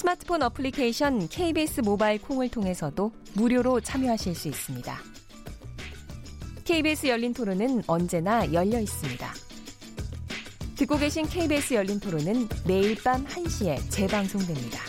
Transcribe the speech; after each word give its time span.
스마트폰 0.00 0.42
어플리케이션 0.42 1.28
KBS 1.28 1.82
모바일 1.82 2.22
콩을 2.22 2.48
통해서도 2.48 3.12
무료로 3.34 3.82
참여하실 3.82 4.34
수 4.34 4.48
있습니다. 4.48 4.96
KBS 6.64 7.08
열린 7.08 7.34
토론은 7.34 7.82
언제나 7.86 8.50
열려 8.50 8.80
있습니다. 8.80 9.30
듣고 10.78 10.96
계신 10.96 11.26
KBS 11.26 11.74
열린 11.74 12.00
토론은 12.00 12.48
매일 12.66 12.96
밤 13.04 13.26
1시에 13.26 13.78
재방송됩니다. 13.90 14.80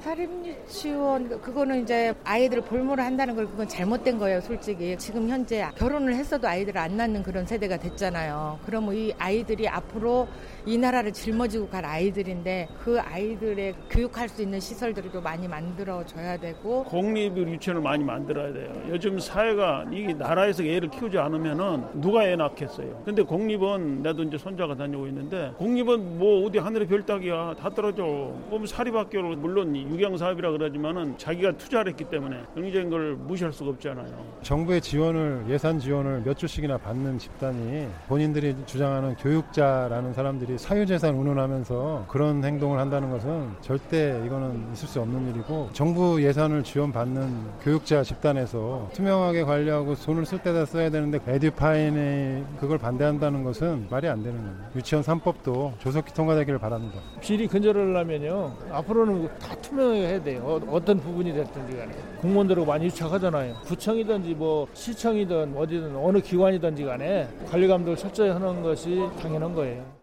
사립유치원 0.00 1.40
그거는 1.40 1.82
이제 1.82 2.14
아이들 2.24 2.60
볼모를 2.60 3.04
한다는 3.04 3.34
걸 3.34 3.46
그건 3.46 3.66
잘못된 3.66 4.18
거예요 4.18 4.40
솔직히 4.42 4.96
지금 4.98 5.30
현재 5.30 5.66
결혼을 5.76 6.14
했어도 6.14 6.46
아이들을 6.46 6.78
안 6.78 6.96
낳는 6.98 7.22
그런 7.22 7.46
세대가 7.46 7.78
됐잖아요 7.78 8.60
그러면 8.66 8.94
이 8.94 9.14
아이들이 9.18 9.66
앞으로 9.66 10.28
이 10.66 10.78
나라를 10.78 11.12
짊어지고 11.12 11.68
갈 11.68 11.84
아이들인데 11.84 12.68
그 12.82 12.98
아이들의 12.98 13.74
교육할 13.90 14.30
수 14.30 14.40
있는 14.40 14.58
시설들도 14.60 15.20
많이 15.20 15.46
만들어줘야 15.46 16.38
되고 16.38 16.84
공립 16.84 17.36
유치원을 17.36 17.82
많이 17.82 18.02
만들어야 18.02 18.52
돼요. 18.52 18.72
요즘 18.88 19.18
사회가 19.18 19.84
이 19.92 20.14
나라에서 20.14 20.64
애를 20.64 20.88
키우지 20.88 21.18
않으면은 21.18 21.84
누가 22.00 22.26
애 22.26 22.34
낳겠어요. 22.34 23.02
근데 23.04 23.22
공립은 23.22 24.02
나도 24.02 24.22
이제 24.22 24.38
손자가 24.38 24.74
다니고 24.74 25.06
있는데 25.08 25.52
공립은 25.58 26.18
뭐 26.18 26.46
어디 26.46 26.58
하늘의 26.58 26.88
별 26.88 27.04
따기야 27.04 27.56
다 27.58 27.68
떨어져. 27.68 28.32
그럼 28.48 28.64
사립학교를 28.64 29.36
물론 29.36 29.76
유경 29.76 30.16
사업이라 30.16 30.52
그러지만은 30.52 31.18
자기가 31.18 31.58
투자를 31.58 31.92
했기 31.92 32.04
때문에 32.04 32.42
경제인 32.54 32.88
걸 32.88 33.16
무시할 33.16 33.52
수가 33.52 33.70
없잖아요. 33.70 34.12
정부의 34.40 34.80
지원을 34.80 35.44
예산 35.50 35.78
지원을 35.78 36.22
몇 36.24 36.38
주씩이나 36.38 36.78
받는 36.78 37.18
집단이 37.18 37.86
본인들이 38.08 38.56
주장하는 38.64 39.14
교육자라는 39.16 40.14
사람들이 40.14 40.53
사유재산 40.58 41.14
운운하면서 41.14 42.06
그런 42.08 42.42
행동을 42.44 42.78
한다는 42.78 43.10
것은 43.10 43.48
절대 43.60 44.20
이거는 44.24 44.72
있을 44.72 44.88
수 44.88 45.00
없는 45.00 45.30
일이고 45.30 45.70
정부 45.72 46.22
예산을 46.22 46.62
지원받는 46.62 47.28
교육자 47.62 48.02
집단에서 48.02 48.88
투명하게 48.92 49.44
관리하고 49.44 49.94
돈을 49.94 50.24
쓸 50.26 50.38
때다 50.38 50.64
써야 50.66 50.90
되는데 50.90 51.18
에듀파인이 51.26 52.44
그걸 52.60 52.78
반대한다는 52.78 53.44
것은 53.44 53.86
말이 53.90 54.08
안 54.08 54.22
되는 54.22 54.38
거예요. 54.38 54.56
유치원 54.76 55.02
3법도 55.04 55.78
조속히 55.78 56.12
통과되기를 56.14 56.58
바랍니다. 56.58 57.00
비리 57.20 57.46
근절하려면요 57.46 58.52
앞으로는 58.72 59.28
다 59.38 59.54
투명하게 59.56 60.06
해야 60.08 60.22
돼요 60.22 60.42
어- 60.44 60.60
어떤 60.76 60.98
부분이 61.00 61.32
됐든지 61.32 61.76
간에 61.76 61.92
공무원들하고 62.20 62.66
많이 62.66 62.86
유착하잖아요 62.86 63.54
구청이든지 63.64 64.34
뭐 64.34 64.66
시청이든 64.74 65.54
어디든 65.56 65.96
어느 65.96 66.18
기관이든지 66.20 66.84
간에 66.84 67.28
관리 67.50 67.66
감독을 67.68 67.96
철저히 67.96 68.30
하는 68.30 68.62
것이 68.62 69.02
당연한 69.20 69.54
거예요. 69.54 69.93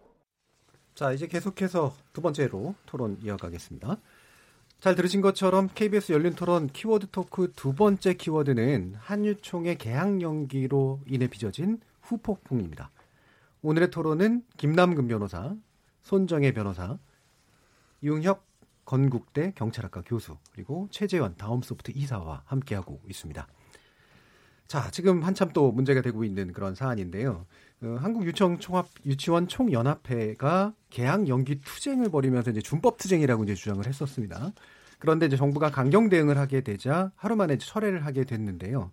자, 0.94 1.12
이제 1.12 1.26
계속해서 1.26 1.94
두 2.12 2.20
번째로 2.20 2.74
토론 2.86 3.18
이어가겠습니다. 3.22 3.96
잘 4.80 4.94
들으신 4.94 5.20
것처럼 5.20 5.68
KBS 5.74 6.12
열린 6.12 6.34
토론 6.34 6.66
키워드 6.66 7.08
토크 7.12 7.52
두 7.54 7.72
번째 7.74 8.14
키워드는 8.14 8.96
한유총의 8.98 9.78
개학 9.78 10.20
연기로 10.20 11.00
인해 11.06 11.28
빚어진 11.28 11.80
후폭풍입니다. 12.02 12.90
오늘의 13.62 13.90
토론은 13.90 14.44
김남근 14.56 15.08
변호사, 15.08 15.54
손정혜 16.02 16.52
변호사, 16.52 16.98
이웅혁 18.02 18.44
건국대 18.84 19.52
경찰학과 19.54 20.02
교수, 20.04 20.36
그리고 20.52 20.88
최재원 20.90 21.36
다음소프트 21.36 21.92
이사와 21.94 22.42
함께하고 22.44 23.00
있습니다. 23.08 23.46
자, 24.66 24.90
지금 24.90 25.22
한참 25.22 25.52
또 25.52 25.70
문제가 25.70 26.02
되고 26.02 26.24
있는 26.24 26.52
그런 26.52 26.74
사안인데요. 26.74 27.46
어, 27.82 27.96
한국 28.00 28.24
유치원 28.24 28.60
총합 28.60 28.86
유치원 29.04 29.48
총연합회가 29.48 30.72
개학 30.90 31.26
연기 31.26 31.58
투쟁을 31.60 32.10
벌이면서 32.10 32.52
이제 32.52 32.60
준법 32.60 32.96
투쟁이라고 32.96 33.44
이제 33.44 33.54
주장을 33.54 33.84
했었습니다. 33.84 34.52
그런데 35.00 35.26
이제 35.26 35.36
정부가 35.36 35.70
강경 35.70 36.08
대응을 36.08 36.38
하게 36.38 36.60
되자 36.60 37.10
하루 37.16 37.34
만에 37.34 37.58
철회를 37.58 38.06
하게 38.06 38.24
됐는데요. 38.24 38.92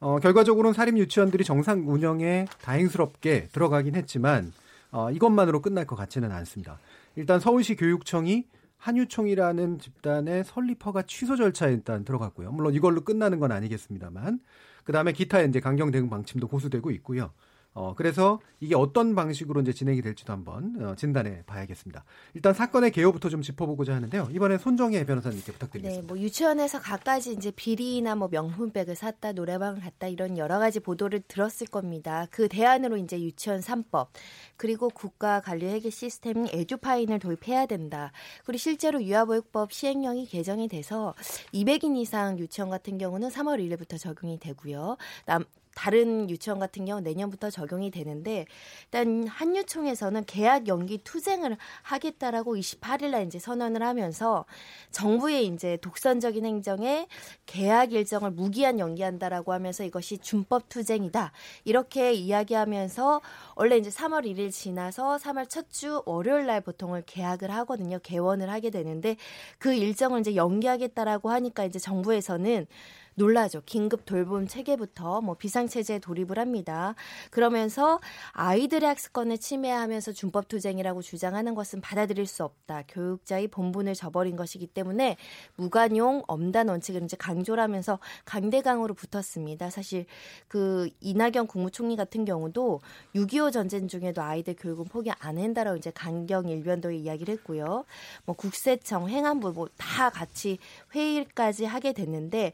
어, 0.00 0.18
결과적으로는 0.18 0.72
사립 0.72 0.96
유치원들이 0.96 1.44
정상 1.44 1.84
운영에 1.86 2.46
다행스럽게 2.62 3.48
들어가긴 3.52 3.94
했지만 3.96 4.52
어, 4.90 5.10
이것만으로 5.10 5.60
끝날 5.60 5.86
것 5.86 5.94
같지는 5.96 6.32
않습니다. 6.32 6.78
일단 7.16 7.38
서울시 7.38 7.76
교육청이 7.76 8.46
한유총이라는 8.78 9.78
집단의 9.78 10.44
설립 10.44 10.84
허가 10.86 11.02
취소 11.02 11.36
절차에 11.36 11.72
일단 11.72 12.04
들어갔고요. 12.04 12.50
물론 12.50 12.74
이걸로 12.74 13.02
끝나는 13.02 13.38
건 13.38 13.52
아니겠습니다만 13.52 14.40
그 14.84 14.92
다음에 14.92 15.12
기타 15.12 15.40
이제 15.42 15.60
강경 15.60 15.90
대응 15.90 16.08
방침도 16.08 16.48
고수되고 16.48 16.90
있고요. 16.92 17.30
어, 17.74 17.94
그래서 17.94 18.38
이게 18.60 18.74
어떤 18.74 19.14
방식으로 19.14 19.62
이제 19.62 19.72
진행이 19.72 20.02
될지도 20.02 20.32
한번 20.32 20.76
어, 20.84 20.94
진단해 20.94 21.42
봐야겠습니다. 21.46 22.04
일단 22.34 22.52
사건의 22.52 22.90
개요부터 22.90 23.30
좀 23.30 23.40
짚어보고자 23.40 23.94
하는데요. 23.94 24.28
이번에 24.30 24.58
손정혜 24.58 25.04
변호사님께 25.06 25.52
부탁드리겠습니다. 25.52 26.02
네, 26.02 26.06
뭐 26.06 26.18
유치원에서 26.18 26.80
갖가지 26.80 27.32
이제 27.32 27.50
비리나 27.50 28.14
뭐 28.14 28.28
명품백을 28.30 28.94
샀다, 28.94 29.32
노래방을 29.32 29.80
갔다 29.80 30.06
이런 30.06 30.36
여러 30.36 30.58
가지 30.58 30.80
보도를 30.80 31.22
들었을 31.26 31.66
겁니다. 31.68 32.26
그 32.30 32.48
대안으로 32.48 32.98
이제 32.98 33.20
유치원 33.20 33.60
3법 33.60 34.08
그리고 34.56 34.90
국가 34.90 35.40
관리 35.40 35.66
회계 35.66 35.88
시스템인 35.88 36.48
에듀파인을 36.52 37.20
도입해야 37.20 37.66
된다. 37.66 38.12
그리고 38.44 38.58
실제로 38.58 39.02
유아보육법 39.02 39.72
시행령이 39.72 40.26
개정이 40.26 40.68
돼서 40.68 41.14
200인 41.54 41.96
이상 41.96 42.38
유치원 42.38 42.68
같은 42.68 42.98
경우는 42.98 43.28
3월 43.30 43.58
1일부터 43.58 43.98
적용이 43.98 44.38
되고요. 44.38 44.98
남, 45.24 45.44
다른 45.74 46.30
유치원 46.30 46.58
같은 46.58 46.84
경우 46.84 47.00
내년부터 47.00 47.50
적용이 47.50 47.90
되는데 47.90 48.46
일단 48.84 49.26
한유총에서는 49.26 50.24
계약 50.26 50.68
연기 50.68 50.98
투쟁을 50.98 51.56
하겠다라고 51.82 52.56
28일 52.56 53.10
날 53.10 53.26
이제 53.26 53.38
선언을 53.38 53.82
하면서 53.82 54.44
정부의 54.90 55.46
이제 55.46 55.78
독선적인 55.78 56.44
행정에 56.44 57.08
계약 57.46 57.92
일정을 57.92 58.30
무기한 58.30 58.78
연기한다라고 58.78 59.52
하면서 59.52 59.82
이것이 59.84 60.18
준법 60.18 60.68
투쟁이다. 60.68 61.32
이렇게 61.64 62.12
이야기하면서 62.12 63.20
원래 63.56 63.76
이제 63.78 63.90
3월 63.90 64.24
1일 64.26 64.52
지나서 64.52 65.16
3월 65.16 65.48
첫 65.48 65.72
주 65.72 66.02
월요일 66.04 66.46
날 66.46 66.60
보통을 66.60 67.02
계약을 67.06 67.50
하거든요. 67.50 67.98
개원을 67.98 68.50
하게 68.50 68.70
되는데 68.70 69.16
그 69.58 69.72
일정을 69.72 70.20
이제 70.20 70.36
연기하겠다라고 70.36 71.30
하니까 71.30 71.64
이제 71.64 71.78
정부에서는 71.78 72.66
놀라죠. 73.14 73.62
긴급 73.66 74.04
돌봄 74.06 74.46
체계부터 74.46 75.20
뭐 75.20 75.34
비상체제에 75.34 75.98
돌입을 75.98 76.38
합니다. 76.38 76.94
그러면서 77.30 78.00
아이들의 78.32 78.88
학습권을 78.88 79.38
침해하면서 79.38 80.12
준법 80.12 80.48
투쟁이라고 80.48 81.02
주장하는 81.02 81.54
것은 81.54 81.80
받아들일 81.80 82.26
수 82.26 82.44
없다. 82.44 82.84
교육자의 82.88 83.48
본분을 83.48 83.94
저버린 83.94 84.36
것이기 84.36 84.66
때문에 84.68 85.16
무관용 85.56 86.22
엄단 86.26 86.68
원칙을 86.68 87.02
이제 87.02 87.16
강조를 87.16 87.62
하면서 87.62 87.98
강대강으로 88.24 88.94
붙었습니다. 88.94 89.70
사실 89.70 90.06
그 90.48 90.88
이낙연 91.00 91.48
국무총리 91.48 91.96
같은 91.96 92.24
경우도 92.24 92.80
6.25 93.14 93.52
전쟁 93.52 93.88
중에도 93.88 94.22
아이들 94.22 94.54
교육은 94.56 94.84
포기 94.86 95.10
안 95.18 95.38
한다라고 95.38 95.76
이제 95.76 95.90
강경 95.90 96.48
일변도에 96.48 96.96
이야기를 96.96 97.34
했고요. 97.34 97.84
뭐 98.24 98.34
국세청, 98.36 99.08
행안부 99.08 99.52
뭐 99.52 99.68
다 99.76 100.10
같이 100.10 100.58
회의까지 100.94 101.64
하게 101.64 101.92
됐는데 101.92 102.52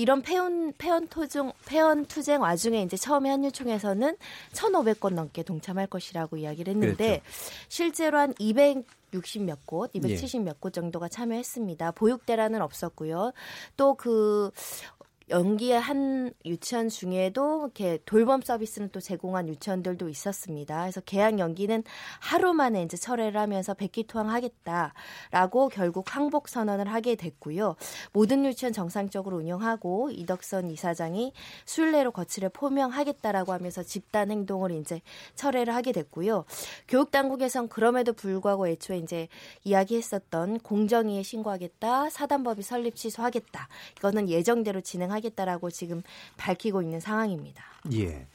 이런 0.00 0.22
폐원 0.22 0.72
폐원 0.78 1.06
투쟁 1.08 1.52
폐원 1.66 2.06
투쟁 2.06 2.40
와중에 2.40 2.82
이제 2.82 2.96
처음에 2.96 3.28
한유총에서는 3.28 4.16
1,500건 4.54 5.12
넘게 5.12 5.42
동참할 5.42 5.88
것이라고 5.88 6.38
이야기를 6.38 6.72
했는데 6.74 7.20
실제로 7.68 8.18
한 8.18 8.34
200. 8.38 8.86
60몇 9.10 9.58
곳, 9.66 9.92
270몇 9.92 10.60
곳 10.60 10.72
정도가 10.72 11.08
참여했습니다. 11.08 11.90
보육대란은 11.90 12.62
없었고요. 12.62 13.32
또 13.76 13.94
그 13.94 14.52
연기한 15.30 16.32
유치원 16.44 16.88
중에도 16.88 17.60
이렇게 17.62 17.98
돌봄 18.04 18.42
서비스는 18.42 18.88
또 18.90 18.98
제공한 18.98 19.48
유치원들도 19.48 20.08
있었습니다. 20.08 20.80
그래서 20.80 21.00
계약 21.00 21.38
연기는 21.38 21.84
하루 22.18 22.52
만에 22.52 22.82
이제 22.82 22.96
철회를 22.96 23.40
하면서 23.40 23.72
백기 23.74 24.04
투항하겠다라고 24.04 25.68
결국 25.68 26.14
항복 26.14 26.48
선언을 26.48 26.88
하게 26.88 27.14
됐고요. 27.14 27.76
모든 28.12 28.44
유치원 28.44 28.72
정상적으로 28.72 29.36
운영하고 29.36 30.10
이덕선 30.10 30.70
이사장이 30.70 31.32
순례로 31.64 32.10
거취를 32.10 32.48
포명하겠다라고 32.48 33.52
하면서 33.52 33.84
집단 33.84 34.32
행동을 34.32 34.72
이제 34.72 35.00
철회를 35.36 35.74
하게 35.74 35.92
됐고요. 35.92 36.44
교육 36.88 37.12
당국에선 37.12 37.68
그럼에도 37.68 38.12
불구하고 38.12 38.66
애초에 38.66 38.98
이제 38.98 39.28
이야기했었던 39.62 40.58
공정위에 40.58 41.22
신고하겠다, 41.22 42.10
사단법이 42.10 42.62
설립 42.62 42.96
취소하겠다. 42.96 43.68
이거는 43.98 44.28
예정대로 44.28 44.80
진행하겠다 44.80 45.19
라고 45.44 45.70
지금 45.70 46.02
밝히고 46.36 46.82
있는 46.82 47.00
상황입니다. 47.00 47.64
예. 47.92 48.26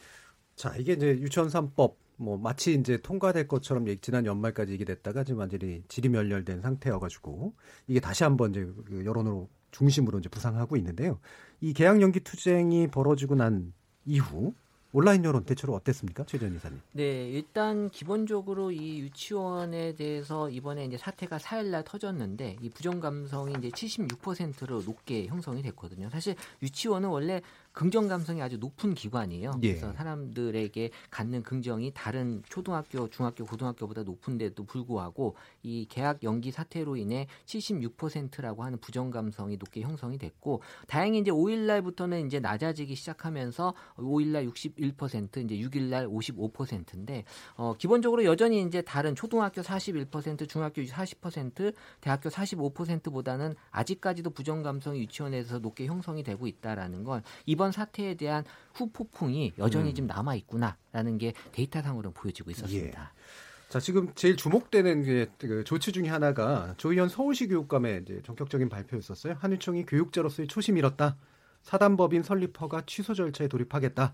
자, 0.56 0.76
이게 0.78 0.94
이제 0.94 1.08
유치원 1.20 1.50
3법 1.50 1.96
뭐 2.18 2.38
마치 2.38 2.74
이제 2.74 2.98
통과될 2.98 3.48
것처럼 3.48 3.86
지난 4.02 4.26
연말까지 4.26 4.72
얘기됐다가 4.74 5.24
지금 5.24 5.40
완전히 5.40 5.84
질이멸렬된 5.88 6.62
상태여가지고 6.62 7.54
이게 7.88 8.00
다시 8.00 8.24
한번 8.24 8.52
이제 8.52 8.66
그 8.86 9.04
여론으로 9.06 9.50
중심으로 9.72 10.20
이제 10.20 10.30
부상하고 10.30 10.78
있는데요. 10.78 11.20
이 11.60 11.74
계약 11.74 12.02
연기 12.02 12.22
투쟁이 12.22 12.88
벌어지고 12.88 13.36
난 13.36 13.74
이후 14.06 14.54
온라인 14.96 15.26
여론 15.26 15.44
대체로 15.44 15.74
어땠습니까, 15.74 16.24
최전 16.24 16.56
이사님? 16.56 16.80
네, 16.94 17.28
일단 17.28 17.90
기본적으로 17.90 18.72
이 18.72 19.02
유치원에 19.02 19.94
대해서 19.96 20.50
이번에 20.50 20.86
이제 20.86 20.98
사태가 20.98 21.38
4일날 21.38 21.84
터졌는데 21.84 22.56
이 22.62 22.70
부정 22.70 23.02
감성이 23.02 23.56
이제 23.60 23.68
76%로 23.68 24.84
높게 24.84 25.28
형성이 25.28 25.62
됐거든요. 25.64 26.10
사실 26.10 26.36
유치원은 26.62 27.10
원래 27.10 27.42
긍정 27.74 28.08
감성이 28.08 28.42
아주 28.42 28.58
높은 28.58 28.94
기관이에요. 28.94 29.60
예. 29.64 29.74
그래서 29.74 29.92
사람들에게 29.92 30.92
갖는 31.12 31.44
긍정이 31.44 31.92
다른 31.94 32.42
초등학교, 32.48 33.10
중학교, 33.10 33.44
고등학교보다 33.44 34.04
높은데도 34.04 34.64
불구하고 34.64 35.36
이 35.62 35.86
계약 35.90 36.24
연기 36.24 36.52
사태로 36.52 36.96
인해 36.96 37.28
76%라고 37.46 38.64
하는 38.64 38.80
부정 38.80 39.12
감성이 39.12 39.58
높게 39.58 39.82
형성이 39.82 40.18
됐고 40.18 40.62
다행히 40.88 41.20
이제 41.20 41.32
5일 41.32 41.66
날부터는 41.66 42.28
이제 42.28 42.40
낮아지기 42.40 42.96
시작하면서 42.96 43.74
5일 43.98 44.28
날 44.28 44.48
61%, 44.48 44.85
이제 44.86 45.56
6일 45.56 45.84
날 45.90 46.08
55%인데 46.08 47.24
어 47.56 47.76
기본적으로 47.78 48.26
여전히 48.26 48.62
이제 48.64 48.82
다른 48.82 49.16
초등학교 49.16 49.62
41%, 49.62 50.48
중학교 50.50 50.82
40%, 50.82 51.74
대학교 52.02 52.30
45%보다는 52.30 53.56
아직까지도 53.72 54.32
부정 54.32 54.64
감성이 54.64 55.02
유치원에서 55.02 55.60
높게 55.60 55.86
형성이 55.86 56.24
되고 56.24 56.48
있다라는 56.48 57.04
건 57.04 57.24
이번 57.46 57.72
사태에 57.72 58.16
대한 58.16 58.44
후폭풍이 58.74 59.54
여전히 59.58 59.90
음. 59.90 59.96
좀 59.96 60.08
남아 60.08 60.36
있구나라는 60.36 61.18
게 61.18 61.34
데이터상으로 61.52 62.12
보여지고 62.12 62.52
있었습니다. 62.52 63.02
예. 63.02 63.70
자 63.70 63.80
지금 63.80 64.14
제일 64.16 64.38
주목되는 64.38 65.04
그, 65.04 65.28
그 65.38 65.64
조치 65.64 65.92
중에 65.92 66.08
하나가 66.08 66.76
조희연 66.78 67.10
서울시 67.10 67.48
교육감의 67.48 68.04
이제 68.04 68.22
전격적인 68.24 68.70
발표였었어요. 68.70 69.36
한유총이 69.40 69.86
교육자로서의 69.86 70.48
초심 70.48 70.78
잃었다. 70.78 71.18
사단법인 71.64 72.22
설립 72.22 72.62
허가 72.62 72.84
취소 72.86 73.14
절차에 73.16 73.48
돌입하겠다. 73.48 74.14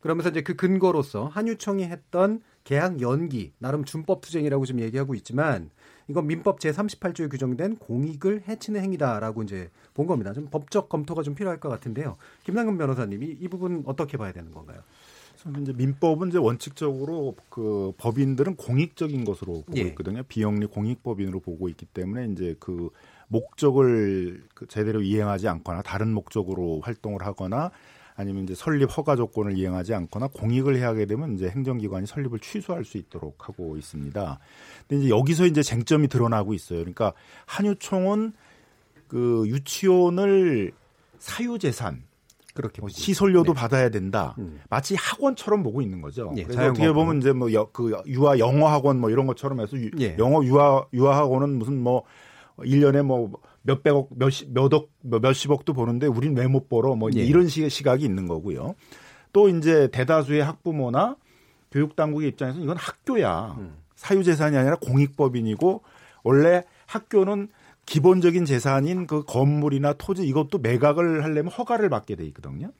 그러면서 0.00 0.30
이제 0.30 0.42
그 0.42 0.56
근거로서 0.56 1.26
한유총이 1.26 1.84
했던 1.84 2.42
계약 2.64 3.00
연기 3.00 3.52
나름 3.58 3.84
준법 3.84 4.20
투쟁이라고 4.22 4.64
지금 4.64 4.80
얘기하고 4.80 5.14
있지만 5.14 5.70
이건 6.08 6.26
민법 6.26 6.58
제38조에 6.58 7.30
규정된 7.30 7.76
공익을 7.76 8.42
해치는 8.48 8.82
행위다라고 8.82 9.42
이제 9.44 9.70
본 9.94 10.06
겁니다. 10.06 10.32
좀 10.32 10.48
법적 10.50 10.88
검토가 10.88 11.22
좀 11.22 11.34
필요할 11.34 11.60
것 11.60 11.68
같은데요. 11.68 12.16
김남근 12.44 12.78
변호사님이 12.78 13.36
이 13.40 13.48
부분 13.48 13.82
어떻게 13.86 14.16
봐야 14.16 14.32
되는 14.32 14.50
건가요? 14.50 14.80
이제 15.62 15.72
민법은 15.72 16.28
이제 16.28 16.38
원칙적으로 16.38 17.34
그 17.48 17.92
법인들은 17.96 18.56
공익적인 18.56 19.24
것으로 19.24 19.62
보고 19.62 19.78
예. 19.78 19.82
있거든요. 19.82 20.22
비영리 20.24 20.66
공익법인으로 20.66 21.40
보고 21.40 21.68
있기 21.68 21.86
때문에 21.86 22.26
이제 22.26 22.56
그 22.60 22.90
목적을 23.28 24.42
그 24.54 24.66
제대로 24.66 25.00
이행하지 25.00 25.48
않거나 25.48 25.82
다른 25.82 26.12
목적으로 26.12 26.80
활동을 26.80 27.24
하거나 27.24 27.70
아니면 28.16 28.44
이제 28.44 28.54
설립 28.54 28.96
허가 28.96 29.16
조건을 29.16 29.56
이행하지 29.56 29.94
않거나 29.94 30.28
공익을 30.28 30.76
해하게 30.76 31.06
되면 31.06 31.34
이제 31.34 31.48
행정기관이 31.48 32.06
설립을 32.06 32.38
취소할 32.40 32.84
수 32.84 32.98
있도록 32.98 33.48
하고 33.48 33.76
있습니다. 33.76 34.38
근데 34.88 35.04
이제 35.04 35.14
여기서 35.14 35.46
이제 35.46 35.62
쟁점이 35.62 36.08
드러나고 36.08 36.54
있어요. 36.54 36.80
그러니까 36.80 37.12
한유총은 37.46 38.32
그 39.08 39.44
유치원을 39.46 40.72
사유재산 41.18 42.04
그렇게 42.54 42.80
뭐 42.80 42.88
시설료도 42.88 43.54
네. 43.54 43.60
받아야 43.60 43.88
된다. 43.88 44.34
음. 44.38 44.60
마치 44.68 44.94
학원처럼 44.96 45.62
보고 45.62 45.80
있는 45.80 46.00
거죠. 46.00 46.32
예, 46.36 46.42
그래서 46.42 46.70
어떻게 46.70 46.92
보면 46.92 47.18
이제 47.18 47.32
뭐 47.32 47.48
그 47.72 48.02
유아 48.06 48.38
영어 48.38 48.68
학원 48.68 49.00
뭐 49.00 49.10
이런 49.10 49.26
것처럼 49.26 49.60
해서 49.60 49.76
유, 49.76 49.90
예. 50.00 50.16
영어 50.18 50.44
유아 50.44 50.86
유아 50.92 51.16
학원은 51.16 51.58
무슨 51.58 51.80
뭐 51.80 52.04
1년에 52.64 53.02
뭐 53.02 53.32
몇백억, 53.62 54.08
몇십, 54.16 54.52
몇억, 54.52 54.90
뭐 55.02 55.18
몇십억도 55.18 55.72
보는데 55.72 56.06
우린 56.06 56.36
왜 56.36 56.46
못 56.46 56.68
벌어? 56.68 56.94
뭐 56.94 57.10
예. 57.14 57.20
이런 57.22 57.48
식의 57.48 57.70
시각이 57.70 58.04
있는 58.04 58.26
거고요. 58.26 58.74
또 59.32 59.48
이제 59.48 59.88
대다수의 59.92 60.42
학부모나 60.42 61.16
교육 61.70 61.94
당국의 61.94 62.28
입장에서는 62.30 62.64
이건 62.64 62.76
학교야. 62.76 63.56
음. 63.58 63.74
사유재산이 63.94 64.56
아니라 64.56 64.76
공익법인이고 64.76 65.82
원래 66.22 66.64
학교는 66.86 67.48
기본적인 67.86 68.44
재산인 68.44 69.06
그 69.06 69.24
건물이나 69.24 69.92
토지 69.94 70.26
이것도 70.26 70.58
매각을 70.58 71.22
하려면 71.24 71.52
허가를 71.52 71.88
받게 71.88 72.16
돼 72.16 72.24
있거든요. 72.26 72.70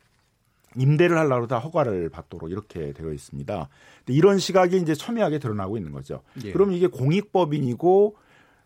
임대를 0.76 1.18
하려고 1.18 1.46
다 1.46 1.58
허가를 1.58 2.10
받도록 2.10 2.50
이렇게 2.50 2.92
되어 2.92 3.12
있습니다. 3.12 3.68
이런 4.06 4.38
시각이 4.38 4.76
이제 4.76 4.94
첨예하게 4.94 5.40
드러나고 5.40 5.76
있는 5.76 5.92
거죠. 5.92 6.22
예. 6.44 6.52
그럼 6.52 6.72
이게 6.72 6.86
공익법인이고 6.86 8.16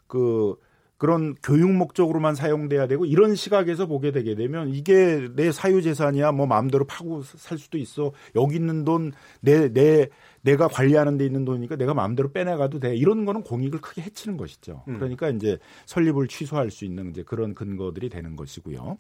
그 0.07 0.57
그런 1.05 1.35
교육 1.43 1.71
목적으로만 1.71 2.35
사용돼야 2.35 2.87
되고 2.87 3.05
이런 3.05 3.35
시각에서 3.35 3.85
보게 3.85 4.11
되게 4.11 4.35
되면 4.35 4.71
이게 4.71 5.29
내 5.37 5.53
사유 5.53 5.83
재산이야 5.83 6.33
뭐 6.33 6.47
마음대로 6.47 6.87
파고 6.87 7.23
살 7.23 7.59
수도 7.59 7.77
있어 7.77 8.13
여기 8.35 8.57
있는 8.57 8.87
돈 8.87 9.13
내 9.43 9.69
내 9.69 10.09
내 10.45 10.57
가 10.57 10.67
관리하는 10.67 11.19
데 11.19 11.27
있는 11.27 11.45
돈이니까 11.45 11.77
내가 11.77 11.93
마음대로 11.93 12.33
빼내가도 12.33 12.79
돼 12.79 12.97
이런 12.97 13.27
거는 13.27 13.43
공익을 13.43 13.83
크게 13.83 14.01
해치는 14.01 14.39
것이죠. 14.39 14.83
음. 14.89 14.95
그러니까 14.95 15.29
이제 15.29 15.59
설립을 15.85 16.27
취소할 16.27 16.71
수 16.71 16.87
있는 16.87 17.11
이제 17.11 17.23
그런 17.23 17.55
근거들이 17.55 18.09
되는 18.09 18.35
것이고요. 18.35 18.97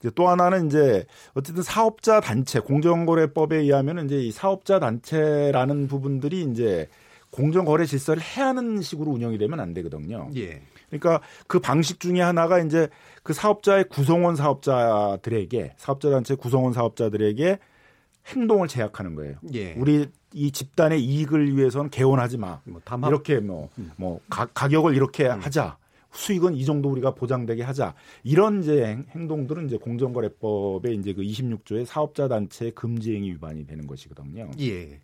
이제 0.00 0.10
또 0.14 0.28
하나는 0.28 0.66
이제 0.68 1.04
어쨌든 1.34 1.62
사업자 1.62 2.20
단체 2.20 2.58
공정거래법에 2.60 3.58
의하면 3.58 4.06
이제 4.06 4.16
이 4.16 4.30
사업자 4.32 4.78
단체라는 4.78 5.88
부분들이 5.88 6.40
이제 6.50 6.88
공정거래 7.30 7.86
질서를 7.86 8.22
해하는 8.22 8.82
식으로 8.82 9.10
운영이 9.10 9.38
되면 9.38 9.60
안 9.60 9.74
되거든요. 9.74 10.30
예. 10.36 10.62
그러니까 10.88 11.20
그 11.46 11.60
방식 11.60 12.00
중에 12.00 12.20
하나가 12.20 12.58
이제 12.60 12.88
그 13.22 13.32
사업자의 13.32 13.88
구성원 13.88 14.36
사업자들에게 14.36 15.74
사업자 15.76 16.10
단체 16.10 16.34
구성원 16.34 16.72
사업자들에게 16.72 17.58
행동을 18.28 18.68
제약하는 18.68 19.14
거예요. 19.14 19.36
예. 19.54 19.74
우리 19.74 20.06
이 20.32 20.50
집단의 20.50 21.02
이익을 21.02 21.56
위해서는 21.56 21.90
개원하지 21.90 22.38
마. 22.38 22.60
뭐 22.64 22.80
이렇게 23.08 23.40
뭐뭐 23.40 23.68
음. 23.78 23.90
뭐 23.96 24.20
가격을 24.28 24.94
이렇게 24.94 25.26
음. 25.28 25.40
하자. 25.40 25.78
수익은 26.10 26.54
이 26.54 26.64
정도 26.64 26.90
우리가 26.90 27.14
보장되게 27.14 27.62
하자. 27.62 27.94
이런 28.24 28.62
이제 28.62 28.98
행동들은 29.10 29.66
이제 29.66 29.76
공정거래법의 29.76 30.96
이제 30.96 31.12
그 31.12 31.22
26조의 31.22 31.84
사업자 31.84 32.28
단체 32.28 32.70
금지 32.70 33.14
행위 33.14 33.32
위반이 33.32 33.66
되는 33.66 33.86
것이거든요. 33.86 34.50
예. 34.60 35.00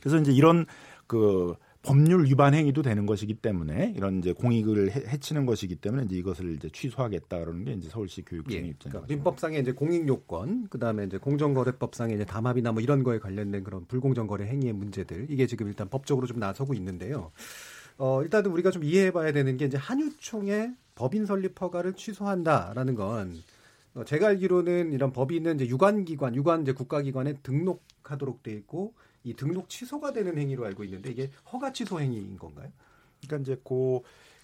그래서 0.00 0.18
이제 0.18 0.32
이런 0.32 0.66
그 1.06 1.54
법률 1.82 2.24
위반 2.24 2.52
행위도 2.52 2.82
되는 2.82 3.06
것이기 3.06 3.34
때문에 3.34 3.94
이런 3.96 4.18
이제 4.18 4.32
공익을 4.32 4.90
해, 4.90 5.18
치는 5.18 5.46
것이기 5.46 5.76
때문에 5.76 6.04
이제 6.06 6.16
이것을 6.16 6.56
이제 6.56 6.68
취소하겠다 6.68 7.38
그러는 7.38 7.64
게 7.64 7.72
이제 7.74 7.88
서울시 7.88 8.22
교육청의 8.22 8.64
예, 8.64 8.68
입장입니다. 8.70 8.90
그러니까 8.90 9.14
민법상의 9.14 9.60
이제 9.60 9.70
공익 9.72 10.08
요건, 10.08 10.66
그다음에 10.68 11.04
이제 11.04 11.16
공정거래법상의 11.18 12.16
이제 12.16 12.24
담합이나 12.24 12.72
뭐 12.72 12.82
이런 12.82 13.04
거에 13.04 13.20
관련된 13.20 13.62
그런 13.62 13.86
불공정 13.86 14.26
거래 14.26 14.46
행위의 14.46 14.72
문제들 14.72 15.26
이게 15.30 15.46
지금 15.46 15.68
일단 15.68 15.88
법적으로 15.88 16.26
좀 16.26 16.40
나서고 16.40 16.74
있는데요. 16.74 17.30
어, 17.98 18.20
일단은 18.22 18.50
우리가 18.50 18.72
좀 18.72 18.82
이해해 18.82 19.12
봐야 19.12 19.30
되는 19.30 19.56
게 19.56 19.66
이제 19.66 19.76
한유총의 19.76 20.74
법인 20.96 21.24
설립 21.24 21.60
허가를 21.60 21.94
취소한다라는 21.94 22.96
건 22.96 23.32
어, 23.94 24.04
제가 24.04 24.26
알기로는 24.28 24.92
이런 24.92 25.12
법인은 25.12 25.54
이제 25.54 25.66
유관기관, 25.68 26.34
유관 26.34 26.62
이제 26.62 26.72
국가기관에 26.72 27.34
등록하도록 27.44 28.42
돼 28.42 28.52
있고 28.52 28.94
이 29.26 29.34
등록 29.34 29.68
취소가 29.68 30.12
되는 30.12 30.38
행위로 30.38 30.64
알고 30.66 30.84
있는데 30.84 31.10
이게 31.10 31.30
허가 31.52 31.72
취소 31.72 32.00
행위인 32.00 32.38
건가요? 32.38 32.70
그러니까 33.20 33.42
이제 33.52 33.60
그 33.64 33.98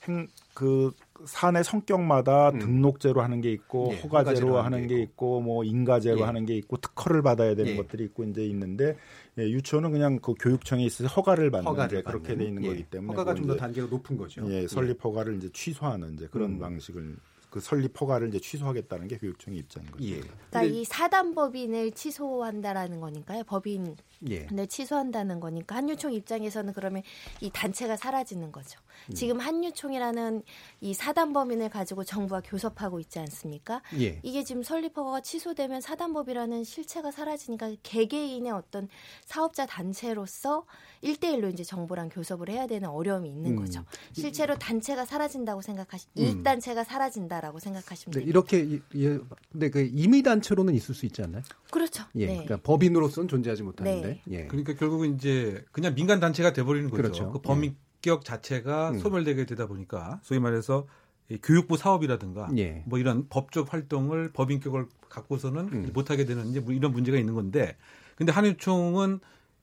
행, 0.09 0.27
그 0.55 0.91
산의 1.25 1.63
성격마다 1.63 2.49
음. 2.49 2.59
등록제로 2.59 3.23
하는 3.23 3.41
게 3.41 3.53
있고 3.53 3.91
예, 3.93 4.01
허가제로 4.01 4.59
하는 4.59 4.89
게 4.89 5.01
있고, 5.01 5.41
뭐 5.41 5.63
인가제로 5.63 6.19
예. 6.19 6.23
하는 6.25 6.45
게 6.45 6.57
있고 6.57 6.79
특허를 6.79 7.23
받아야 7.23 7.55
되는 7.55 7.71
예. 7.73 7.77
것들이 7.77 8.03
있고 8.07 8.25
이제 8.25 8.45
있는데 8.47 8.97
예, 9.39 9.45
유치원은 9.49 9.93
그냥 9.93 10.19
그 10.19 10.35
교육청에 10.35 10.85
있어서 10.85 11.07
허가를 11.15 11.53
받는 11.53 11.69
허가를 11.69 12.03
그렇게 12.03 12.29
받는. 12.31 12.39
돼 12.39 12.45
있는 12.49 12.65
예. 12.65 12.69
거기 12.71 12.83
때문에 12.83 13.17
허가가 13.17 13.35
좀 13.37 13.47
더 13.47 13.55
단계가 13.55 13.87
높은 13.87 14.17
거죠. 14.17 14.45
예, 14.51 14.67
설립 14.67 15.05
허가를 15.05 15.37
이제 15.37 15.49
취소하는 15.53 16.15
이제 16.15 16.27
그런 16.33 16.55
음. 16.55 16.59
방식을 16.59 17.17
그 17.53 17.61
설립 17.61 18.01
허가를 18.01 18.29
이제 18.29 18.41
취소하겠다는 18.41 19.09
게 19.09 19.19
교육청의 19.19 19.59
입장인 19.61 19.91
거죠. 19.91 20.03
예. 20.07 20.21
그러니까 20.21 20.63
이 20.63 20.85
사단 20.87 21.35
법인을 21.35 21.93
취소한다라는 21.93 22.99
거니까요. 22.99 23.45
법인을 23.45 23.95
예. 24.31 24.49
취소한다는 24.67 25.39
거니까 25.39 25.77
한유총 25.77 26.15
입장에서는 26.15 26.73
그러면 26.73 27.03
이 27.43 27.51
단체가 27.51 27.97
사라지는 27.99 28.53
거죠. 28.53 28.81
음. 29.11 29.15
지금 29.15 29.39
한유총이라는 29.39 30.43
이 30.81 30.95
사단 30.95 31.35
법인을 31.35 31.69
가지고 31.69 32.05
정부와 32.05 32.41
교섭하고 32.41 33.01
있지 33.01 33.19
않습니까? 33.19 33.83
예. 34.01 34.19
이게 34.23 34.45
지금 34.45 34.63
설립 34.63 34.97
허가가 34.97 35.21
취소되면 35.21 35.83
사단법이라는 35.83 36.65
실체가 36.65 37.11
사라지니까 37.11 37.73
개개인의 37.83 38.51
어떤 38.51 38.89
사업자 39.27 39.67
단체로서 39.67 40.65
일대일로 41.03 41.51
이제 41.51 41.65
정부랑 41.65 42.09
교섭을 42.09 42.49
해야 42.49 42.67
되는 42.67 42.89
어려움이 42.89 43.29
있는 43.29 43.51
음. 43.51 43.57
거죠. 43.57 43.85
실제로 44.15 44.57
단체가 44.57 45.05
사라진다고 45.05 45.61
생각하시 45.61 46.07
음. 46.17 46.23
이익 46.23 46.43
단체가 46.43 46.83
사라진다 46.83 47.42
라고 47.43 47.59
생각하시면 47.59 48.13
네, 48.13 48.21
됩니다. 48.21 48.31
이렇게 48.31 48.61
이- 48.61 49.03
예, 49.05 49.19
근데 49.51 49.69
그 49.69 49.81
임의 49.93 50.23
단체로는 50.23 50.75
있을 50.75 50.95
수 50.95 51.07
있지 51.07 51.23
않나요? 51.23 51.43
그렇죠. 51.73 52.05
예. 52.15 52.27
네. 52.27 52.33
그러니까 52.35 52.59
법인으로서는 52.63 53.27
존재하지 53.27 53.65
못하는데. 53.65 54.07
네. 54.07 54.23
예. 54.31 54.47
그러니까 54.47 54.75
결국은 54.75 55.17
이제 55.17 55.65
그냥 55.73 55.97
민간 55.97 56.21
단체가 56.21 56.53
돼버리는 56.53 56.89
거죠. 56.89 57.03
그렇죠. 57.03 57.33
그 57.33 57.41
범인격 57.41 58.25
자체가 58.25 58.91
음. 58.91 58.99
소멸되게 59.01 59.45
되다 59.47 59.67
보니까 59.67 60.21
소위 60.23 60.39
말해서 60.39 60.87
이 61.31 61.39
교육부 61.43 61.77
사업이라든가 61.77 62.49
예. 62.59 62.85
뭐 62.87 63.01
이런 63.01 63.27
법적 63.29 63.73
활동을 63.73 64.31
법인격을 64.33 64.87
갖고서는 65.09 65.69
음. 65.73 65.91
못하게 65.93 66.25
되는 66.27 66.47
이제 66.47 66.61
뭐 66.61 66.73
이런 66.73 66.93
문제가 66.93 67.19
있는 67.19 67.35
건데 67.35 67.77
근데 68.15 68.31
한유총은 68.31 69.19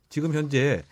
지금 0.09 0.33
현재 0.33 0.83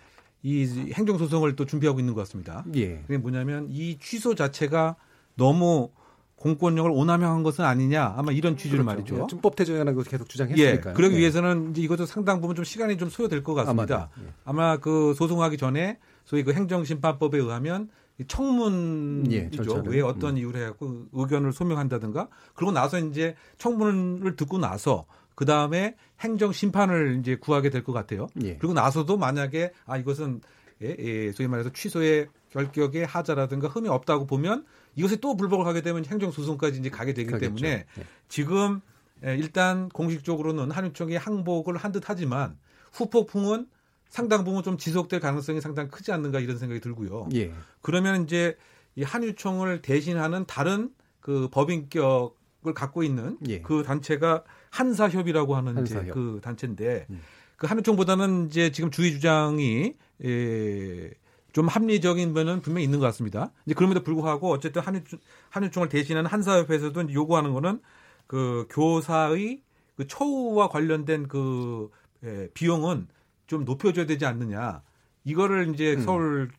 이 0.41 0.63
행정소송을 0.93 1.57
또 1.57 1.65
준비하고 1.65 1.99
있는 1.99 2.13
것 2.13 2.21
같습니다. 2.21 2.63
예. 2.75 2.99
그게 3.01 3.17
뭐냐면 3.17 3.67
이 3.71 3.97
취소 3.99 4.35
자체가 4.35 4.95
너무 5.35 5.89
공권력을 6.37 6.89
오남용한 6.91 7.43
것은 7.43 7.65
아니냐 7.65 8.13
아마 8.15 8.31
이런 8.31 8.55
취지로 8.57 8.83
말이죠. 8.83 9.21
예, 9.23 9.27
준법 9.27 9.55
태정이라는 9.55 9.95
걸 9.95 10.03
계속 10.03 10.25
예, 10.25 10.27
주장했으니까요. 10.29 10.93
그러기 10.93 11.15
예. 11.15 11.19
위해서는 11.19 11.71
이제 11.71 11.81
이것도 11.81 12.05
상당 12.05 12.39
부분 12.41 12.55
좀 12.55 12.63
시간이 12.63 12.97
좀 12.97 13.09
소요될 13.09 13.43
것 13.43 13.53
같습니다. 13.55 13.95
아마도, 13.95 14.11
예. 14.21 14.33
아마 14.45 14.77
그 14.77 15.13
소송하기 15.15 15.57
전에 15.57 15.97
소위 16.25 16.43
그 16.43 16.53
행정심판법에 16.53 17.37
의하면 17.39 17.89
이 18.19 18.23
예, 18.23 18.27
청문이죠. 18.27 19.63
절차를. 19.63 19.91
왜 19.91 20.01
어떤 20.01 20.31
음. 20.31 20.37
이유로 20.37 20.59
해갖고 20.59 21.05
의견을 21.11 21.53
소명한다든가 21.53 22.27
그러고 22.53 22.71
나서 22.71 22.99
이제 22.99 23.35
청문을 23.57 24.35
듣고 24.35 24.57
나서 24.59 25.05
그 25.35 25.45
다음에 25.45 25.95
행정 26.19 26.51
심판을 26.51 27.17
이제 27.19 27.35
구하게 27.35 27.69
될 27.69 27.83
것 27.83 27.93
같아요. 27.93 28.27
예. 28.43 28.57
그리고 28.57 28.73
나서도 28.73 29.17
만약에 29.17 29.71
아 29.85 29.97
이것은 29.97 30.41
예, 30.83 30.95
예, 30.99 31.31
소위 31.31 31.47
말해서 31.47 31.71
취소의 31.73 32.27
결격에 32.49 33.03
하자라든가 33.03 33.67
흠이 33.67 33.87
없다고 33.89 34.25
보면 34.25 34.65
이것에 34.95 35.17
또 35.17 35.35
불복을 35.35 35.65
하게 35.65 35.81
되면 35.81 36.05
행정소송까지 36.05 36.79
이제 36.79 36.89
가게 36.89 37.13
되기 37.13 37.31
가겠죠. 37.31 37.55
때문에 37.55 37.85
예. 37.99 38.03
지금 38.29 38.81
예, 39.25 39.35
일단 39.35 39.89
공식적으로는 39.89 40.71
한유총이 40.71 41.15
항복을 41.15 41.77
한 41.77 41.91
듯 41.91 42.03
하지만 42.05 42.57
후폭풍은 42.93 43.67
상당 44.09 44.43
부분 44.43 44.63
좀 44.63 44.77
지속될 44.77 45.19
가능성이 45.19 45.59
상당히 45.61 45.89
크지 45.89 46.11
않는가 46.11 46.39
이런 46.39 46.57
생각이 46.57 46.79
들고요. 46.81 47.27
예. 47.35 47.51
그러면 47.81 48.23
이제 48.23 48.55
이 48.95 49.03
한유총을 49.03 49.81
대신하는 49.81 50.45
다른 50.45 50.91
그 51.19 51.49
법인격을 51.51 52.73
갖고 52.73 53.03
있는 53.03 53.37
예. 53.47 53.61
그 53.61 53.83
단체가 53.83 54.43
한사협이라고 54.69 55.55
하는 55.55 55.83
이제 55.85 55.95
한사협. 55.95 56.13
그 56.13 56.39
단체인데 56.41 57.07
음. 57.09 57.21
그 57.57 57.67
한유총보다는 57.67 58.47
이제 58.47 58.71
지금 58.71 58.91
주의 58.91 59.11
주장이 59.11 59.93
예, 60.23 61.11
좀 61.57 61.67
합리적인 61.67 62.33
면은 62.33 62.61
분명히 62.61 62.83
있는 62.83 62.99
것 62.99 63.07
같습니다. 63.07 63.51
이제 63.65 63.73
그럼에도 63.73 64.03
불구하고 64.03 64.51
어쨌든 64.51 64.83
한유총, 64.83 65.17
한유총을 65.49 65.89
대신하는 65.89 66.29
한사협에서도 66.29 67.01
이제 67.01 67.13
요구하는 67.15 67.51
거는 67.51 67.81
그 68.27 68.67
교사의 68.69 69.63
그 69.95 70.05
처우와 70.05 70.69
관련된 70.69 71.27
그 71.27 71.89
예, 72.23 72.47
비용은 72.53 73.07
좀 73.47 73.65
높여줘야 73.65 74.05
되지 74.05 74.27
않느냐. 74.27 74.83
이거를 75.23 75.73
이제 75.73 75.95
음. 75.95 76.01
서울 76.01 76.51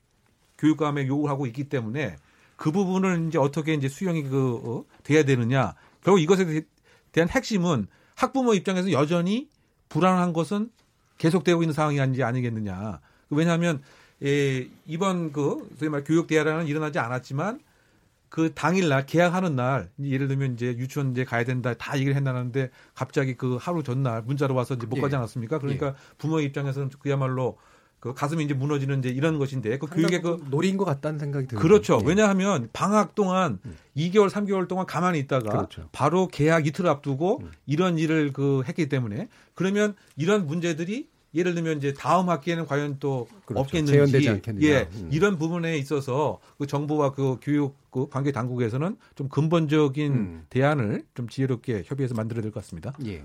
교육감에 0.59 1.07
요구하고 1.07 1.47
있기 1.47 1.69
때문에 1.69 2.17
그 2.57 2.73
부분을 2.73 3.28
이제 3.28 3.38
어떻게 3.38 3.75
이제 3.75 3.88
수용이 3.88 4.25
그 4.25 4.57
어, 4.64 4.85
돼야 5.05 5.23
되느냐. 5.23 5.76
결국 6.02 6.19
이것에 6.21 6.45
대- 6.45 6.67
대한 7.12 7.28
핵심은 7.28 7.87
학부모 8.17 8.52
입장에서 8.52 8.90
여전히 8.90 9.49
불안한 9.90 10.33
것은 10.33 10.73
계속되고 11.19 11.62
있는 11.62 11.73
상황이 11.73 12.00
아니지 12.00 12.25
아니겠느냐. 12.25 12.99
왜냐하면 13.31 13.81
예, 14.25 14.68
이번 14.87 15.32
그 15.32 15.68
소위 15.78 15.88
말 15.88 16.04
교육 16.04 16.26
대화라는 16.26 16.66
일어나지 16.66 16.98
않았지만 16.98 17.60
그 18.28 18.52
당일날 18.54 19.06
계약하는 19.06 19.56
날 19.56 19.90
예를 20.02 20.28
들면 20.28 20.54
이제 20.54 20.66
유치원 20.66 21.12
이제 21.12 21.25
가야 21.25 21.44
된다 21.44 21.75
다 21.75 21.96
얘기를 21.96 22.14
했나는데 22.14 22.70
갑자기 22.94 23.34
그 23.34 23.56
하루 23.60 23.82
전날 23.82 24.22
문자로 24.22 24.54
와서 24.54 24.75
이제 24.75 24.87
못 24.87 24.98
예. 24.98 25.00
가지 25.00 25.16
않았습니까? 25.16 25.58
그러니까 25.58 25.94
부모의 26.18 26.44
입장에서는 26.46 26.90
그야말로 26.98 27.56
그 28.00 28.14
가슴이 28.14 28.44
이제 28.44 28.54
무너지는 28.54 29.00
이제 29.00 29.08
이런 29.08 29.38
것인데 29.38 29.78
그 29.78 29.87
교육의 29.87 30.22
그 30.22 30.44
노린 30.50 30.76
것 30.76 30.84
같다는 30.84 31.18
생각이 31.18 31.48
들어요. 31.48 31.62
그렇죠. 31.62 32.00
예. 32.02 32.06
왜냐하면 32.06 32.68
방학 32.72 33.14
동안 33.14 33.58
2개월, 33.96 34.28
3개월 34.30 34.68
동안 34.68 34.87
가만히 34.87 35.18
있다가 35.20 35.50
그렇죠. 35.50 35.88
바로 35.90 36.28
계약 36.28 36.66
이틀 36.66 36.87
앞두고 36.87 37.40
음. 37.42 37.50
이런 37.66 37.98
일을 37.98 38.32
그 38.32 38.62
했기 38.68 38.88
때문에 38.88 39.28
그러면 39.54 39.96
이런 40.16 40.46
문제들이 40.46 41.08
예를 41.35 41.54
들면 41.54 41.78
이제 41.78 41.92
다음 41.92 42.28
학기에는 42.30 42.66
과연 42.66 42.97
또 43.00 43.28
그렇죠. 43.44 43.61
없겠는지. 43.61 44.66
예, 44.66 44.88
음. 44.94 45.08
이런 45.12 45.37
부분에 45.38 45.76
있어서 45.76 46.40
그 46.58 46.66
정부와 46.66 47.12
그 47.12 47.37
교육 47.42 47.76
그 47.90 48.08
관계 48.08 48.32
당국에서는 48.32 48.97
좀 49.14 49.28
근본적인 49.28 50.12
음. 50.12 50.47
대안을 50.49 51.04
좀 51.14 51.28
지혜롭게 51.28 51.82
협의해서 51.85 52.14
만들어야 52.14 52.42
될 52.42 52.50
것 52.50 52.61
같습니다. 52.62 52.94
예. 53.06 53.25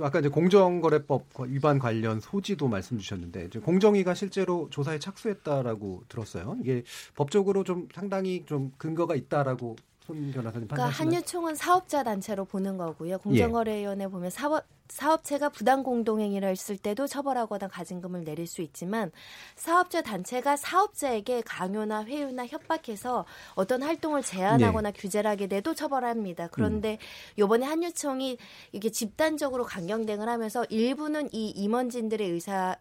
아까 0.00 0.20
이제 0.20 0.28
공정거래법 0.28 1.24
위반 1.46 1.78
관련 1.78 2.20
소지도 2.20 2.68
말씀 2.68 2.98
주셨는데 2.98 3.46
이제 3.46 3.58
공정위가 3.58 4.14
실제로 4.14 4.68
조사에 4.70 4.98
착수했다라고 4.98 6.04
들었어요. 6.08 6.56
이게 6.60 6.84
법적으로 7.16 7.64
좀 7.64 7.88
상당히 7.94 8.44
좀 8.46 8.70
근거가 8.76 9.14
있다라고 9.16 9.76
손 10.00 10.16
변호사님 10.16 10.68
그러니까 10.68 10.76
판단하시나요? 10.76 11.10
한유총은 11.10 11.54
사업자 11.54 12.04
단체로 12.04 12.44
보는 12.44 12.76
거고요. 12.76 13.18
공정거래위원회 13.18 14.08
보면 14.08 14.30
사업 14.30 14.62
사업체가 14.88 15.50
부당 15.50 15.82
공동행위를 15.82 16.48
했을 16.48 16.76
때도 16.76 17.06
처벌하거나 17.06 17.68
가징금을 17.68 18.24
내릴 18.24 18.46
수 18.46 18.62
있지만 18.62 19.12
사업자 19.54 20.02
단체가 20.02 20.56
사업자에게 20.56 21.42
강요나 21.42 22.04
회유나 22.04 22.46
협박해서 22.46 23.24
어떤 23.54 23.82
활동을 23.82 24.22
제한하거나 24.22 24.92
규제를 24.92 25.30
하게 25.30 25.46
돼도 25.46 25.74
처벌합니다. 25.74 26.48
그런데 26.48 26.98
요번에 27.38 27.66
한유총이 27.66 28.38
이게 28.72 28.90
집단적으로 28.90 29.64
강경 29.64 30.06
대응을 30.06 30.28
하면서 30.28 30.64
일부는 30.64 31.28
이 31.32 31.50
임원진들의 31.50 32.28
의사를 32.28 32.76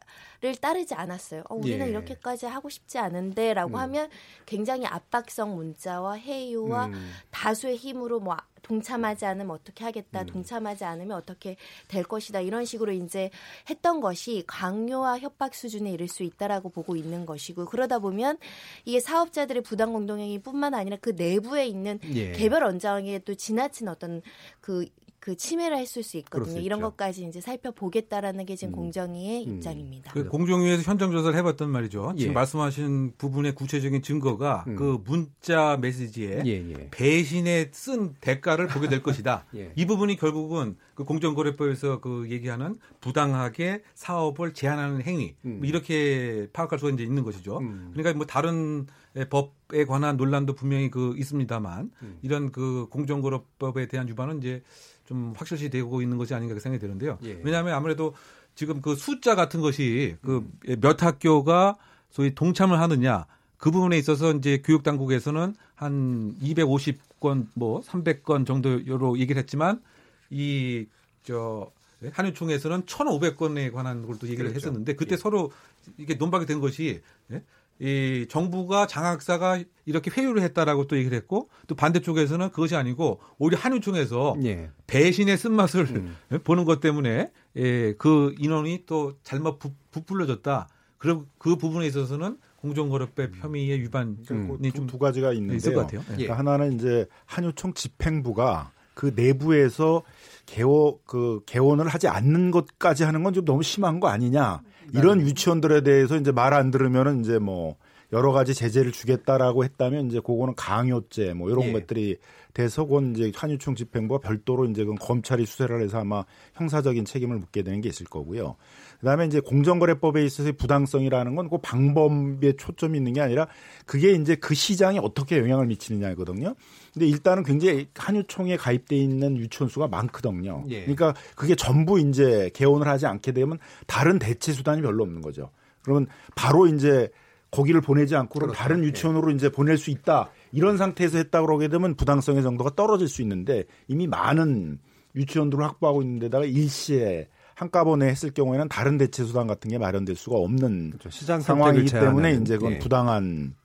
따르지 0.61 0.93
않았어요. 0.95 1.43
어, 1.49 1.55
우리는 1.55 1.85
예. 1.85 1.89
이렇게까지 1.89 2.45
하고 2.45 2.69
싶지 2.69 2.97
않은데라고 2.97 3.71
음. 3.71 3.75
하면 3.75 4.09
굉장히 4.45 4.85
압박성 4.85 5.55
문자와 5.55 6.13
해유와 6.13 6.87
음. 6.87 7.11
다수의 7.31 7.75
힘으로 7.75 8.19
뭐 8.19 8.37
동참하지 8.61 9.25
않으면 9.25 9.51
어떻게 9.51 9.83
하겠다, 9.83 10.21
음. 10.21 10.25
동참하지 10.27 10.85
않으면 10.85 11.17
어떻게 11.17 11.57
될 11.87 12.03
것이다 12.03 12.41
이런 12.41 12.65
식으로 12.65 12.91
이제 12.91 13.29
했던 13.69 13.99
것이 13.99 14.43
강요와 14.47 15.19
협박 15.19 15.55
수준에 15.55 15.91
이를 15.91 16.07
수 16.07 16.23
있다라고 16.23 16.69
보고 16.69 16.95
있는 16.95 17.25
것이고 17.25 17.65
그러다 17.65 17.99
보면 17.99 18.37
이게 18.85 18.99
사업자들의 18.99 19.63
부당 19.63 19.93
공동행위뿐만 19.93 20.73
아니라 20.73 20.97
그 20.99 21.11
내부에 21.11 21.65
있는 21.65 21.99
예. 22.13 22.31
개별 22.31 22.63
원장에게 22.63 23.19
또 23.19 23.35
지나친 23.35 23.87
어떤 23.87 24.21
그 24.61 24.87
그 25.27 25.35
침해를 25.35 25.77
했을 25.77 26.03
수 26.03 26.15
있거든요. 26.19 26.53
수 26.53 26.59
이런. 26.59 26.79
것까지 26.79 27.25
이제 27.25 27.41
살펴보겠다라는 27.41 28.45
게 28.45 28.55
지금 28.55 28.73
음. 28.73 28.77
공정위의 28.77 29.45
음. 29.45 29.55
입장입니다. 29.55 30.13
그 30.13 30.29
공정위에서 30.29 30.83
현장 30.83 31.11
조사를 31.11 31.37
해봤단 31.37 31.69
말이죠. 31.69 32.13
지금 32.17 32.29
예. 32.29 32.33
말씀하신 32.33 33.11
부분의 33.17 33.53
구체적인 33.55 34.03
증거가 34.03 34.63
음. 34.67 34.77
그 34.77 35.03
문자 35.03 35.77
메시지에 35.81 36.43
예, 36.45 36.51
예. 36.51 36.89
배신에 36.91 37.71
쓴 37.73 38.13
대가를 38.21 38.67
보게 38.67 38.87
될 38.87 39.03
것이다. 39.03 39.43
예. 39.57 39.73
이 39.75 39.85
부분이 39.85 40.15
결국은 40.15 40.77
그 40.95 41.03
공정거래법에서 41.03 41.99
그 41.99 42.27
얘기하는 42.29 42.77
부당하게 43.01 43.83
사업을 43.95 44.53
제한하는 44.53 45.01
행위 45.01 45.35
음. 45.43 45.57
뭐 45.57 45.67
이렇게 45.67 46.47
파악할 46.53 46.79
수가 46.79 46.91
이제 46.91 47.03
있는 47.03 47.23
것이죠. 47.23 47.57
음. 47.57 47.89
그러니까 47.91 48.15
뭐 48.15 48.25
다른 48.25 48.87
법에 49.29 49.85
관한 49.85 50.15
논란도 50.15 50.53
분명히 50.53 50.89
그 50.89 51.15
있습니다만 51.17 51.91
음. 52.01 52.17
이런 52.21 52.51
그 52.51 52.87
공정거래법에 52.91 53.87
대한 53.87 54.07
위반은 54.07 54.37
이제 54.37 54.63
좀 55.07 55.33
확실시 55.35 55.69
되고 55.69 56.01
있는 56.01 56.17
것이 56.17 56.33
아닌가 56.33 56.59
생각이 56.59 56.79
드는데요. 56.79 57.17
예. 57.23 57.39
왜냐하면 57.43 57.73
아무래도 57.73 58.13
지금 58.55 58.81
그 58.81 58.95
숫자 58.95 59.35
같은 59.35 59.61
것이 59.61 60.17
그 60.21 60.45
음. 60.67 60.79
몇 60.81 61.01
학교가 61.01 61.75
소위 62.11 62.35
동참을 62.35 62.79
하느냐 62.79 63.25
그 63.57 63.71
부분에 63.71 63.97
있어서 63.97 64.33
이제 64.33 64.61
교육 64.63 64.83
당국에서는 64.83 65.55
한 65.75 66.35
250건 66.41 67.47
뭐 67.55 67.81
300건 67.81 68.45
정도로 68.45 69.17
얘기를 69.19 69.39
했지만 69.39 69.81
이 70.29 70.87
저 71.27 71.69
한유총에서는 72.13 72.83
1,500건에 72.83 73.73
관한 73.73 74.05
걸또 74.07 74.27
얘기를 74.27 74.45
그렇죠. 74.45 74.55
했었는데 74.55 74.95
그때 74.95 75.13
예. 75.13 75.17
서로 75.17 75.51
이게 75.97 76.13
논박이 76.13 76.45
된 76.45 76.61
것이 76.61 77.01
예? 77.33 77.43
이 77.79 78.25
정부가 78.29 78.87
장학사가 78.87 79.59
이렇게 79.85 80.09
회유를 80.09 80.41
했다라고 80.41 80.87
또 80.87 80.97
얘기를 80.97 81.15
했고 81.15 81.49
또 81.67 81.75
반대쪽에서는 81.75 82.49
그것이 82.49 82.75
아니고 82.75 83.19
오히려 83.37 83.57
한유총에서 83.57 84.37
예. 84.43 84.71
배신의 84.87 85.37
쓴맛을 85.37 85.81
음. 85.85 86.15
보는 86.43 86.65
것 86.65 86.79
때문에 86.79 87.31
예, 87.55 87.93
그 87.93 88.33
인원이 88.39 88.83
또 88.85 89.13
잘못 89.23 89.59
부, 89.59 89.71
부풀려졌다. 89.91 90.67
그럼 90.97 91.27
그 91.37 91.55
부분에 91.55 91.85
있어서는 91.85 92.37
공정거래법 92.57 93.31
혐의의 93.35 93.79
위반이 93.81 94.15
음. 94.31 94.59
두, 94.73 94.87
두 94.87 94.97
가지가 94.97 95.33
있는데요. 95.33 95.75
것 95.75 95.81
같아요. 95.81 96.01
예. 96.11 96.13
그러니까 96.13 96.37
하나는 96.39 96.73
이제 96.73 97.05
한유총 97.25 97.75
집행부가 97.75 98.71
그 98.95 99.13
내부에서 99.15 100.01
개원 100.47 100.95
그 101.05 101.41
개원을 101.45 101.87
하지 101.87 102.07
않는 102.07 102.49
것까지 102.49 103.03
하는 103.03 103.21
건 103.21 103.33
좀 103.33 103.45
너무 103.45 103.61
심한 103.61 103.99
거 103.99 104.07
아니냐. 104.07 104.61
이런 104.93 105.21
유치원들에 105.21 105.81
대해서 105.81 106.15
이제 106.17 106.31
말 106.31 106.53
안 106.53 106.71
들으면은 106.71 107.21
이제 107.21 107.39
뭐 107.39 107.75
여러 108.13 108.31
가지 108.31 108.53
제재를 108.53 108.91
주겠다라고 108.91 109.63
했다면 109.63 110.07
이제 110.07 110.19
그거는 110.19 110.55
강요죄 110.55 111.33
뭐 111.33 111.49
이런 111.49 111.65
예. 111.65 111.71
것들이 111.73 112.17
돼서 112.53 112.85
건 112.85 113.13
이제 113.15 113.31
한유총 113.35 113.75
집행부가 113.75 114.25
별도로 114.25 114.65
이제 114.65 114.83
그 114.85 114.95
검찰이 114.95 115.45
수사를 115.45 115.81
해서 115.81 115.99
아마 115.99 116.23
형사적인 116.55 117.05
책임을 117.05 117.37
묻게 117.37 117.61
되는 117.61 117.81
게 117.81 117.89
있을 117.89 118.05
거고요. 118.07 118.55
그다음에 118.99 119.25
이제 119.25 119.39
공정거래법에 119.39 120.23
있어서의 120.25 120.53
부당성이라는 120.53 121.35
건 121.35 121.47
그 121.49 121.57
방법에 121.59 122.53
초점이 122.53 122.97
있는 122.97 123.13
게 123.13 123.21
아니라 123.21 123.47
그게 123.85 124.11
이제 124.11 124.35
그 124.35 124.53
시장에 124.53 124.99
어떻게 124.99 125.37
영향을 125.37 125.67
미치느냐거든요. 125.67 126.55
근데 126.93 127.07
일단은 127.07 127.43
굉장히 127.43 127.87
한유총에 127.95 128.57
가입돼 128.57 128.95
있는 128.95 129.37
유치원 129.37 129.69
수가 129.69 129.87
많거든요. 129.87 130.63
예. 130.69 130.81
그러니까 130.81 131.13
그게 131.35 131.55
전부 131.55 131.99
이제 131.99 132.49
개원을 132.53 132.87
하지 132.87 133.05
않게 133.05 133.31
되면 133.33 133.59
다른 133.85 134.19
대체 134.19 134.51
수단이 134.51 134.81
별로 134.81 135.03
없는 135.03 135.21
거죠. 135.21 135.51
그러면 135.83 136.07
바로 136.35 136.67
이제 136.67 137.09
거기를 137.51 137.81
보내지 137.81 138.15
않고 138.15 138.33
그럼 138.33 138.49
그렇죠. 138.49 138.61
다른 138.61 138.83
예. 138.83 138.87
유치원으로 138.87 139.31
예. 139.31 139.35
이제 139.35 139.49
보낼 139.49 139.77
수 139.77 139.89
있다. 139.89 140.29
이런 140.51 140.77
상태에서 140.77 141.17
했다 141.17 141.41
그러게 141.41 141.67
되면 141.67 141.95
부당성의 141.95 142.43
정도가 142.43 142.71
떨어질 142.75 143.07
수 143.07 143.21
있는데 143.21 143.63
이미 143.87 144.07
많은 144.07 144.79
유치원들을 145.15 145.63
확보하고 145.63 146.01
있는 146.01 146.19
데다가 146.19 146.45
일시에 146.45 147.27
한꺼번에 147.55 148.07
했을 148.07 148.31
경우에는 148.31 148.69
다른 148.69 148.97
대체 148.97 149.23
수단 149.23 149.47
같은 149.47 149.71
게 149.71 149.77
마련될 149.77 150.15
수가 150.15 150.37
없는 150.37 150.91
그렇죠. 150.91 151.09
시장 151.09 151.41
상황이기 151.41 151.91
때문에 151.91 152.33
이제 152.33 152.57
그건 152.57 152.73
예. 152.73 152.79
부당한 152.79 153.55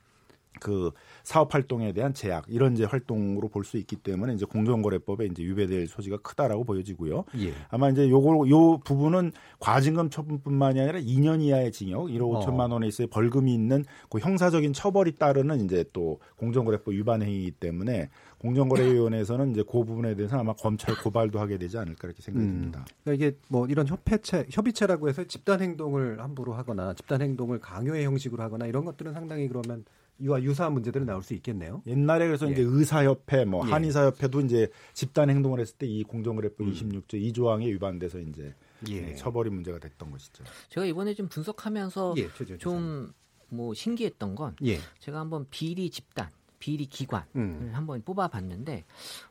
그 0.60 0.92
사업 1.24 1.54
활동에 1.54 1.92
대한 1.92 2.14
제약 2.14 2.44
이런 2.48 2.74
이제 2.74 2.84
활동으로 2.84 3.48
볼 3.48 3.62
수 3.64 3.76
있기 3.78 3.96
때문에 3.96 4.34
이제 4.34 4.44
공정거래법에 4.44 5.26
이제 5.26 5.42
위배될 5.44 5.86
소지가 5.86 6.18
크다라고 6.18 6.64
보여지고요. 6.64 7.24
예. 7.38 7.52
아마 7.68 7.90
이제 7.90 8.10
요거 8.10 8.48
요 8.50 8.78
부분은 8.78 9.32
과징금 9.60 10.10
처분뿐만이 10.10 10.80
아니라 10.80 10.98
2년 10.98 11.40
이하의 11.42 11.70
징역 11.70 12.06
1억 12.06 12.44
5천만 12.44 12.70
어. 12.70 12.74
원에 12.74 12.88
있어야 12.88 13.06
벌금이 13.08 13.54
있는 13.54 13.84
그 14.10 14.18
형사적인 14.18 14.72
처벌이 14.72 15.12
따르는 15.14 15.64
이제 15.64 15.84
또 15.92 16.18
공정거래법 16.36 16.94
위반 16.94 17.22
행위이기 17.22 17.52
때문에 17.52 18.08
공정거래위원회에서는 18.38 19.52
이제 19.52 19.62
그 19.62 19.84
부분에 19.84 20.14
대해서 20.14 20.38
아마 20.38 20.52
검찰 20.54 20.96
고발도 20.96 21.38
하게 21.38 21.58
되지 21.58 21.78
않을까 21.78 22.08
이렇게 22.08 22.22
생각이 22.22 22.44
음. 22.44 22.52
듭니다. 22.52 22.80
음. 22.80 22.84
그러니까 23.04 23.26
이게 23.26 23.36
뭐 23.48 23.66
이런 23.66 23.86
협회체, 23.86 24.46
협의체라고 24.50 25.08
해서 25.08 25.24
집단 25.24 25.60
행동을 25.60 26.20
함부로 26.20 26.52
하거나 26.52 26.94
집단 26.94 27.22
행동을 27.22 27.60
강요의 27.60 28.04
형식으로 28.04 28.42
하거나 28.42 28.66
이런 28.66 28.84
것들은 28.84 29.12
상당히 29.12 29.48
그러면 29.48 29.84
이와 30.18 30.42
유사한 30.42 30.72
문제들이 30.74 31.04
나올 31.04 31.22
수 31.22 31.34
있겠네요. 31.34 31.82
옛날에 31.86 32.26
그래서 32.26 32.46
예. 32.48 32.52
이제 32.52 32.62
의사협회, 32.62 33.44
뭐 33.44 33.66
예. 33.66 33.70
한의사협회도 33.72 34.40
이제 34.42 34.68
집단 34.92 35.30
행동을 35.30 35.60
했을 35.60 35.76
때 35.76 35.86
이 35.86 36.04
공정거래법 36.04 36.60
음. 36.66 36.72
26조 36.72 37.14
2조항에 37.32 37.66
위반돼서 37.66 38.18
이제 38.20 38.54
예. 38.88 39.14
처벌이 39.14 39.50
문제가 39.50 39.78
됐던 39.78 40.10
것이죠. 40.10 40.44
제가 40.68 40.86
이번에 40.86 41.14
좀 41.14 41.28
분석하면서 41.28 42.14
예, 42.18 42.28
좀뭐 42.58 43.74
신기했던 43.74 44.34
건 44.34 44.56
예. 44.64 44.78
제가 45.00 45.20
한번 45.20 45.46
비리 45.50 45.90
집단 45.90 46.30
비리 46.58 46.86
기관을 46.86 47.26
음. 47.36 47.70
한번 47.74 48.02
뽑아봤는데 48.02 48.84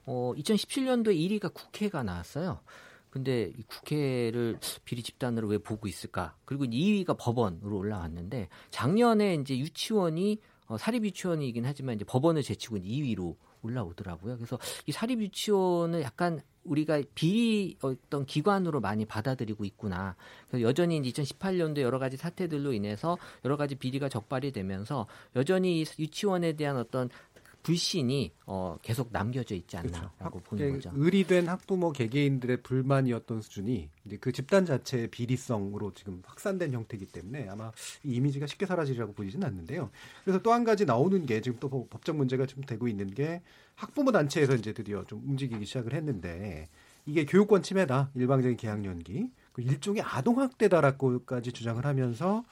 어, 0.05 0.33
2017년도에 0.37 1.15
1위가 1.15 1.53
국회가 1.53 2.03
나왔어요. 2.03 2.59
근데 3.09 3.51
이 3.57 3.63
국회를 3.63 4.57
비리 4.85 5.03
집단으로 5.03 5.47
왜 5.49 5.57
보고 5.57 5.87
있을까? 5.87 6.35
그리고 6.45 6.65
2위가 6.65 7.17
법원으로 7.19 7.77
올라왔는데 7.77 8.47
작년에 8.69 9.35
이제 9.35 9.57
유치원이 9.57 10.39
어, 10.71 10.77
사립 10.77 11.03
유치원이긴 11.03 11.65
하지만 11.65 11.95
이제 11.95 12.05
법원을 12.05 12.43
제치고 12.43 12.77
2위로 12.77 13.35
올라오더라고요. 13.61 14.37
그래서 14.37 14.57
이 14.85 14.93
사립 14.93 15.19
유치원을 15.19 16.01
약간 16.01 16.41
우리가 16.63 17.01
비리 17.13 17.75
어떤 17.81 18.25
기관으로 18.25 18.79
많이 18.79 19.05
받아들이고 19.05 19.65
있구나. 19.65 20.15
그래서 20.47 20.65
여전히 20.65 21.01
2018년도 21.01 21.81
여러 21.81 21.99
가지 21.99 22.15
사태들로 22.15 22.71
인해서 22.71 23.17
여러 23.43 23.57
가지 23.57 23.75
비리가 23.75 24.07
적발이 24.07 24.53
되면서 24.53 25.07
여전히 25.35 25.83
유치원에 25.99 26.53
대한 26.53 26.77
어떤 26.77 27.09
불신이 27.63 28.31
어, 28.45 28.77
계속 28.81 29.09
남겨져 29.11 29.55
있지 29.55 29.77
않나라고 29.77 30.39
그렇죠. 30.39 30.39
보는 30.43 30.71
거죠. 30.73 30.91
의리된 30.95 31.47
학부모 31.47 31.91
개개인들의 31.91 32.63
불만이었던 32.63 33.41
수준이 33.41 33.89
이제 34.05 34.17
그 34.17 34.31
집단 34.31 34.65
자체의 34.65 35.07
비리성으로 35.09 35.93
지금 35.93 36.21
확산된 36.25 36.71
형태이기 36.71 37.07
때문에 37.07 37.47
아마 37.49 37.71
이 38.03 38.15
이미지가 38.15 38.47
쉽게 38.47 38.65
사라지리라고 38.65 39.13
보이지는 39.13 39.47
않는데요. 39.47 39.89
그래서 40.23 40.41
또 40.41 40.51
한 40.51 40.63
가지 40.65 40.85
나오는 40.85 41.25
게 41.25 41.39
지금 41.41 41.57
또 41.59 41.87
법적 41.89 42.17
문제가 42.17 42.45
좀 42.45 42.63
되고 42.63 42.87
있는 42.87 43.09
게 43.13 43.41
학부모 43.75 44.11
단체에서 44.11 44.55
이제 44.55 44.73
드디어 44.73 45.03
좀 45.05 45.21
움직이기 45.25 45.65
시작을 45.65 45.93
했는데 45.93 46.69
이게 47.05 47.25
교육권 47.25 47.63
침해다 47.63 48.11
일방적인 48.15 48.57
계약 48.57 48.83
연기 48.85 49.31
그 49.53 49.61
일종의 49.61 50.01
아동학대다라고까지 50.03 51.51
주장을 51.51 51.83
하면서 51.85 52.43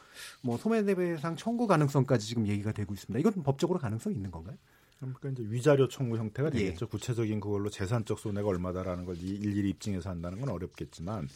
뭐 0.41 0.58
소매대배상 0.58 1.36
청구 1.36 1.67
가능성까지 1.67 2.26
지금 2.28 2.48
얘기가 2.48 2.72
되고 2.72 2.93
있습니다. 2.93 3.19
이건 3.19 3.43
법적으로 3.43 3.80
가능성이 3.80 4.15
있는 4.15 4.32
건가요? 4.32 4.58
그러니까 5.00 5.30
이제 5.30 5.44
위자료 5.50 5.88
청구 5.88 6.18
형태가 6.18 6.50
예. 6.54 6.60
되겠죠. 6.60 6.86
예. 6.86 6.90
구체적인 6.90 7.40
그걸로 7.40 7.70
재산적 7.70 8.20
손해가 8.20 8.48
얼마다라는 8.48 9.06
걸 9.06 9.18
일일이 9.18 9.70
입증해서 9.70 10.10
한다는 10.10 10.40
건 10.40 10.50
어렵겠지만 10.50 11.28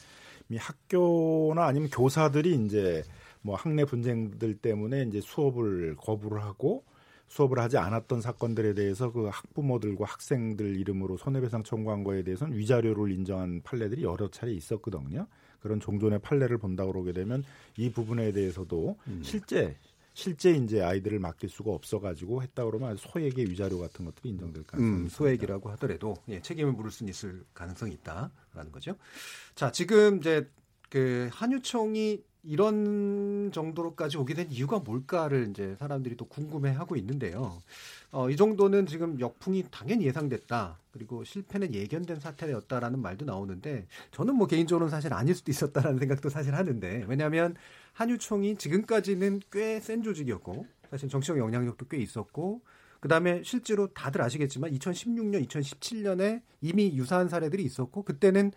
이 0.49 0.57
학교나 0.57 1.65
아니면 1.65 1.89
교사들이 1.89 2.65
이제 2.65 3.03
뭐 3.41 3.55
학내 3.55 3.85
분쟁들 3.85 4.57
때문에 4.57 5.03
이제 5.03 5.21
수업을 5.21 5.95
거부를 5.97 6.43
하고 6.43 6.83
수업을 7.27 7.57
하지 7.59 7.77
않았던 7.77 8.21
사건들에 8.21 8.73
대해서 8.73 9.11
그 9.11 9.29
학부모들과 9.31 10.05
학생들 10.05 10.75
이름으로 10.77 11.17
손해배상 11.17 11.63
청구한 11.63 12.03
거에 12.03 12.23
대해서는 12.23 12.55
위자료를 12.55 13.11
인정한 13.11 13.61
판례들이 13.63 14.03
여러 14.03 14.29
차례 14.29 14.53
있었거든요. 14.53 15.25
그런 15.59 15.79
종전의 15.79 16.19
판례를 16.19 16.57
본다 16.57 16.85
그러게 16.85 17.13
되면 17.13 17.43
이 17.77 17.89
부분에 17.89 18.33
대해서도 18.33 18.97
음. 19.07 19.21
실제 19.23 19.77
실제 20.13 20.51
이제 20.51 20.81
아이들을 20.81 21.19
맡길 21.19 21.49
수가 21.49 21.71
없어가지고 21.71 22.43
했다 22.43 22.65
그러면 22.65 22.95
소액의 22.97 23.49
위자료 23.49 23.79
같은 23.79 24.05
것들이 24.05 24.29
인정될 24.29 24.63
가능성이 24.63 25.03
음, 25.03 25.09
소액이라고 25.09 25.69
하더라도 25.71 26.15
예, 26.29 26.39
책임을 26.41 26.73
물을 26.73 26.91
수는 26.91 27.09
있을 27.09 27.43
가능성이 27.53 27.93
있다라는 27.93 28.71
거죠. 28.71 28.95
자 29.55 29.71
지금 29.71 30.17
이제 30.17 30.47
그 30.89 31.29
한유총이 31.31 32.23
이런 32.43 33.51
정도로까지 33.51 34.17
오게 34.17 34.33
된 34.33 34.51
이유가 34.51 34.79
뭘까를 34.79 35.47
이제 35.49 35.75
사람들이 35.79 36.15
또 36.17 36.25
궁금해하고 36.25 36.95
있는데요. 36.97 37.61
어, 38.11 38.29
이 38.29 38.35
정도는 38.35 38.85
지금 38.85 39.19
역풍이 39.19 39.65
당연히 39.71 40.05
예상됐다. 40.05 40.77
그리고 40.93 41.23
실패는 41.23 41.73
예견된 41.73 42.19
사태였다라는 42.19 43.01
말도 43.01 43.25
나오는데 43.25 43.87
저는 44.11 44.35
뭐 44.35 44.45
개인적으로는 44.45 44.91
사실 44.91 45.11
아닐 45.11 45.33
수도 45.33 45.51
있었다라는 45.51 45.97
생각도 45.97 46.29
사실 46.29 46.53
하는데 46.55 47.03
왜냐하면 47.07 47.55
한유총이 47.93 48.57
지금까지는 48.57 49.41
꽤 49.51 49.79
센 49.81 50.03
조직이었고 50.03 50.67
사실 50.91 51.09
정치적 51.09 51.37
영향력도 51.39 51.87
꽤 51.87 51.97
있었고 51.97 52.61
그다음에 52.99 53.41
실제로 53.43 53.87
다들 53.87 54.21
아시겠지만 54.21 54.71
2016년, 54.71 55.45
2017년에 55.47 56.41
이미 56.61 56.95
유사한 56.95 57.27
사례들이 57.27 57.63
있었고 57.63 58.03
그때는 58.03 58.51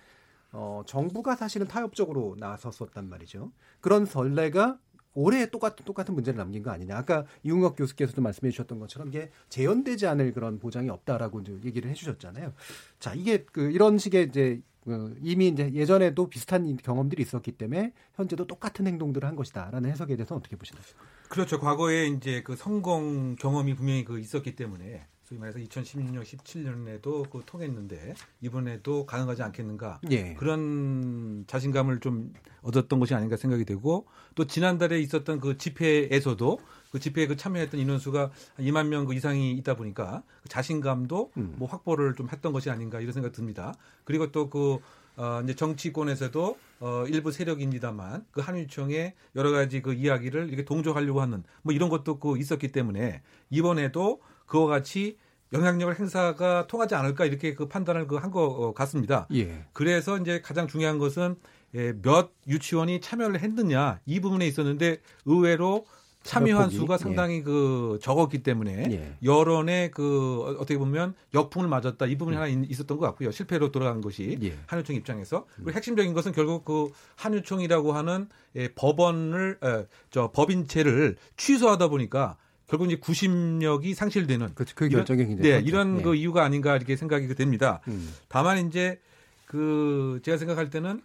어, 0.52 0.82
정부가 0.86 1.36
사실은 1.36 1.66
타협적으로 1.66 2.36
나섰었단 2.38 3.08
말이죠. 3.08 3.50
그런 3.80 4.04
선례가 4.06 4.78
올해 5.16 5.50
똑같은 5.50 5.84
똑같은 5.84 6.14
문제를 6.14 6.36
남긴 6.36 6.62
거 6.62 6.70
아니냐. 6.70 6.96
아까 6.96 7.24
이웅혁 7.42 7.76
교수께서도 7.76 8.22
말씀해 8.22 8.50
주셨던 8.50 8.78
것처럼 8.78 9.08
이게 9.08 9.30
재현되지 9.48 10.06
않을 10.06 10.32
그런 10.32 10.58
보장이 10.58 10.90
없다라고 10.90 11.40
이제 11.40 11.58
얘기를 11.64 11.90
해 11.90 11.94
주셨잖아요. 11.94 12.52
자, 13.00 13.14
이게 13.14 13.44
그 13.50 13.70
이런 13.72 13.98
식의 13.98 14.26
이제 14.28 14.60
그 14.84 15.16
이미 15.20 15.48
이제 15.48 15.72
예전에도 15.72 16.28
비슷한 16.28 16.76
경험들이 16.76 17.22
있었기 17.22 17.52
때문에 17.52 17.92
현재도 18.14 18.46
똑같은 18.46 18.86
행동들을 18.86 19.26
한 19.26 19.34
것이다라는 19.34 19.90
해석에 19.90 20.14
대해서 20.16 20.36
어떻게 20.36 20.54
보시나요? 20.54 20.84
그렇죠. 21.28 21.58
과거에 21.58 22.06
이제 22.06 22.42
그 22.42 22.54
성공 22.54 23.34
경험이 23.36 23.74
분명히 23.74 24.04
그 24.04 24.20
있었기 24.20 24.54
때문에 24.54 25.06
소위 25.26 25.40
말해서 25.40 25.58
2016년, 25.58 26.22
17년에도 26.22 27.28
그 27.28 27.42
통했는데 27.44 28.14
이번에도 28.40 29.06
가능하지 29.06 29.42
않겠는가 29.42 30.00
예. 30.10 30.34
그런 30.34 31.44
자신감을 31.48 31.98
좀 31.98 32.32
얻었던 32.62 33.00
것이 33.00 33.12
아닌가 33.14 33.36
생각이 33.36 33.64
되고 33.64 34.06
또 34.36 34.46
지난달에 34.46 35.00
있었던 35.00 35.40
그 35.40 35.58
집회에서도 35.58 36.58
그 36.92 37.00
집회에 37.00 37.26
그 37.26 37.36
참여했던 37.36 37.80
인원수가 37.80 38.30
2만 38.60 38.86
명 38.86 39.06
그 39.06 39.14
이상이 39.14 39.52
있다 39.52 39.76
보니까 39.76 40.22
그 40.42 40.48
자신감도 40.48 41.32
음. 41.36 41.54
뭐 41.58 41.68
확보를 41.68 42.14
좀 42.14 42.28
했던 42.28 42.52
것이 42.52 42.70
아닌가 42.70 43.00
이런 43.00 43.12
생각이 43.12 43.34
듭니다. 43.34 43.74
그리고 44.04 44.30
또그 44.32 44.78
어, 45.16 45.40
이제 45.42 45.54
정치권에서도 45.54 46.58
어, 46.80 47.04
일부 47.08 47.32
세력입니다만 47.32 48.26
그 48.32 48.40
한유총의 48.40 49.14
여러 49.34 49.50
가지 49.50 49.80
그 49.80 49.94
이야기를 49.94 50.48
이렇게 50.48 50.64
동조하려고 50.64 51.20
하는 51.20 51.42
뭐 51.62 51.72
이런 51.72 51.88
것도 51.88 52.18
그 52.18 52.36
있었기 52.38 52.72
때문에 52.72 53.22
이번에도 53.50 54.20
그와 54.46 54.66
같이 54.66 55.16
영향력을 55.52 55.98
행사가 55.98 56.66
통하지 56.66 56.94
않을까 56.94 57.24
이렇게 57.24 57.54
그 57.54 57.68
판단을 57.68 58.06
그 58.06 58.16
한것 58.16 58.42
어, 58.42 58.72
같습니다. 58.74 59.26
예. 59.34 59.64
그래서 59.72 60.18
이제 60.18 60.40
가장 60.40 60.66
중요한 60.66 60.98
것은 60.98 61.36
예, 61.74 61.92
몇 62.02 62.30
유치원이 62.48 63.00
참여를 63.00 63.40
했느냐 63.40 64.00
이 64.06 64.20
부분에 64.20 64.46
있었는데 64.46 65.00
의외로 65.24 65.86
참여한 66.22 66.70
수가 66.70 66.98
상당히 66.98 67.42
그 67.44 68.00
적었기 68.02 68.42
때문에 68.42 68.88
예. 68.90 69.16
여론의 69.22 69.92
그 69.92 70.40
어- 70.42 70.50
어떻게 70.60 70.76
보면 70.78 71.14
역풍을 71.32 71.68
맞았다 71.68 72.06
이 72.06 72.16
부분이 72.18 72.36
하나 72.36 72.48
있- 72.48 72.68
있었던 72.68 72.98
것 72.98 73.06
같고요 73.06 73.30
실패로 73.30 73.70
돌아간 73.70 74.00
것이 74.00 74.36
예. 74.42 74.58
한유총 74.66 74.96
입장에서 74.96 75.46
그리고 75.54 75.70
핵심적인 75.72 76.12
것은 76.14 76.32
결국 76.32 76.64
그 76.64 76.90
한유총이라고 77.14 77.92
하는 77.92 78.28
예, 78.56 78.68
법원을 78.74 79.58
에, 79.62 79.86
저 80.10 80.32
법인체를 80.32 81.16
취소하다 81.36 81.88
보니까 81.88 82.36
결국 82.66 82.86
이제 82.86 82.96
구심력이 82.96 83.94
상실되는 83.94 84.50
그, 84.54 84.64
그 84.74 84.88
굉장히 84.88 85.36
네. 85.36 85.62
이런 85.64 85.98
예. 85.98 86.02
그 86.02 86.14
이유가 86.14 86.44
아닌가 86.44 86.76
이렇게 86.76 86.96
생각이 86.96 87.32
됩니다. 87.34 87.80
음. 87.88 88.12
다만 88.28 88.66
이제 88.66 89.00
그 89.46 90.20
제가 90.24 90.36
생각할 90.36 90.70
때는 90.70 91.00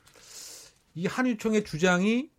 이 0.96 1.06
한유총의 1.06 1.64
주장이 1.64 2.30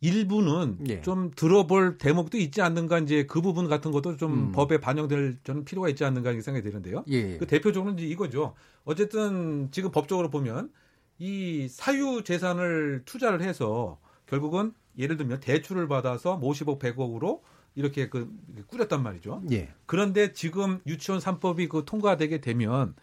일부는 0.00 0.78
예. 0.88 1.00
좀 1.00 1.30
들어볼 1.34 1.98
대목도 1.98 2.36
있지 2.38 2.60
않는가 2.60 2.98
이제 2.98 3.24
그 3.24 3.40
부분 3.40 3.68
같은 3.68 3.92
것도 3.92 4.16
좀 4.16 4.32
음. 4.32 4.52
법에 4.52 4.80
반영될 4.80 5.38
저는 5.44 5.64
필요가 5.64 5.88
있지 5.88 6.04
않는가 6.04 6.30
이렇게 6.30 6.42
생각이 6.42 6.64
되는데요. 6.64 7.04
예. 7.08 7.38
그 7.38 7.46
대표적으로는 7.46 7.98
이제 7.98 8.08
이거죠. 8.08 8.54
어쨌든 8.84 9.68
지금 9.70 9.90
법적으로 9.92 10.28
보면 10.28 10.70
이 11.18 11.68
사유 11.68 12.22
재산을 12.24 13.02
투자를 13.04 13.42
해서 13.42 14.00
결국은 14.26 14.72
예를 14.98 15.16
들면 15.16 15.38
대출을 15.40 15.86
받아서 15.86 16.36
뭐 16.36 16.52
50억 16.52 16.80
100억으로 16.80 17.40
이렇게 17.74 18.08
그 18.08 18.30
꾸렸단 18.66 19.02
말이죠. 19.02 19.42
예. 19.50 19.70
그런데 19.86 20.32
지금 20.32 20.80
유치원 20.86 21.20
3법이 21.20 21.68
그 21.68 21.84
통과되게 21.86 22.40
되면 22.40 22.94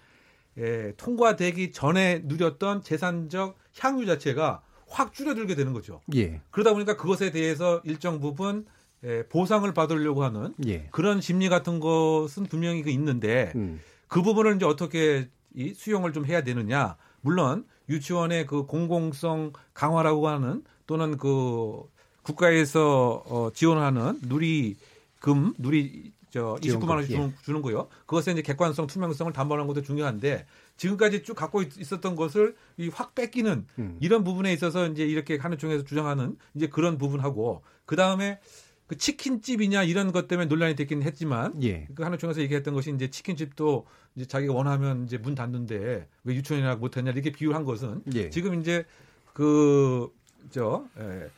예, 0.57 0.93
통과되기 0.97 1.71
전에 1.71 2.21
누렸던 2.25 2.83
재산적 2.83 3.57
향유 3.79 4.05
자체가 4.05 4.61
확 4.87 5.13
줄어들게 5.13 5.55
되는 5.55 5.73
거죠. 5.73 6.01
예. 6.15 6.41
그러다 6.51 6.73
보니까 6.73 6.97
그것에 6.97 7.31
대해서 7.31 7.81
일정 7.83 8.19
부분 8.19 8.65
예, 9.03 9.23
보상을 9.27 9.71
받으려고 9.73 10.23
하는 10.23 10.53
예. 10.67 10.87
그런 10.91 11.21
심리 11.21 11.47
같은 11.47 11.79
것은 11.79 12.45
분명히 12.45 12.81
그 12.81 12.89
있는데 12.89 13.53
음. 13.55 13.79
그 14.07 14.21
부분을 14.21 14.55
이제 14.55 14.65
어떻게 14.65 15.29
이 15.53 15.73
수용을 15.73 16.13
좀 16.13 16.25
해야 16.25 16.43
되느냐. 16.43 16.97
물론 17.21 17.65
유치원의 17.87 18.45
그 18.45 18.65
공공성 18.65 19.53
강화라고 19.73 20.27
하는 20.27 20.63
또는 20.85 21.17
그 21.17 21.83
국가에서 22.23 23.23
어, 23.25 23.49
지원하는 23.53 24.19
누리금 24.23 25.53
누리 25.57 26.11
저 26.31 26.57
29만 26.61 26.89
원씩 26.89 27.11
주는, 27.15 27.33
주는 27.43 27.61
거요. 27.61 27.87
그것에 28.05 28.31
이제 28.31 28.41
객관성, 28.41 28.85
투명성을 28.87 29.33
담보하는 29.33 29.67
것도 29.67 29.81
중요한데 29.81 30.45
지금까지 30.77 31.23
쭉 31.23 31.33
갖고 31.33 31.61
있, 31.61 31.77
있었던 31.77 32.15
것을 32.15 32.55
이 32.77 32.89
확 32.93 33.15
뺏기는 33.15 33.65
음. 33.79 33.97
이런 33.99 34.23
부분에 34.23 34.53
있어서 34.53 34.87
이제 34.87 35.05
이렇게 35.05 35.37
한우총에서 35.37 35.83
주장하는 35.85 36.37
이제 36.53 36.67
그런 36.67 36.97
부분하고 36.97 37.63
그 37.85 37.95
다음에 37.95 38.39
그 38.87 38.97
치킨집이냐 38.97 39.83
이런 39.83 40.11
것 40.11 40.27
때문에 40.27 40.47
논란이 40.47 40.75
됐긴 40.75 41.03
했지만 41.03 41.61
예. 41.63 41.87
그 41.95 42.03
한우총에서 42.03 42.41
얘기했던 42.41 42.73
것이 42.73 42.91
이제 42.91 43.09
치킨집도 43.09 43.85
이제 44.15 44.25
자기가 44.25 44.53
원하면 44.53 45.05
이제 45.05 45.17
문 45.17 45.35
닫는데 45.35 46.07
왜 46.23 46.35
유치원이나 46.35 46.75
못했냐 46.75 47.11
이렇게 47.11 47.31
비유한 47.31 47.65
것은 47.65 48.03
예. 48.13 48.29
지금 48.29 48.59
이제 48.59 48.85
그저 49.33 50.85
예, 50.99 51.29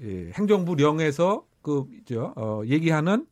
행정부령에서 0.00 1.44
그저 1.62 2.32
어, 2.36 2.62
얘기하는 2.66 3.26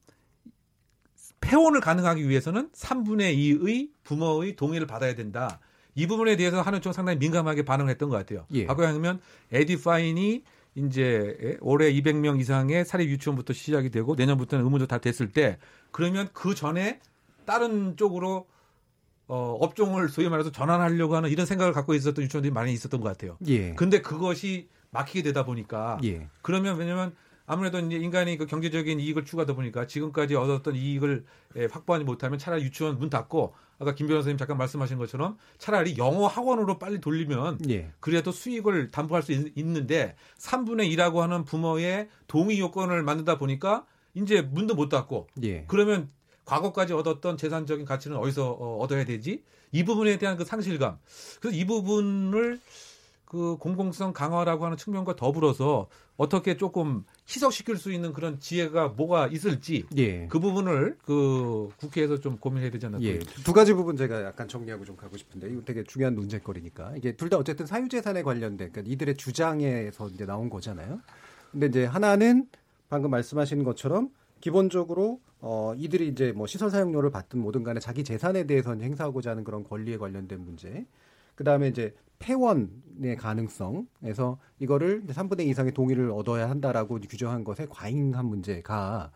폐원을 1.41 1.81
가능하기 1.81 2.29
위해서는 2.29 2.71
3분의 2.71 3.37
2의 3.37 3.91
부모의 4.05 4.57
동의를 4.57 4.87
받아야 4.87 5.15
된다. 5.15 5.59
이 5.95 6.07
부분에 6.07 6.37
대해서 6.37 6.61
한우총 6.61 6.93
상당히 6.93 7.19
민감하게 7.19 7.65
반응을 7.65 7.91
했던 7.91 8.09
것 8.09 8.17
같아요. 8.17 8.47
예. 8.53 8.67
바꿔 8.67 8.87
하면 8.87 9.21
에디파인이 9.53 10.45
이제 10.77 11.37
예, 11.43 11.57
올해 11.61 11.93
200명 11.93 12.39
이상의 12.41 12.85
사립 12.85 13.11
유치원부터 13.11 13.53
시작이 13.53 13.91
되고 13.91 14.15
내년부터는 14.15 14.65
의무도 14.65 14.87
다 14.87 14.99
됐을 14.99 15.33
때 15.33 15.59
그러면 15.91 16.29
그 16.33 16.55
전에 16.55 17.01
다른 17.45 17.97
쪽으로 17.97 18.47
어, 19.27 19.57
업종을 19.61 20.09
소위 20.09 20.29
말해서 20.29 20.51
전환하려고 20.51 21.17
하는 21.17 21.31
이런 21.31 21.47
생각을 21.47 21.73
갖고 21.73 21.95
있었던 21.95 22.25
유치원들이 22.25 22.53
많이 22.53 22.73
있었던 22.73 23.01
것 23.01 23.09
같아요. 23.09 23.37
예. 23.47 23.75
근데 23.75 24.01
그것이 24.01 24.69
막히게 24.91 25.23
되다 25.23 25.45
보니까 25.45 25.99
예. 26.05 26.29
그러면 26.43 26.77
왜냐면 26.77 27.15
아무래도 27.47 27.81
이제 27.81 27.97
인간이 27.97 28.37
그 28.37 28.47
경제적인 28.47 29.01
이익을 29.01 29.25
추구하다 29.25 29.55
보니까 29.55 29.87
지금까지 29.87 30.37
얻었던 30.37 30.77
이익을 30.77 31.25
예, 31.57 31.67
확보하지 31.67 32.05
못하면 32.05 32.39
차라리 32.39 32.63
유치원 32.63 32.99
문 32.99 33.11
닫고 33.11 33.55
아까 33.81 33.95
김 33.95 34.07
변호사님 34.07 34.37
잠깐 34.37 34.59
말씀하신 34.59 34.99
것처럼 34.99 35.37
차라리 35.59 35.97
영어 35.97 36.27
학원으로 36.27 36.79
빨리 36.79 37.01
돌리면 37.01 37.59
예. 37.71 37.91
그래도 37.99 38.31
수익을 38.31 38.91
담보할 38.91 39.23
수 39.23 39.33
있, 39.33 39.67
는데 39.67 40.15
3분의 40.39 40.95
1이라고 40.95 41.17
하는 41.17 41.45
부모의 41.45 42.09
동의 42.27 42.61
요건을 42.61 43.03
만들다 43.03 43.39
보니까 43.39 43.85
이제 44.15 44.43
문도 44.43 44.75
못 44.75 44.89
닫고 44.89 45.29
예. 45.43 45.65
그러면 45.67 46.09
과거까지 46.45 46.93
얻었던 46.93 47.37
재산적인 47.37 47.85
가치는 47.85 48.17
어디서 48.17 48.51
어, 48.51 48.79
얻어야 48.79 49.05
되지? 49.05 49.43
이 49.73 49.85
부분에 49.85 50.19
대한 50.19 50.37
그 50.37 50.45
상실감. 50.45 50.99
그래서 51.41 51.57
이 51.57 51.65
부분을 51.65 52.61
그 53.31 53.57
공공성 53.59 54.13
강화라고 54.13 54.65
하는 54.65 54.77
측면과 54.77 55.15
더불어서 55.15 55.87
어떻게 56.17 56.57
조금 56.57 57.05
희석시킬 57.29 57.77
수 57.77 57.93
있는 57.93 58.13
그런 58.13 58.41
지혜가 58.41 58.89
뭐가 58.89 59.29
있을지 59.29 59.87
예. 59.97 60.27
그 60.27 60.41
부분을 60.41 60.99
그 61.05 61.69
국회에서 61.77 62.19
좀 62.19 62.39
고민해야 62.39 62.73
되지 62.73 62.87
않을까. 62.87 63.05
예. 63.05 63.21
두 63.21 63.53
가지 63.53 63.73
부분 63.73 63.97
제가 63.97 64.25
약간 64.25 64.49
정리하고 64.49 64.85
좀 64.85 64.97
가고 64.97 65.17
싶은데 65.17 65.49
이거 65.49 65.63
되게 65.65 65.85
중요한 65.85 66.17
논쟁거리니까 66.17 66.95
이게 66.97 67.13
둘 67.15 67.31
다 67.31 67.37
어쨌든 67.37 67.67
사유재산에 67.67 68.25
관련된 68.25 68.73
그러니까 68.73 68.93
이들의 68.93 69.15
주장에서 69.17 70.09
이제 70.09 70.27
나온 70.27 70.51
거잖아요. 70.51 70.99
근데 71.53 71.67
이제 71.67 71.85
하나는 71.85 72.49
방금 72.89 73.13
말씀하신 73.13 73.63
것처럼 73.63 74.11
기본적으로 74.41 75.21
어 75.41 75.73
이들이 75.77 76.09
이제 76.09 76.33
뭐 76.33 76.49
시설 76.49 76.69
사용료를 76.71 77.11
받든 77.11 77.39
뭐든 77.39 77.63
간에 77.63 77.79
자기 77.79 78.03
재산에 78.03 78.43
대해서 78.49 78.75
행사하고자 78.75 79.31
하는 79.31 79.45
그런 79.45 79.63
권리에 79.63 79.99
관련된 79.99 80.41
문제. 80.41 80.85
그 81.37 81.45
다음에 81.45 81.69
이제 81.69 81.95
폐원의 82.21 83.17
가능성에서 83.19 84.39
이거를 84.61 85.03
3분의 85.07 85.41
2 85.41 85.49
이상의 85.49 85.73
동의를 85.73 86.11
얻어야 86.13 86.49
한다라고 86.49 87.01
규정한 87.01 87.43
것에 87.43 87.67
과잉한 87.69 88.25
문제가 88.27 89.11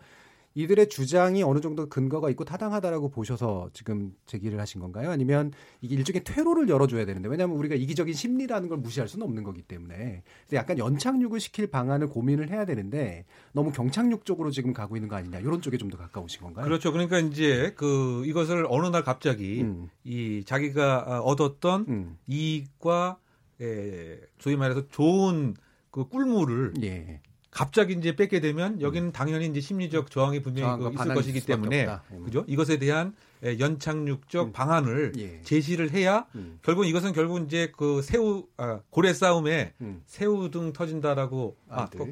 이들의 0.55 0.89
주장이 0.89 1.43
어느 1.43 1.61
정도 1.61 1.89
근거가 1.89 2.31
있고 2.31 2.45
타당하다라고 2.45 3.09
보셔서 3.11 3.71
지금 3.73 4.15
제기를 4.27 4.61
하신 4.61 4.81
건가요? 4.81 5.11
아니면 5.11 5.53
이게 5.81 5.95
일종의 5.97 6.25
퇴로를 6.25 6.69
열어줘야 6.69 7.05
되는데 7.07 7.29
왜냐하면 7.29 7.57
우리가 7.57 7.75
이기적인 7.75 8.15
심리라는 8.15 8.69
걸 8.69 8.79
무시할 8.79 9.09
수는 9.09 9.27
없는 9.27 9.43
거기 9.45 9.63
때문에 9.63 10.23
그래서 10.47 10.57
약간 10.57 10.79
연착륙을 10.79 11.41
시킬 11.41 11.67
방안을 11.69 12.09
고민을 12.09 12.51
해야 12.51 12.65
되는데 12.65 13.25
너무 13.53 13.73
경착륙 13.73 14.25
쪽으로 14.25 14.51
지금 14.51 14.73
가고 14.73 14.97
있는 14.97 15.09
거 15.09 15.17
아니냐 15.17 15.39
이런 15.41 15.61
쪽에 15.61 15.77
좀 15.79 15.85
더 15.91 15.99
가까우신 15.99 16.41
건가요? 16.41 16.65
그렇죠. 16.65 16.93
그러니까 16.93 17.19
이제 17.19 17.73
그 17.77 18.25
이것을 18.27 18.67
어느 18.69 18.87
날 18.89 19.05
갑자기 19.05 19.63
음. 19.63 19.91
이 20.03 20.43
자기가 20.47 21.05
아, 21.07 21.21
얻었던 21.21 21.85
음. 21.89 22.19
이익과 22.27 23.19
에, 23.61 24.19
소위 24.39 24.57
말해서 24.57 24.89
좋은 24.89 25.55
그 25.91 26.09
꿀물을 26.09 26.75
예. 26.83 27.21
갑자기 27.55 27.93
이제 27.95 28.17
뺏게 28.17 28.41
되면 28.41 28.81
여기는 28.81 29.13
당연히 29.13 29.47
이제 29.47 29.61
심리적 29.61 30.11
저항이 30.11 30.43
분명히 30.43 30.83
그 30.83 30.91
있을 30.93 31.15
것이기 31.15 31.39
있을 31.39 31.47
때문에. 31.47 31.87
음. 32.11 32.25
그죠? 32.25 32.45
이것에 32.49 32.79
대한 32.79 33.15
에, 33.45 33.61
연착륙적 33.61 34.49
음. 34.49 34.53
방안을 34.53 35.13
예. 35.19 35.41
제시를 35.43 35.93
해야 35.93 36.27
음. 36.35 36.59
결국 36.63 36.85
이것은 36.85 37.13
결국 37.13 37.45
이제 37.45 37.71
그 37.77 38.03
새우 38.03 38.47
아, 38.57 38.81
고래 38.91 39.13
싸움에 39.13 39.73
음. 39.83 40.03
새우 40.05 40.51
등 40.51 40.73
터진다라고 40.73 41.57
아. 41.69 41.89
거- 41.91 42.09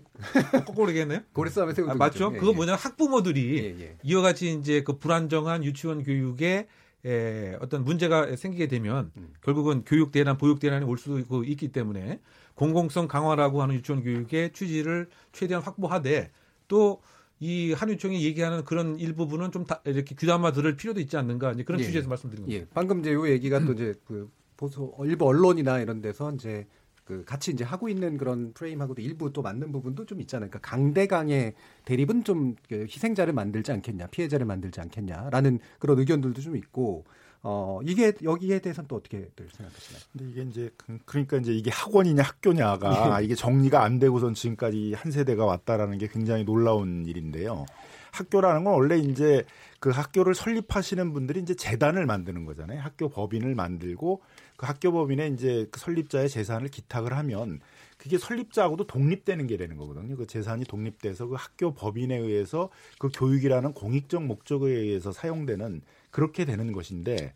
거꾸로 0.64 0.90
얘기했나요? 0.90 1.20
고래 1.34 1.50
싸움에 1.50 1.74
세우는 1.74 1.94
아, 1.94 1.96
맞죠? 1.96 2.30
그거 2.30 2.52
뭐냐 2.52 2.76
학부모들이 2.76 3.58
예, 3.58 3.84
예. 3.84 3.96
이와 4.04 4.22
같이 4.22 4.52
이제 4.52 4.84
그 4.84 4.96
불안정한 4.98 5.64
유치원 5.64 6.04
교육에 6.04 6.68
에, 7.04 7.56
어떤 7.60 7.84
문제가 7.84 8.36
생기게 8.36 8.68
되면 8.68 9.10
음. 9.16 9.32
결국은 9.42 9.84
교육 9.84 10.12
대란, 10.12 10.38
보육 10.38 10.60
대란이 10.60 10.84
올수 10.84 11.24
있기 11.46 11.68
때문에 11.72 12.20
공공성 12.54 13.08
강화라고 13.08 13.62
하는 13.62 13.74
유치원 13.74 14.02
교육의 14.02 14.52
취지를 14.52 15.08
최대한 15.32 15.62
확보하되 15.62 16.30
또 16.68 17.00
이 17.44 17.72
한유총이 17.72 18.24
얘기하는 18.24 18.64
그런 18.64 19.00
일부분은 19.00 19.50
좀 19.50 19.64
다 19.64 19.82
이렇게 19.84 20.14
귀담아 20.14 20.52
들을 20.52 20.76
필요도 20.76 21.00
있지 21.00 21.16
않는가 21.16 21.50
이제 21.52 21.64
그런 21.64 21.80
예. 21.80 21.84
취지에서 21.84 22.08
말씀드린 22.08 22.44
겁니다. 22.44 22.62
예, 22.62 22.68
방금 22.72 23.00
이제 23.00 23.12
요 23.12 23.28
얘기가 23.28 23.64
또 23.64 23.72
이제 23.72 23.94
그 24.04 24.30
보수 24.56 24.92
일부 25.04 25.26
언론이나 25.26 25.80
이런 25.80 26.00
데서 26.00 26.32
이제 26.32 26.68
그 27.12 27.24
같이 27.26 27.50
이제 27.50 27.62
하고 27.62 27.90
있는 27.90 28.16
그런 28.16 28.52
프레임하고도 28.54 29.02
일부 29.02 29.32
또 29.32 29.42
맞는 29.42 29.70
부분도 29.70 30.06
좀 30.06 30.20
있잖아요. 30.22 30.48
그러니까 30.48 30.70
강대강의 30.70 31.52
대립은 31.84 32.24
좀그 32.24 32.86
희생자를 32.88 33.34
만들지 33.34 33.70
않겠냐, 33.70 34.06
피해자를 34.06 34.46
만들지 34.46 34.80
않겠냐라는 34.80 35.58
그런 35.78 35.98
의견들도 35.98 36.40
좀 36.40 36.56
있고 36.56 37.04
어, 37.42 37.80
이게 37.84 38.12
여기에 38.22 38.60
대해서는 38.60 38.88
또 38.88 38.96
어떻게들 38.96 39.48
생각하시나요? 39.52 40.02
근데 40.12 40.30
이게 40.30 40.42
이제 40.42 40.70
그, 40.78 40.98
그러니까 41.04 41.36
이제 41.36 41.52
이게 41.52 41.70
학원이냐 41.70 42.22
학교냐가 42.22 43.20
이게 43.20 43.34
정리가 43.34 43.82
안 43.82 43.98
되고선 43.98 44.32
지금까지 44.32 44.94
한 44.94 45.12
세대가 45.12 45.44
왔다라는 45.44 45.98
게 45.98 46.06
굉장히 46.06 46.44
놀라운 46.44 47.04
일인데요. 47.04 47.66
학교라는 48.12 48.64
건 48.64 48.74
원래 48.74 48.96
이제 48.96 49.44
그 49.80 49.90
학교를 49.90 50.34
설립하시는 50.34 51.12
분들이 51.12 51.40
이제 51.40 51.54
재단을 51.54 52.06
만드는 52.06 52.44
거잖아요. 52.44 52.80
학교 52.80 53.08
법인을 53.08 53.54
만들고 53.54 54.22
그 54.56 54.66
학교 54.66 54.92
법인에 54.92 55.28
이제 55.28 55.66
그 55.70 55.80
설립자의 55.80 56.28
재산을 56.28 56.68
기탁을 56.68 57.16
하면 57.16 57.60
그게 57.96 58.18
설립자하고도 58.18 58.86
독립되는 58.86 59.46
게 59.46 59.56
되는 59.56 59.76
거거든요. 59.76 60.16
그 60.16 60.26
재산이 60.26 60.64
독립돼서 60.64 61.26
그 61.26 61.36
학교 61.36 61.72
법인에 61.72 62.16
의해서 62.16 62.68
그 62.98 63.08
교육이라는 63.12 63.74
공익적 63.74 64.24
목적에 64.24 64.68
의해서 64.70 65.12
사용되는 65.12 65.82
그렇게 66.10 66.44
되는 66.44 66.72
것인데 66.72 67.32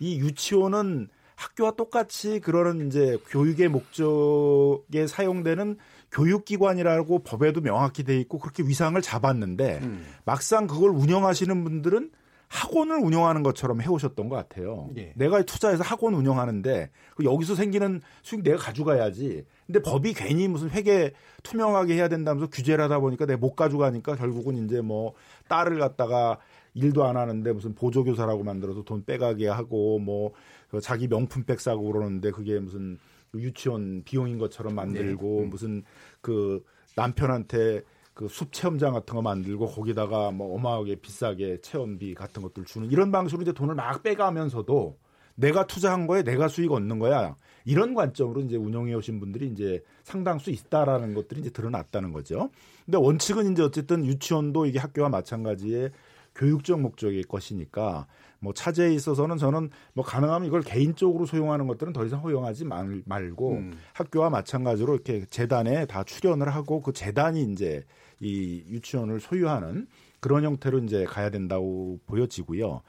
이 0.00 0.18
유치원은 0.18 1.08
학교와 1.36 1.72
똑같이 1.72 2.40
그러는 2.40 2.88
이제 2.88 3.18
교육의 3.28 3.68
목적에 3.68 5.06
사용되는 5.06 5.78
교육기관이라고 6.12 7.20
법에도 7.20 7.60
명확히 7.60 8.02
돼 8.02 8.18
있고 8.20 8.38
그렇게 8.38 8.62
위상을 8.62 9.00
잡았는데 9.00 9.78
음. 9.82 10.06
막상 10.24 10.66
그걸 10.66 10.90
운영하시는 10.90 11.64
분들은 11.64 12.10
학원을 12.50 12.96
운영하는 12.96 13.44
것처럼 13.44 13.80
해오셨던 13.80 14.28
것 14.28 14.34
같아요. 14.34 14.90
예. 14.96 15.12
내가 15.14 15.40
투자해서 15.42 15.84
학원 15.84 16.14
운영하는데 16.14 16.90
그 17.14 17.24
여기서 17.24 17.54
생기는 17.54 18.00
수익 18.22 18.42
내가 18.42 18.56
가져가야지. 18.56 19.44
근데 19.66 19.80
법이 19.80 20.14
괜히 20.14 20.48
무슨 20.48 20.68
회계 20.70 21.12
투명하게 21.44 21.94
해야 21.94 22.08
된다면서 22.08 22.50
규제를 22.50 22.84
하다 22.84 22.98
보니까 22.98 23.24
내가 23.24 23.38
못 23.38 23.54
가져가니까 23.54 24.16
결국은 24.16 24.64
이제 24.64 24.80
뭐 24.80 25.14
딸을 25.48 25.78
갖다가 25.78 26.38
일도 26.74 27.04
안 27.04 27.16
하는데 27.16 27.52
무슨 27.52 27.76
보조교사라고 27.76 28.42
만들어서 28.42 28.82
돈 28.82 29.04
빼가게 29.04 29.46
하고 29.46 30.00
뭐그 30.00 30.80
자기 30.82 31.06
명품백 31.06 31.60
사고 31.60 31.92
그러는데 31.92 32.32
그게 32.32 32.58
무슨 32.58 32.98
유치원 33.32 34.02
비용인 34.04 34.38
것처럼 34.38 34.74
만들고 34.74 35.42
네. 35.42 35.46
무슨 35.46 35.84
그 36.20 36.64
남편한테 36.96 37.82
그 38.20 38.26
숲 38.28 38.52
체험장 38.52 38.92
같은 38.92 39.14
거 39.14 39.22
만들고 39.22 39.66
거기다가 39.68 40.30
뭐 40.30 40.54
어마하게 40.54 40.96
비싸게 40.96 41.62
체험비 41.62 42.12
같은 42.14 42.42
것들 42.42 42.66
주는 42.66 42.90
이런 42.90 43.10
방식으로 43.10 43.42
이제 43.42 43.52
돈을 43.52 43.74
막 43.74 44.02
빼가면서도 44.02 44.98
내가 45.36 45.66
투자한 45.66 46.06
거에 46.06 46.22
내가 46.22 46.48
수익 46.48 46.70
얻는 46.70 46.98
거야. 46.98 47.36
이런 47.64 47.94
관점으로 47.94 48.42
이제 48.42 48.56
운영해 48.56 48.92
오신 48.92 49.20
분들이 49.20 49.46
이제 49.46 49.82
상당수 50.02 50.50
있다라는 50.50 51.14
것들이 51.14 51.40
이제 51.40 51.48
드러났다는 51.48 52.12
거죠. 52.12 52.50
근데 52.84 52.98
원칙은 52.98 53.52
이제 53.52 53.62
어쨌든 53.62 54.04
유치원도 54.04 54.66
이게 54.66 54.78
학교와 54.78 55.08
마찬가지의 55.08 55.90
교육적 56.34 56.78
목적일 56.78 57.26
것이니까 57.26 58.06
뭐 58.38 58.52
차제에 58.52 58.92
있어서는 58.94 59.36
저는 59.38 59.70
뭐 59.92 60.04
가능하면 60.04 60.46
이걸 60.46 60.62
개인적으로 60.62 61.26
소용하는 61.26 61.66
것들은 61.66 61.92
더 61.92 62.04
이상 62.04 62.20
허용하지 62.20 62.64
말, 62.64 63.02
말고 63.04 63.52
음. 63.52 63.72
학교와 63.94 64.30
마찬가지로 64.30 64.94
이렇게 64.94 65.24
재단에 65.26 65.86
다 65.86 66.02
출연을 66.02 66.48
하고 66.48 66.80
그 66.80 66.92
재단이 66.92 67.42
이제 67.52 67.84
이 68.20 68.62
유치원을 68.68 69.20
소유하는 69.20 69.86
그런 70.20 70.44
형태로 70.44 70.80
이제 70.80 71.04
가야 71.04 71.30
된다고 71.30 71.98
보여지고요. 72.06 72.82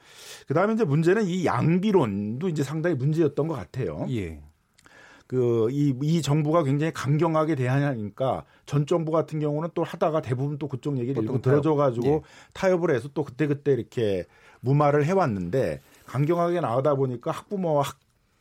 그 0.46 0.54
다음에 0.54 0.74
이제 0.74 0.84
문제는 0.84 1.26
이 1.26 1.46
양비론도 1.46 2.48
이제 2.48 2.62
상당히 2.62 2.94
문제였던 2.94 3.48
것 3.48 3.54
같아요. 3.54 4.06
예. 4.10 4.40
그, 5.26 5.68
이, 5.70 5.94
이 6.02 6.20
정부가 6.20 6.62
굉장히 6.62 6.92
강경하게 6.92 7.54
대하니까 7.54 8.44
전 8.66 8.84
정부 8.84 9.10
같은 9.10 9.40
경우는 9.40 9.70
또 9.72 9.82
하다가 9.82 10.20
대부분 10.20 10.58
또 10.58 10.68
그쪽 10.68 10.98
얘기를 10.98 11.22
일부 11.22 11.40
들어줘 11.40 11.74
가지고 11.74 12.06
예. 12.06 12.20
타협을 12.52 12.94
해서 12.94 13.08
또 13.14 13.24
그때그때 13.24 13.72
이렇게 13.72 14.26
무마를 14.60 15.06
해 15.06 15.12
왔는데 15.12 15.80
강경하게 16.04 16.60
나오다 16.60 16.96
보니까 16.96 17.30
학부모와 17.30 17.84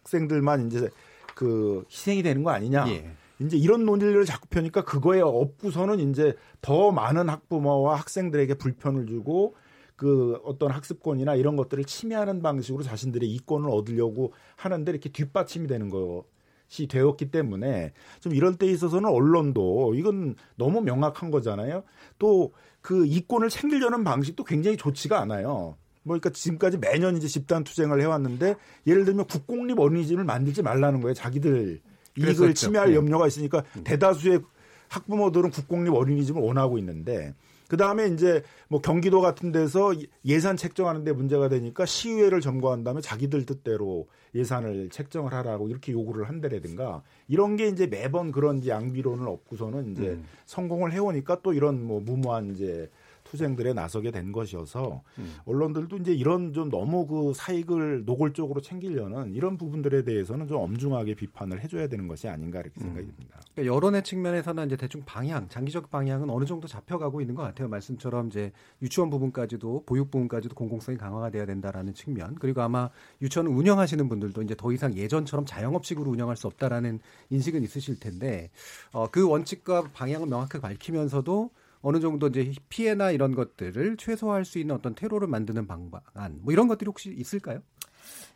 학생들만 0.04 0.67
이제 0.67 0.89
그 1.34 1.86
희생이 1.89 2.23
되는 2.23 2.43
거 2.43 2.51
아니냐. 2.51 2.89
예. 2.89 3.10
이제 3.41 3.58
이런 3.58 3.86
논의를 3.86 4.25
자꾸 4.25 4.47
펴니까 4.47 4.84
그거에 4.84 5.21
업고서는 5.21 5.99
이제 5.99 6.36
더 6.62 6.91
많은 6.91 7.30
학부모와 7.30 7.95
학생들에게 7.97 8.56
불편을 8.56 9.08
주고 9.08 9.56
그 9.95 10.39
어떤 10.43 10.71
학습권이나 10.71 11.36
이런 11.36 11.56
것들을 11.56 11.84
침해하는 11.84 12.41
방식으로 12.41 12.84
자신들의 12.84 13.30
이권을 13.30 13.69
얻으려고 13.69 14.34
하는데 14.56 14.91
이렇게 14.91 15.10
뒷받침이 15.10 15.67
되는 15.67 15.89
거시 15.89 16.88
되었기 16.88 17.30
때문에 17.30 17.93
좀 18.19 18.34
이럴 18.34 18.56
때 18.56 18.65
있어서는 18.65 19.10
언론도 19.10 19.93
이건 19.95 20.36
너무 20.56 20.82
명확한 20.82 21.32
거잖아요. 21.32 21.84
또 22.19 22.51
그 22.82 23.06
이권을 23.06 23.49
챙기려는 23.49 24.04
방식도 24.04 24.43
굉장히 24.43 24.75
좋지가 24.75 25.19
않아요. 25.21 25.77
뭐 26.04 26.17
그러니까 26.17 26.32
지금까지 26.32 26.80
매년 26.80 27.15
이제 27.15 27.27
집단 27.27 27.63
투쟁을 27.63 28.01
해왔는데 28.01 28.56
예를 28.88 29.06
들면 29.06 29.27
국공립 29.27 29.80
어린이집을 29.80 30.23
만들지 30.23 30.63
말라는 30.63 31.01
거예요. 31.01 31.13
자기들 31.13 31.80
이익을 32.17 32.36
그랬었죠. 32.36 32.54
침해할 32.54 32.89
네. 32.89 32.95
염려가 32.95 33.28
있으니까 33.28 33.63
음. 33.78 33.84
대다수의 33.84 34.41
학부모들은 34.89 35.52
국공립 35.52 35.93
어린이집을 35.93 36.41
원하고 36.41 36.78
있는데 36.78 37.34
그 37.71 37.78
다음에 37.78 38.08
이제 38.08 38.43
뭐 38.67 38.82
경기도 38.82 39.21
같은 39.21 39.54
데서 39.54 39.93
예산 40.26 40.58
책정하는데 40.58 41.13
문제가 41.13 41.47
되니까 41.47 41.86
시의회를 41.86 42.41
점거한 42.41 42.84
다음에 42.84 43.00
자기들 43.00 43.45
뜻대로 43.45 44.10
예산을 44.36 44.89
책정을 44.89 45.34
하라고 45.34 45.69
이렇게 45.69 45.93
요구를 45.93 46.28
한다라든가 46.28 47.02
이런 47.30 47.56
게 47.56 47.69
이제 47.69 47.88
매번 47.88 48.34
그런 48.34 48.65
양비론을 48.67 49.26
업고서는 49.26 49.93
이제 49.93 50.10
음. 50.10 50.26
성공을 50.47 50.91
해오니까 50.91 51.39
또 51.43 51.54
이런 51.54 51.82
뭐 51.82 52.02
무모한 52.02 52.52
이제 52.52 52.89
투쟁들에 53.32 53.72
나서게 53.72 54.12
된 54.12 54.34
것이어서 54.34 55.04
음. 55.17 55.36
언론들도 55.46 55.98
이제 55.98 56.13
이런 56.13 56.52
좀 56.52 56.70
너무 56.70 57.08
그 57.08 57.32
사익을 57.34 58.04
노골적으로 58.04 58.60
챙기려는 58.60 59.34
이런 59.34 59.58
부분들에 59.58 60.04
대해서는 60.04 60.50
좀 60.50 60.58
엄중하게 60.58 61.15
비판을 61.15 61.63
해줘야 61.63 61.88
되는 61.88 62.10
것이 62.10 62.28
아닌가 62.28 62.60
이렇게 62.60 62.74
음. 62.82 62.88
생각이 62.88 63.08
듭니다. 63.08 63.39
그러니까 63.54 63.74
여론의 63.74 64.04
측면에서는 64.04 64.65
이제 64.65 64.76
대충 64.76 65.04
방향, 65.06 65.48
장기적 65.48 65.89
방향은 65.89 66.30
어느 66.30 66.44
정도 66.44 66.67
잡혀가고 66.67 67.22
있는 67.22 67.36
것 67.36 67.44
같아요. 67.44 67.70
말씀처럼 67.70 68.28
이제 68.28 68.52
유치원 68.82 69.10
부분까지도 69.10 69.84
보육 69.86 70.12
부분까지도 70.12 70.54
공공성이 70.54 70.98
강화가 70.98 71.30
돼야 71.30 71.46
된다라는 71.46 71.94
측면 71.94 72.36
그리고 72.36 72.62
아마 72.62 72.89
유치원 73.22 73.48
운영하시는 73.48 74.10
분들도 74.10 74.41
이제 74.41 74.56
더 74.58 74.74
이상 74.74 74.94
예전처럼 74.98 75.46
자영업식으로 75.46 76.12
운영할 76.12 76.36
수 76.36 76.48
없다라는 76.48 77.00
인식은 77.30 77.63
있으실 77.63 77.98
텐데 77.98 78.50
어, 78.91 79.08
그 79.10 79.26
원칙과 79.26 79.91
방향을 79.94 80.28
명확하게 80.28 80.62
밝히면서도 80.62 81.50
어느 81.82 82.00
정도 82.00 82.28
이제 82.28 82.52
피해나 82.70 83.12
이런 83.12 83.36
것들을 83.36 83.98
최소화할 83.98 84.46
수 84.46 84.60
있는 84.60 84.76
어떤 84.76 84.96
테러를 84.96 85.28
만드는 85.28 85.67
방안 85.67 86.39
뭐 86.41 86.54
이런 86.54 86.67
것들이 86.67 86.88
혹시 86.88 87.13
있을까요? 87.15 87.62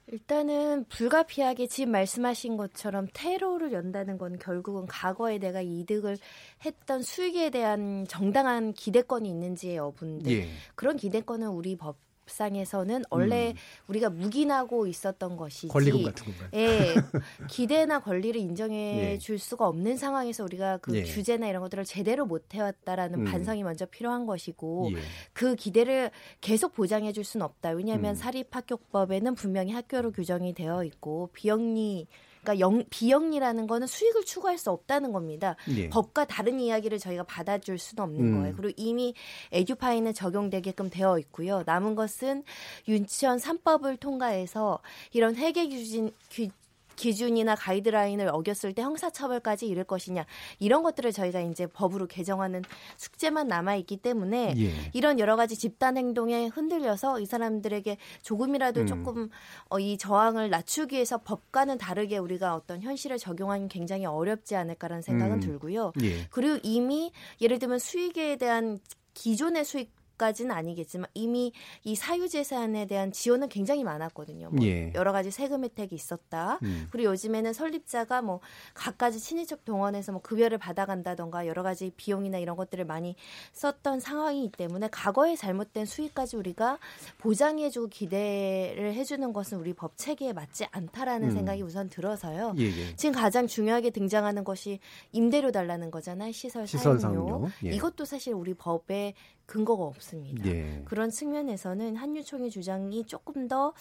일단은 0.08 0.86
불가피하게 0.86 1.66
지금 1.68 1.92
말씀하신 1.92 2.58
것처럼 2.58 3.08
테러를 3.14 3.74
연다는 3.74 4.20
건 4.20 4.38
결국은 4.38 4.86
과거에 4.86 5.40
내가 5.40 5.62
이득을 5.62 6.18
했던 6.64 7.02
수익에 7.02 7.50
대한 7.50 8.06
정당한 8.08 8.74
기대권이 8.74 9.28
있는지의 9.28 9.78
여부인데 9.78 10.32
예. 10.32 10.48
그런 10.76 10.96
기대권은 10.96 11.48
우리 11.48 11.76
법 11.76 11.98
상에서는 12.28 13.04
원래 13.10 13.52
음. 13.52 13.56
우리가 13.88 14.10
묵인하고 14.10 14.88
있었던 14.88 15.38
것이지 15.38 15.68
권리금 15.68 16.04
같은 16.04 16.26
건가요? 16.26 16.50
예, 16.54 16.96
기대나 17.50 18.00
권리를 18.00 18.40
인정해 18.40 19.14
예. 19.14 19.18
줄 19.18 19.40
수가 19.40 19.68
없는 19.68 19.98
상황에서 19.98 20.44
우리가 20.44 20.78
그 20.78 20.96
예. 20.96 21.04
규제나 21.04 21.48
이런 21.48 21.62
것들을 21.62 21.86
제대로 21.86 22.26
못 22.26 22.54
해왔다라는 22.54 23.20
음. 23.20 23.26
반성이 23.26 23.64
먼저 23.64 23.86
필요한 23.86 24.26
것이고 24.26 24.92
예. 24.94 24.98
그 25.34 25.56
기대를 25.56 26.12
계속 26.42 26.74
보장해 26.74 27.12
줄 27.14 27.24
수는 27.24 27.46
없다. 27.46 27.72
왜냐하면 27.72 28.12
음. 28.12 28.16
사립학교법에는 28.16 29.36
분명히 29.36 29.72
학교로 29.72 30.12
규정이 30.12 30.54
되어 30.54 30.84
있고 30.84 31.30
비영리 31.34 32.08
그러니까 32.46 32.60
영, 32.60 32.84
비영리라는 32.90 33.68
거는 33.68 33.88
수익을 33.88 34.24
추구할 34.24 34.58
수 34.58 34.70
없다는 34.70 35.12
겁니다. 35.12 35.56
예. 35.76 35.90
법과 35.90 36.26
다른 36.26 36.60
이야기를 36.60 37.00
저희가 37.00 37.24
받아줄 37.24 37.78
수는 37.78 38.04
없는 38.04 38.22
음. 38.22 38.40
거예요. 38.40 38.56
그리고 38.56 38.74
이미 38.78 39.14
에듀파이는 39.52 40.14
적용되게끔 40.14 40.90
되어 40.90 41.20
있고요. 41.20 41.64
남은 41.66 41.96
것은 41.96 42.44
유치원 42.88 43.40
3법을 43.40 44.00
통과해서 44.00 44.80
이런 45.12 45.36
회계 45.36 45.68
규진, 45.68 46.12
규, 46.30 46.48
기준이나 46.96 47.56
가이드라인을 47.56 48.30
어겼을 48.30 48.74
때 48.74 48.82
형사처벌까지 48.82 49.68
이를 49.68 49.84
것이냐 49.84 50.26
이런 50.60 50.84
것들을 50.84 51.12
저희가 51.12 51.42
이제 51.42 51.68
법으로 51.68 52.08
개정하는 52.08 52.64
숙제만 52.98 53.48
남아 53.48 53.76
있기 53.76 53.98
때문에 53.98 54.54
예. 54.58 54.72
이런 54.94 55.20
여러 55.20 55.36
가지 55.36 55.56
집단 55.58 55.98
행동에 55.98 56.48
흔들려서 56.48 57.20
이 57.20 57.26
사람들에게 57.26 57.98
조금이라도 58.22 58.82
음. 58.82 58.88
조금 58.88 59.30
어, 59.70 59.80
이 59.80 59.98
저항을 59.98 60.50
낮추기 60.50 60.96
위해서 60.96 61.18
법과는 61.18 61.78
다르게 61.78 62.18
우리가 62.18 62.56
어떤 62.56 62.82
현실을 62.82 63.18
적용하는 63.18 63.68
굉장히 63.68 64.06
어렵지 64.06 64.56
않을까라는 64.56 65.02
생각은 65.02 65.36
음. 65.36 65.40
들고요. 65.40 65.94
예. 66.02 66.28
그리고 66.30 66.60
이미 66.64 67.12
예를 67.42 67.60
들면 67.60 67.80
수익에 67.80 68.38
대한 68.38 68.80
기존의 69.14 69.66
수익 69.66 69.95
까지는 70.18 70.52
아니겠지만 70.52 71.10
이미 71.14 71.52
이 71.84 71.96
사유재산에 71.96 72.88
대한 72.88 73.12
지원은 73.12 73.50
굉장히 73.50 73.84
많았거든요. 73.84 74.50
뭐 74.52 74.66
예. 74.66 74.92
여러 74.96 75.12
가지 75.12 75.32
세금 75.32 75.64
혜택이 75.64 75.96
있었다. 75.96 76.60
음. 76.64 76.88
그리고 76.92 77.12
요즘에는 77.12 77.54
설립자가 77.54 78.22
뭐 78.22 78.40
각가지 78.74 79.20
친인척 79.20 79.66
동원해서 79.66 80.12
뭐 80.12 80.22
급여를 80.22 80.58
받아간다던가 80.58 81.48
여러 81.48 81.64
가지 81.64 81.92
비용이나 81.96 82.38
이런 82.38 82.56
것들을 82.56 82.86
많이 82.86 83.16
썼던 83.54 84.00
상황이기 84.00 84.52
때문에 84.58 84.90
과거에 84.92 85.36
잘못된 85.36 85.86
수익까지 85.86 86.38
우리가 86.38 86.80
보장해주고 87.20 87.88
기대를 87.88 88.94
해주는 88.94 89.34
것은 89.34 89.60
우리 89.60 89.74
법 89.74 89.98
체계에 89.98 90.34
맞지 90.34 90.66
않다라는 90.72 91.30
음. 91.30 91.34
생각이 91.34 91.62
우선 91.62 91.90
들어서요. 91.90 92.54
예, 92.58 92.64
예. 92.66 92.96
지금 92.96 93.14
가장 93.14 93.48
중요하게 93.48 93.90
등장하는 93.92 94.44
것이 94.44 94.80
임대료 95.12 95.52
달라는 95.52 95.92
거잖아요. 95.92 96.32
시설, 96.32 96.68
시설 96.68 97.00
사용료. 97.00 97.28
사용료. 97.28 97.50
예. 97.66 97.70
이것도 97.72 98.06
사실 98.06 98.34
우리 98.34 98.54
법에 98.54 99.14
근거가 99.46 99.84
없습니다. 99.84 100.46
예. 100.48 100.82
그런 100.86 101.10
측면에서는 101.10 101.96
한유총의 101.96 102.50
주장이 102.50 103.06
조금 103.06 103.48
더 103.48 103.74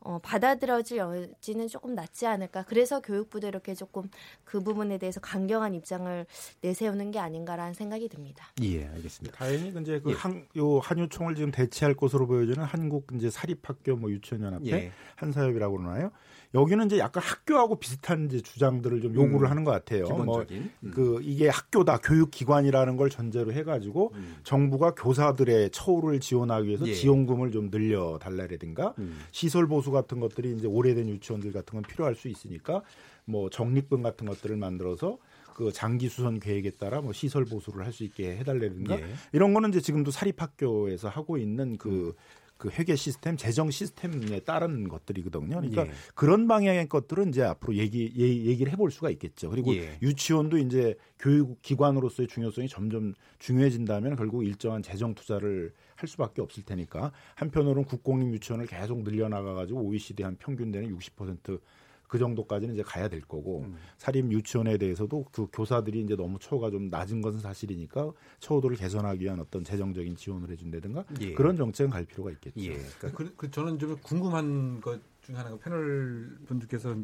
어, 0.00 0.18
받아들여질 0.22 0.98
여지는 0.98 1.68
조금 1.68 1.94
낮지 1.94 2.26
않을까. 2.26 2.64
그래서 2.64 3.00
교육부도 3.00 3.48
이렇게 3.48 3.74
조금 3.74 4.08
그 4.44 4.60
부분에 4.60 4.98
대해서 4.98 5.20
강경한 5.20 5.74
입장을 5.74 6.26
내세우는 6.60 7.10
게 7.10 7.18
아닌가라는 7.18 7.74
생각이 7.74 8.08
듭니다. 8.08 8.46
예, 8.62 8.86
알겠습니다. 8.86 9.36
다행히 9.36 9.74
이제 9.80 10.00
그 10.00 10.10
예. 10.10 10.14
한, 10.14 10.46
요 10.56 10.78
한유총을 10.78 11.34
지금 11.34 11.50
대체할 11.50 11.94
것으로 11.94 12.26
보여지는 12.26 12.64
한국 12.64 13.06
이제 13.14 13.30
사립학교 13.30 13.96
뭐 13.96 14.10
유치원 14.10 14.42
연합회 14.42 14.70
예. 14.70 14.92
한사협이라고 15.16 15.76
그러나요? 15.76 16.10
여기는 16.54 16.86
이제 16.86 16.98
약간 16.98 17.22
학교하고 17.22 17.76
비슷한 17.76 18.26
이제 18.26 18.40
주장들을 18.40 19.00
좀 19.00 19.14
요구를 19.14 19.48
음. 19.48 19.50
하는 19.50 19.64
것 19.64 19.70
같아요. 19.72 20.04
기본적인. 20.04 20.70
뭐그 20.80 21.20
이게 21.22 21.48
학교다 21.48 21.98
교육기관이라는 21.98 22.96
걸 22.96 23.10
전제로 23.10 23.52
해가지고 23.52 24.12
음. 24.14 24.36
정부가 24.44 24.92
교사들의 24.94 25.70
처우를 25.70 26.20
지원하기 26.20 26.68
위해서 26.68 26.86
예. 26.88 26.94
지원금을 26.94 27.50
좀 27.52 27.70
늘려 27.70 28.18
달라라든가 28.18 28.94
음. 28.98 29.18
시설 29.32 29.66
보수 29.66 29.90
같은 29.90 30.20
것들이 30.20 30.54
이제 30.56 30.66
오래된 30.66 31.08
유치원들 31.08 31.52
같은 31.52 31.74
건 31.74 31.82
필요할 31.82 32.14
수 32.14 32.28
있으니까 32.28 32.82
뭐 33.24 33.50
적립금 33.50 34.02
같은 34.02 34.26
것들을 34.26 34.56
만들어서 34.56 35.18
그 35.54 35.72
장기 35.72 36.08
수선 36.10 36.38
계획에 36.38 36.70
따라 36.72 37.00
뭐 37.00 37.14
시설 37.14 37.46
보수를 37.46 37.84
할 37.86 37.92
수 37.92 38.04
있게 38.04 38.36
해달라든가 38.36 39.00
예. 39.00 39.06
이런 39.32 39.54
거는 39.54 39.70
이제 39.70 39.80
지금도 39.80 40.10
사립학교에서 40.10 41.08
하고 41.08 41.38
있는 41.38 41.78
그, 41.78 42.14
그 42.56 42.70
회계 42.70 42.96
시스템, 42.96 43.36
재정 43.36 43.70
시스템에 43.70 44.40
따른 44.40 44.88
것들이거든요. 44.88 45.56
그러니까 45.56 45.86
예. 45.86 45.90
그런 46.14 46.48
방향의 46.48 46.88
것들은 46.88 47.28
이제 47.28 47.42
앞으로 47.42 47.74
얘기, 47.76 48.12
예- 48.16 48.44
얘기를 48.46 48.72
해볼 48.72 48.90
수가 48.90 49.10
있겠죠. 49.10 49.50
그리고 49.50 49.74
예. 49.76 49.98
유치원도 50.00 50.58
이제 50.58 50.94
교육 51.18 51.60
기관으로서의 51.62 52.28
중요성이 52.28 52.68
점점 52.68 53.14
중요해진다면 53.38 54.16
결국 54.16 54.44
일정한 54.44 54.82
재정 54.82 55.14
투자를 55.14 55.72
할 55.96 56.08
수밖에 56.08 56.40
없을 56.42 56.62
테니까 56.62 57.12
한편으로는 57.34 57.84
국공립 57.84 58.32
유치원을 58.34 58.66
계속 58.66 59.02
늘려나가 59.02 59.54
가지고 59.54 59.80
OECD 59.82 60.22
한 60.22 60.36
평균 60.38 60.70
되는 60.70 60.96
60% 60.96 61.60
그 62.08 62.18
정도까지는 62.18 62.74
이제 62.74 62.82
가야 62.82 63.08
될 63.08 63.20
거고 63.20 63.62
음. 63.62 63.76
사립 63.98 64.30
유치원에 64.30 64.78
대해서도 64.78 65.26
그 65.32 65.48
교사들이 65.52 66.00
이제 66.00 66.16
너무 66.16 66.38
처우가 66.38 66.70
좀 66.70 66.88
낮은 66.88 67.22
것은 67.22 67.40
사실이니까 67.40 68.12
처우도를 68.40 68.76
개선하기 68.76 69.24
위한 69.24 69.40
어떤 69.40 69.64
재정적인 69.64 70.16
지원을 70.16 70.50
해준다든가 70.50 71.04
예. 71.20 71.32
그런 71.34 71.56
정책은 71.56 71.90
갈 71.90 72.04
필요가 72.04 72.30
있겠죠. 72.32 72.60
예. 72.60 72.74
그러니까 72.98 73.10
그, 73.12 73.34
그 73.36 73.50
저는 73.50 73.78
좀 73.78 73.96
궁금한 74.02 74.80
것 74.80 75.00
중에 75.22 75.36
하나가 75.36 75.56
패널 75.58 76.36
분들께서 76.46 76.96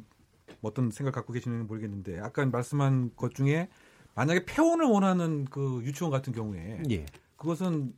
어떤 0.61 0.91
생각 0.91 1.15
갖고 1.15 1.33
계시는지 1.33 1.67
모르겠는데 1.67 2.21
아까 2.21 2.45
말씀한 2.45 3.12
것 3.17 3.35
중에 3.35 3.69
만약에 4.15 4.45
폐원을 4.45 4.87
원하는 4.87 5.47
그 5.47 5.81
유치원 5.85 6.11
같은 6.11 6.33
경우에 6.33 6.83
예. 6.91 7.07
그것은 7.37 7.95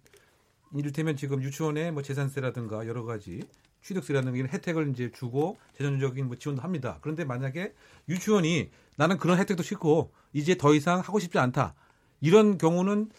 이를테면 0.74 1.16
지금 1.16 1.42
유치원에 1.42 1.90
뭐 1.90 2.02
재산세라든가 2.02 2.86
여러 2.86 3.04
가지 3.04 3.42
취득세라든가 3.84 4.36
이런 4.36 4.48
혜택을 4.48 4.90
이제 4.90 5.10
주고 5.12 5.58
재정적인 5.76 6.26
뭐 6.26 6.36
지원도 6.36 6.62
합니다. 6.62 6.98
그런데 7.02 7.24
만약에 7.24 7.74
유치원이 8.08 8.70
나는 8.96 9.18
그런 9.18 9.38
혜택도 9.38 9.62
싫고 9.62 10.10
이제 10.32 10.56
더 10.56 10.74
이상 10.74 11.00
하고 11.00 11.18
싶지 11.18 11.38
않다. 11.38 11.74
이런 12.20 12.56
경우는 12.56 13.10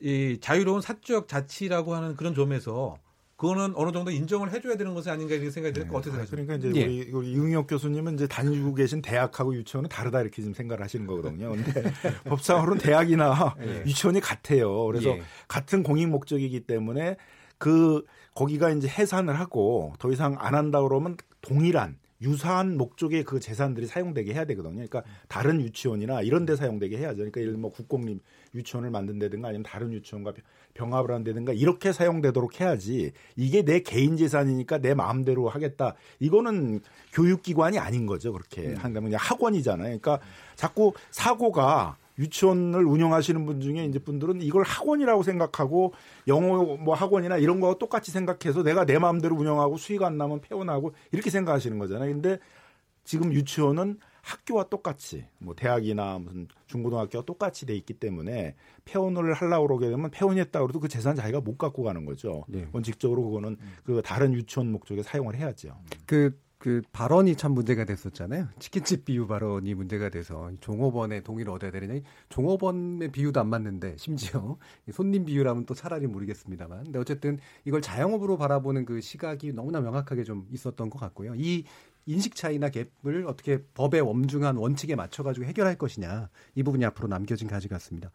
이 0.00 0.38
자유로운 0.40 0.80
사적 0.80 1.28
자치라고 1.28 1.94
하는 1.94 2.16
그런 2.16 2.34
점에서 2.34 2.98
그거는 3.36 3.72
어느 3.76 3.92
정도 3.92 4.10
인정을 4.10 4.52
해줘야 4.52 4.76
되는 4.76 4.94
것이 4.94 5.10
아닌가 5.10 5.34
이런 5.34 5.50
생각이 5.50 5.74
드니까 5.74 5.96
어떻게 5.96 6.10
생각하십니까? 6.10 6.56
그러니까 6.56 6.70
이제 6.70 6.80
예. 6.80 6.84
우리, 6.84 7.10
우리 7.12 7.32
이응혁 7.32 7.66
교수님은 7.68 8.14
이제 8.14 8.26
다니고 8.26 8.74
계신 8.74 9.02
대학하고 9.02 9.54
유치원은 9.54 9.88
다르다 9.88 10.20
이렇게 10.20 10.36
지금 10.42 10.54
생각을 10.54 10.82
하시는 10.82 11.06
거거든요. 11.06 11.50
근데 11.50 11.64
법상으로는 12.24 12.78
대학이나 12.78 13.54
예. 13.60 13.82
유치원이 13.86 14.20
같아요. 14.20 14.86
그래서 14.86 15.10
예. 15.10 15.22
같은 15.46 15.82
공익 15.82 16.08
목적이기 16.08 16.60
때문에 16.60 17.16
그 17.58 18.04
거기가 18.34 18.70
이제 18.70 18.88
해산을 18.88 19.38
하고 19.38 19.92
더 19.98 20.10
이상 20.10 20.36
안 20.38 20.54
한다 20.54 20.82
그러면 20.82 21.16
동일한 21.40 21.98
유사한 22.20 22.76
목적의 22.76 23.24
그 23.24 23.38
재산들이 23.38 23.86
사용되게 23.86 24.32
해야 24.32 24.44
되거든요. 24.46 24.74
그러니까 24.74 25.02
다른 25.28 25.60
유치원이나 25.60 26.22
이런 26.22 26.46
데 26.46 26.56
사용되게 26.56 26.96
해야죠. 26.96 27.16
그러니까 27.16 27.40
예를 27.40 27.52
들면 27.52 27.60
뭐 27.60 27.70
국공립 27.70 28.22
유치원을 28.54 28.90
만든다든가 28.90 29.48
아니면 29.48 29.62
다른 29.62 29.92
유치원과 29.92 30.32
병합을 30.74 31.14
한다든가 31.14 31.52
이렇게 31.52 31.92
사용되도록 31.92 32.60
해야지 32.60 33.12
이게 33.36 33.62
내 33.62 33.80
개인 33.80 34.16
재산이니까 34.16 34.78
내 34.78 34.94
마음대로 34.94 35.48
하겠다. 35.48 35.94
이거는 36.18 36.80
교육기관이 37.12 37.78
아닌 37.78 38.06
거죠. 38.06 38.32
그렇게 38.32 38.74
한다면 38.74 39.10
그냥 39.10 39.18
학원이잖아요. 39.20 39.98
그러니까 39.98 40.20
자꾸 40.54 40.92
사고가 41.10 41.98
유치원을 42.18 42.84
운영하시는 42.84 43.44
분 43.44 43.60
중에 43.60 43.84
이제 43.84 43.98
분들은 43.98 44.42
이걸 44.42 44.62
학원이라고 44.62 45.22
생각하고 45.22 45.92
영어 46.28 46.76
뭐 46.76 46.94
학원이나 46.94 47.38
이런 47.38 47.60
거와 47.60 47.74
똑같이 47.74 48.10
생각해서 48.10 48.62
내가 48.62 48.84
내 48.84 48.98
마음대로 48.98 49.36
운영하고 49.36 49.76
수익 49.76 50.02
안 50.02 50.16
나면 50.16 50.40
폐원하고 50.40 50.94
이렇게 51.12 51.30
생각하시는 51.30 51.78
거잖아요. 51.78 52.12
근데 52.12 52.38
지금 53.04 53.32
유치원은 53.32 53.98
학교와 54.24 54.64
똑같이 54.70 55.26
뭐 55.38 55.54
대학이나 55.54 56.18
무슨 56.18 56.48
중고등학교와 56.66 57.24
똑같이 57.24 57.66
돼 57.66 57.76
있기 57.76 57.94
때문에 57.94 58.56
폐원을 58.86 59.34
하려고 59.34 59.66
그러게 59.66 59.90
되면 59.90 60.10
폐원했다 60.10 60.60
그래도 60.62 60.80
그 60.80 60.88
재산 60.88 61.14
자기가 61.14 61.42
못 61.42 61.58
갖고 61.58 61.82
가는 61.82 62.06
거죠. 62.06 62.44
네. 62.48 62.66
원칙적으로 62.72 63.22
그거는 63.24 63.58
그 63.84 64.00
다른 64.02 64.32
유치원 64.32 64.72
목적에 64.72 65.02
사용을 65.02 65.36
해야죠. 65.36 65.76
그, 66.06 66.38
그 66.64 66.80
발언이 66.92 67.36
참 67.36 67.52
문제가 67.52 67.84
됐었잖아요. 67.84 68.48
치킨집 68.58 69.04
비유 69.04 69.26
발언이 69.26 69.74
문제가 69.74 70.08
돼서 70.08 70.50
종업원의 70.60 71.22
동의를 71.22 71.52
얻어야 71.52 71.70
되느냐. 71.70 72.00
종업원의 72.30 73.12
비유도 73.12 73.38
안 73.38 73.48
맞는데 73.48 73.96
심지어 73.98 74.56
손님 74.90 75.26
비유라면 75.26 75.66
또 75.66 75.74
차라리 75.74 76.06
모르겠습니다만. 76.06 76.84
근데 76.84 76.98
어쨌든 76.98 77.38
이걸 77.66 77.82
자영업으로 77.82 78.38
바라보는 78.38 78.86
그 78.86 79.02
시각이 79.02 79.52
너무나 79.52 79.82
명확하게 79.82 80.24
좀 80.24 80.46
있었던 80.52 80.88
것 80.88 80.98
같고요. 80.98 81.34
이 81.36 81.64
인식 82.06 82.34
차이나 82.34 82.68
갭을 82.70 83.26
어떻게 83.26 83.62
법의 83.74 84.00
엄중한 84.00 84.56
원칙에 84.56 84.94
맞춰가지고 84.94 85.46
해결할 85.46 85.76
것이냐. 85.76 86.28
이 86.54 86.62
부분이 86.62 86.84
앞으로 86.84 87.08
남겨진 87.08 87.48
가지 87.48 87.68
같습니다. 87.68 88.10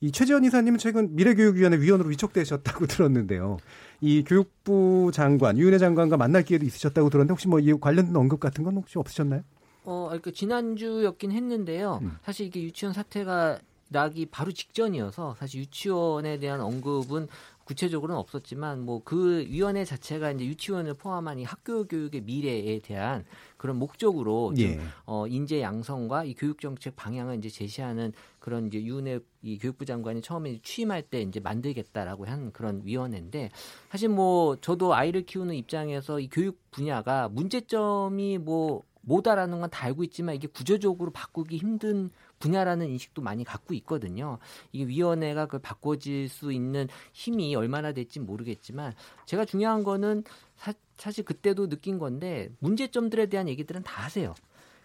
이 0.00 0.10
최재현 0.10 0.44
이사님은 0.44 0.78
최근 0.78 1.14
미래교육위원회 1.14 1.78
위원으로 1.78 2.08
위촉되셨다고 2.08 2.86
들었는데요. 2.88 3.58
이 4.00 4.24
교육부 4.24 5.10
장관, 5.12 5.58
유은혜 5.58 5.78
장관과 5.78 6.16
만날 6.16 6.42
기회도 6.42 6.64
있으셨다고 6.64 7.10
들었는데 7.10 7.32
혹시 7.32 7.48
뭐 7.48 7.60
이 7.60 7.72
관련된 7.78 8.16
언급 8.16 8.40
같은 8.40 8.64
건 8.64 8.76
혹시 8.76 8.98
없으셨나요? 8.98 9.42
어, 9.84 10.06
그러니까 10.08 10.30
지난주였긴 10.30 11.32
했는데요. 11.32 12.00
음. 12.02 12.16
사실 12.24 12.46
이게 12.46 12.62
유치원 12.62 12.92
사태가 12.94 13.58
나기 13.92 14.24
바로 14.26 14.52
직전이어서 14.52 15.34
사실 15.38 15.60
유치원에 15.62 16.38
대한 16.38 16.60
언급은 16.60 17.26
구체적으로는 17.70 18.18
없었지만 18.18 18.80
뭐 18.80 19.00
그 19.04 19.44
위원회 19.48 19.84
자체가 19.84 20.32
이제 20.32 20.44
유치원을 20.44 20.94
포함한 20.94 21.38
이 21.38 21.44
학교 21.44 21.84
교육의 21.84 22.22
미래에 22.22 22.80
대한 22.80 23.24
그런 23.56 23.76
목적으로 23.76 24.52
좀 24.54 24.64
예. 24.66 24.80
어, 25.06 25.26
인재 25.26 25.60
양성과 25.62 26.24
이 26.24 26.34
교육 26.34 26.60
정책 26.60 26.96
방향을 26.96 27.38
이제 27.38 27.48
제시하는 27.48 28.12
그런 28.40 28.66
이제 28.66 28.82
유은혜 28.82 29.20
이 29.42 29.58
교육부 29.58 29.84
장관이 29.84 30.20
처음에 30.20 30.60
취임할 30.62 31.02
때 31.02 31.22
이제 31.22 31.40
만들겠다라고 31.40 32.26
한 32.26 32.52
그런 32.52 32.82
위원회인데 32.84 33.50
사실 33.90 34.08
뭐 34.08 34.56
저도 34.56 34.94
아이를 34.94 35.22
키우는 35.22 35.54
입장에서 35.54 36.20
이 36.20 36.28
교육 36.28 36.58
분야가 36.70 37.28
문제점이 37.28 38.38
뭐 38.38 38.82
뭐다라는 39.02 39.60
건 39.60 39.70
다 39.70 39.86
알고 39.86 40.04
있지만 40.04 40.34
이게 40.34 40.46
구조적으로 40.46 41.10
바꾸기 41.10 41.56
힘든 41.56 42.10
분야라는 42.44 42.88
인식도 42.88 43.22
많이 43.22 43.44
갖고 43.44 43.72
있거든요. 43.74 44.38
이게 44.72 44.86
위원회가 44.86 45.44
그걸 45.46 45.60
바꿔질 45.60 46.28
수 46.28 46.52
있는 46.52 46.88
힘이 47.12 47.54
얼마나 47.54 47.92
될지 47.92 48.18
모르겠지만 48.18 48.94
제가 49.26 49.44
중요한 49.44 49.84
거는 49.84 50.24
사, 50.56 50.72
사실 50.96 51.24
그때도 51.24 51.68
느낀 51.68 51.98
건데 51.98 52.50
문제점들에 52.58 53.26
대한 53.26 53.48
얘기들은 53.48 53.84
다 53.84 54.02
하세요. 54.02 54.34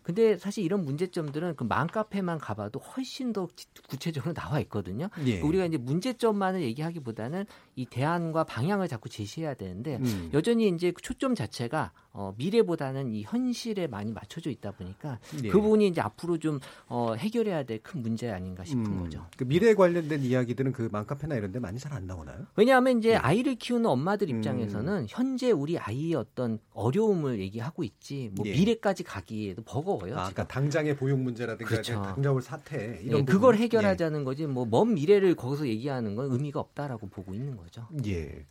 근데 0.03 0.37
사실 0.37 0.63
이런 0.63 0.85
문제점들은 0.85 1.55
그 1.55 1.63
맘카페만 1.63 2.37
가봐도 2.37 2.77
훨씬 2.79 3.33
더 3.33 3.47
지- 3.55 3.65
구체적으로 3.89 4.33
나와 4.35 4.59
있거든요. 4.59 5.09
예. 5.25 5.41
우리가 5.41 5.65
이제 5.65 5.77
문제점만을 5.77 6.61
얘기하기보다는 6.61 7.45
이 7.75 7.87
대안과 7.87 8.43
방향을 8.43 8.87
자꾸 8.87 9.09
제시해야 9.09 9.55
되는데 9.55 9.95
음. 9.95 10.29
여전히 10.31 10.67
이제 10.67 10.91
그 10.91 11.01
초점 11.01 11.33
자체가 11.33 11.91
어, 12.17 12.33
미래보다는 12.37 13.11
이 13.13 13.23
현실에 13.23 13.87
많이 13.87 14.13
맞춰져 14.13 14.49
있다 14.49 14.71
보니까 14.71 15.19
예. 15.43 15.49
그 15.49 15.59
부분이 15.59 15.85
이제 15.87 15.99
앞으로 16.01 16.37
좀 16.37 16.59
어, 16.87 17.13
해결해야 17.13 17.63
될 17.63 17.75
큰 17.83 18.01
문제 18.01 18.31
아닌가 18.31 18.63
싶은 18.63 18.85
음, 18.85 19.03
거죠. 19.03 19.27
그 19.37 19.43
미래 19.43 19.73
관련된 19.75 20.21
이야기들은 20.21 20.71
그 20.71 20.87
맘카페나 20.91 21.35
이런 21.35 21.51
데 21.51 21.59
많이 21.59 21.77
잘 21.77 21.91
안 21.93 22.07
나오나요? 22.07 22.45
왜냐하면 22.55 22.99
이제 22.99 23.09
네. 23.09 23.15
아이를 23.15 23.55
키우는 23.55 23.85
엄마들 23.85 24.29
음. 24.29 24.37
입장에서는 24.37 25.05
현재 25.09 25.51
우리 25.51 25.77
아이의 25.77 26.15
어떤 26.15 26.59
어려움을 26.73 27.39
얘기하고 27.39 27.83
있지 27.83 28.31
뭐 28.33 28.45
예. 28.47 28.53
미래까지 28.53 29.03
가기에도 29.03 29.61
버거워요. 29.63 30.13
아. 30.13 30.17
그러니까 30.31 30.47
당장의 30.47 30.95
보육 30.95 31.19
문제라든가 31.19 31.69
그렇죠. 31.69 32.01
당장의 32.01 32.41
사태 32.41 32.97
예, 32.97 33.01
이런 33.03 33.25
그걸 33.25 33.53
부분. 33.53 33.63
해결하자는 33.63 34.23
거지 34.23 34.47
뭐 34.47 34.65
먼 34.65 34.93
미래를 34.95 35.35
거기서 35.35 35.67
얘기하는 35.67 36.15
건 36.15 36.31
의미가 36.31 36.59
없다라고 36.59 37.09
보고 37.09 37.33
있는 37.33 37.55
거죠. 37.57 37.87
예. 38.07 38.45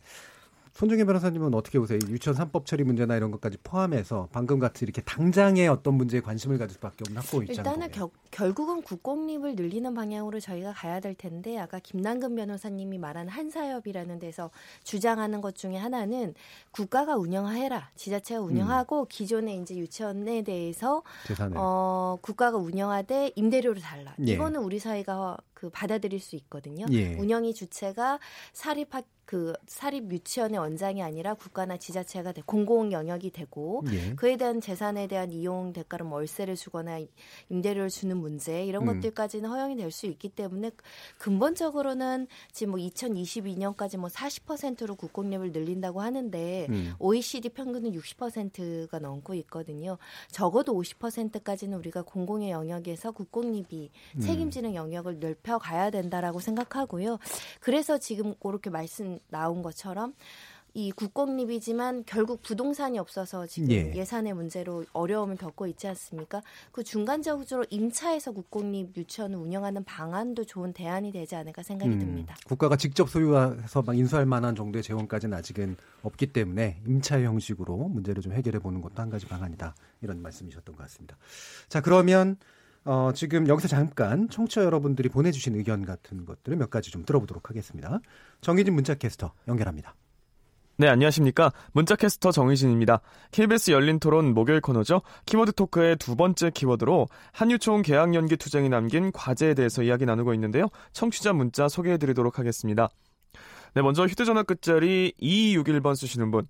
예. 0.75 0.79
손정혜 0.79 1.05
변호사님은 1.05 1.53
어떻게 1.53 1.79
보세요? 1.79 1.99
유치원 2.09 2.37
3법 2.37 2.65
처리 2.65 2.83
문제나 2.83 3.15
이런 3.15 3.31
것까지 3.31 3.57
포함해서 3.63 4.27
방금 4.33 4.59
같이 4.59 4.83
이렇게 4.83 5.01
당장의 5.01 5.69
어떤 5.69 5.93
문제에 5.93 6.19
관심을 6.19 6.57
가질 6.57 6.73
수밖에 6.75 6.97
없는 7.07 7.21
학부 7.21 7.43
입장. 7.43 7.65
일단은 7.65 7.91
겨, 7.91 8.09
결국은 8.29 8.81
국공립을 8.81 9.55
늘리는 9.55 9.93
방향으로 9.93 10.41
저희가 10.41 10.73
가야 10.73 10.99
될 10.99 11.15
텐데 11.15 11.57
아까 11.57 11.79
김남근 11.79 12.35
변호사님이 12.35 12.97
말한 12.97 13.29
한사협이라는 13.29 14.19
데서 14.19 14.51
주장하는 14.83 15.39
것 15.39 15.55
중에 15.55 15.77
하나는 15.77 16.33
국가가 16.71 17.15
운영해라 17.15 17.91
지자체가 17.95 18.41
운영하고 18.41 19.05
기존의 19.05 19.61
이제 19.61 19.77
유치원에 19.77 20.41
대해서 20.41 21.03
재산을. 21.25 21.55
어, 21.57 22.17
국가가 22.21 22.57
운영하되 22.57 23.31
임대료를 23.35 23.81
달라. 23.81 24.13
예. 24.27 24.33
이거는 24.33 24.61
우리 24.61 24.79
사회가 24.79 25.37
그 25.53 25.69
받아들일 25.69 26.19
수 26.19 26.35
있거든요. 26.35 26.85
예. 26.91 27.15
운영이 27.15 27.53
주체가 27.53 28.19
사립 28.51 28.93
학 28.93 29.05
그 29.25 29.53
사립 29.65 30.11
유치원의 30.11 30.59
원장이 30.59 31.01
아니라 31.01 31.33
국가나 31.33 31.77
지자체가 31.77 32.31
돼 32.31 32.43
공공 32.45 32.91
영역이 32.91 33.31
되고 33.31 33.83
예. 33.91 34.13
그에 34.15 34.37
대한 34.37 34.61
재산에 34.61 35.07
대한 35.07 35.31
이용 35.31 35.73
대가로 35.73 36.05
뭐 36.05 36.19
월세를 36.19 36.55
주거나 36.55 36.99
임대료를 37.49 37.89
주는 37.89 38.15
문제 38.17 38.63
이런 38.65 38.87
음. 38.87 39.01
것들까지는 39.01 39.49
허용이 39.49 39.75
될 39.75 39.95
수 39.95 40.05
있기 40.05 40.29
때문에 40.29 40.71
근본적으로는 41.17 42.27
지금 42.51 42.71
뭐 42.71 42.79
2022년까지 42.79 43.97
뭐 43.97 44.09
40%로 44.09 44.95
국공립을 44.95 45.51
늘린다고 45.51 46.01
하는데 46.01 46.67
음. 46.69 46.93
OECD 46.99 47.49
평균은 47.49 47.93
60%가 47.93 48.99
넘고 48.99 49.33
있거든요. 49.35 49.97
적어도 50.29 50.79
50%까지는 50.79 51.77
우리가 51.77 52.03
공공의 52.03 52.51
영역에서 52.51 53.11
국공립이 53.11 53.89
음. 54.15 54.19
책임지는 54.19 54.75
영역을 54.75 55.19
넓혀 55.19 55.57
가야 55.57 55.89
된다라고 55.89 56.39
생각하고요. 56.39 57.17
그래서 57.59 57.97
지금 57.97 58.35
그렇게 58.35 58.69
말씀 58.69 59.14
나온 59.29 59.61
것처럼 59.61 60.13
이 60.77 60.91
국공립이지만 60.91 62.03
결국 62.05 62.41
부동산이 62.41 62.99
없어서 62.99 63.47
지금 63.47 63.71
예. 63.71 63.93
예. 63.95 64.03
산의 64.03 64.33
문제로 64.33 64.83
어려움을 64.91 65.37
겪고 65.37 65.67
있지 65.67 65.87
않습니까? 65.87 66.41
그 66.73 66.83
중간적으로 66.83 67.65
임차해서 67.69 68.33
국공립 68.33 68.95
유치원을 68.97 69.37
운영하는 69.37 69.85
방안도 69.85 70.43
좋은 70.43 70.73
대안이 70.73 71.13
되지 71.13 71.37
않을까 71.37 71.63
생각이 71.63 71.93
음, 71.93 71.99
듭니다. 71.99 72.35
국가가 72.45 72.75
직접 72.75 73.09
소유해서 73.09 73.83
막 73.83 73.97
인수할 73.97 74.25
만한 74.25 74.53
정도의 74.53 74.83
재원까지는 74.83 75.37
아직은 75.37 75.77
없기 76.03 76.33
때문에 76.33 76.81
임차 76.85 77.21
형식으로 77.21 77.77
문제를 77.77 78.21
좀 78.21 78.33
해결해 78.33 78.59
보는 78.59 78.81
것도 78.81 79.01
한 79.01 79.09
가지 79.09 79.25
방안이다. 79.27 79.73
이런 80.01 80.21
말씀이셨던 80.21 80.75
것 80.75 80.83
같습니다. 80.83 81.15
자, 81.69 81.79
그러면 81.79 82.35
어, 82.85 83.11
지금 83.15 83.47
여기서 83.47 83.67
잠깐 83.67 84.29
청취자 84.29 84.63
여러분들이 84.63 85.09
보내주신 85.09 85.55
의견 85.55 85.85
같은 85.85 86.23
것들을 86.25 86.55
몇 86.57 86.69
가지 86.69 86.91
좀 86.91 87.03
들어보도록 87.03 87.49
하겠습니다. 87.49 87.99
정희진 88.41 88.75
문자캐스터 88.75 89.33
연결합니다. 89.47 89.95
네, 90.77 90.87
안녕하십니까. 90.89 91.51
문자캐스터 91.71 92.31
정희진입니다. 92.31 92.99
KBS 93.31 93.71
열린 93.71 93.97
토론 93.99 94.33
목요일 94.33 94.59
코너죠. 94.61 95.01
키워드 95.25 95.53
토크의 95.53 95.95
두 95.95 96.15
번째 96.15 96.51
키워드로 96.51 97.07
한유총 97.31 97.81
계약 97.81 98.13
연기 98.13 98.35
투쟁이 98.37 98.69
남긴 98.69 99.11
과제에 99.11 99.53
대해서 99.55 99.81
이야기 99.81 100.05
나누고 100.05 100.33
있는데요. 100.35 100.67
청취자 100.91 101.33
문자 101.33 101.67
소개해 101.69 101.97
드리도록 101.97 102.37
하겠습니다. 102.39 102.89
네, 103.73 103.81
먼저 103.81 104.05
휴대전화 104.05 104.43
끝자리 104.43 105.13
2261번 105.21 105.95
쓰시는 105.95 106.29
분. 106.29 106.47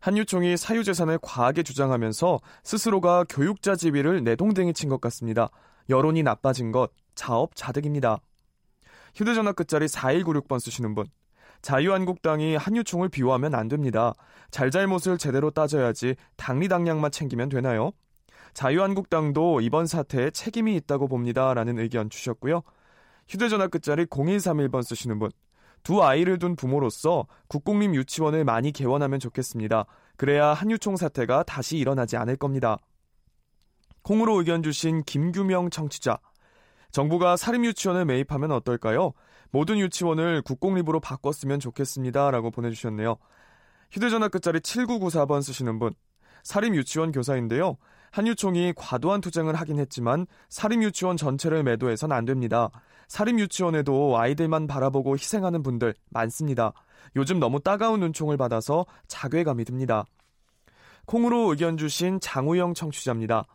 한유총이 0.00 0.56
사유재산을 0.56 1.18
과하게 1.22 1.62
주장하면서 1.62 2.40
스스로가 2.64 3.24
교육자 3.28 3.76
지위를 3.76 4.24
내동댕이 4.24 4.72
친 4.72 4.88
것 4.88 5.00
같습니다. 5.02 5.48
여론이 5.88 6.22
나빠진 6.22 6.72
것, 6.72 6.90
자업자득입니다. 7.14 8.18
휴대전화 9.14 9.52
끝자리 9.52 9.86
4196번 9.86 10.60
쓰시는 10.60 10.94
분. 10.94 11.06
자유한국당이 11.62 12.56
한유총을 12.56 13.08
비호하면 13.08 13.54
안 13.54 13.68
됩니다. 13.68 14.14
잘잘못을 14.50 15.18
제대로 15.18 15.50
따져야지 15.50 16.16
당리당량만 16.36 17.10
챙기면 17.10 17.48
되나요? 17.48 17.92
자유한국당도 18.54 19.60
이번 19.60 19.86
사태에 19.86 20.30
책임이 20.30 20.76
있다고 20.76 21.08
봅니다. 21.08 21.54
라는 21.54 21.78
의견 21.78 22.08
주셨고요. 22.08 22.62
휴대전화 23.28 23.68
끝자리 23.68 24.06
0131번 24.06 24.82
쓰시는 24.82 25.18
분. 25.18 25.30
두 25.82 26.02
아이를 26.02 26.38
둔 26.38 26.56
부모로서 26.56 27.26
국공립 27.48 27.94
유치원을 27.94 28.44
많이 28.44 28.72
개원하면 28.72 29.20
좋겠습니다. 29.20 29.86
그래야 30.16 30.52
한유총 30.52 30.96
사태가 30.96 31.44
다시 31.44 31.76
일어나지 31.78 32.16
않을 32.16 32.36
겁니다. 32.36 32.78
콩으로 34.06 34.38
의견 34.38 34.62
주신 34.62 35.02
김규명 35.02 35.68
청취자. 35.68 36.20
정부가 36.92 37.36
사립유치원을 37.36 38.04
매입하면 38.04 38.52
어떨까요? 38.52 39.12
모든 39.50 39.78
유치원을 39.78 40.42
국공립으로 40.42 41.00
바꿨으면 41.00 41.58
좋겠습니다. 41.58 42.30
라고 42.30 42.52
보내주셨네요. 42.52 43.16
휴대전화 43.90 44.28
끝자리 44.28 44.60
7994번 44.60 45.42
쓰시는 45.42 45.80
분. 45.80 45.92
사립유치원 46.44 47.10
교사인데요. 47.10 47.78
한유총이 48.12 48.74
과도한 48.76 49.20
투쟁을 49.20 49.56
하긴 49.56 49.80
했지만 49.80 50.28
사립유치원 50.50 51.16
전체를 51.16 51.64
매도해선 51.64 52.12
안 52.12 52.24
됩니다. 52.24 52.70
사립유치원에도 53.08 54.16
아이들만 54.16 54.68
바라보고 54.68 55.14
희생하는 55.14 55.64
분들 55.64 55.96
많습니다. 56.10 56.72
요즘 57.16 57.40
너무 57.40 57.58
따가운 57.58 57.98
눈총을 57.98 58.36
받아서 58.36 58.86
자괴감이 59.08 59.64
듭니다. 59.64 60.04
콩으로 61.06 61.50
의견 61.50 61.76
주신 61.76 62.20
장우영 62.20 62.74
청취자입니다. 62.74 63.46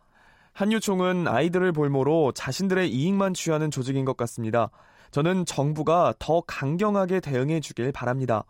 한유총은 0.52 1.28
아이들을 1.28 1.72
볼모로 1.72 2.32
자신들의 2.32 2.90
이익만 2.90 3.34
취하는 3.34 3.70
조직인 3.70 4.04
것 4.04 4.16
같습니다. 4.16 4.70
저는 5.10 5.44
정부가 5.44 6.14
더 6.18 6.42
강경하게 6.42 7.20
대응해 7.20 7.60
주길 7.60 7.92
바랍니다. 7.92 8.44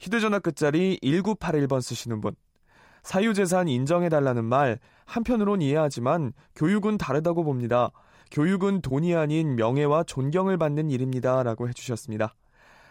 휴대전화 0.00 0.38
끝자리 0.38 0.98
1981번 1.02 1.80
쓰시는 1.80 2.20
분. 2.20 2.34
사유재산 3.02 3.68
인정해달라는 3.68 4.44
말, 4.44 4.78
한편으론 5.04 5.62
이해하지만 5.62 6.32
교육은 6.56 6.98
다르다고 6.98 7.44
봅니다. 7.44 7.90
교육은 8.32 8.80
돈이 8.80 9.14
아닌 9.14 9.54
명예와 9.54 10.02
존경을 10.04 10.58
받는 10.58 10.90
일입니다. 10.90 11.44
라고 11.44 11.68
해주셨습니다. 11.68 12.34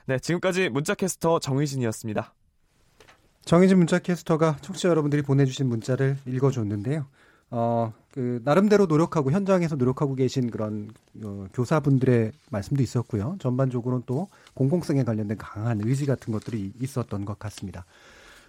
네, 0.07 0.17
지금까지 0.19 0.69
문자캐스터 0.69 1.39
정의진이었습니다. 1.39 2.33
정희진 3.43 3.77
문자캐스터가 3.77 4.57
청취자 4.61 4.89
여러분들이 4.89 5.21
보내주신 5.21 5.67
문자를 5.67 6.17
읽어줬는데요. 6.25 7.05
어, 7.51 7.93
그, 8.11 8.41
나름대로 8.43 8.85
노력하고, 8.85 9.31
현장에서 9.31 9.75
노력하고 9.75 10.15
계신 10.15 10.49
그런, 10.49 10.89
어, 11.23 11.45
교사분들의 11.53 12.31
말씀도 12.49 12.81
있었고요. 12.81 13.37
전반적으로는 13.39 14.03
또 14.05 14.27
공공성에 14.55 15.03
관련된 15.03 15.37
강한 15.37 15.81
의지 15.83 16.05
같은 16.05 16.33
것들이 16.33 16.73
있었던 16.81 17.25
것 17.25 17.37
같습니다. 17.39 17.85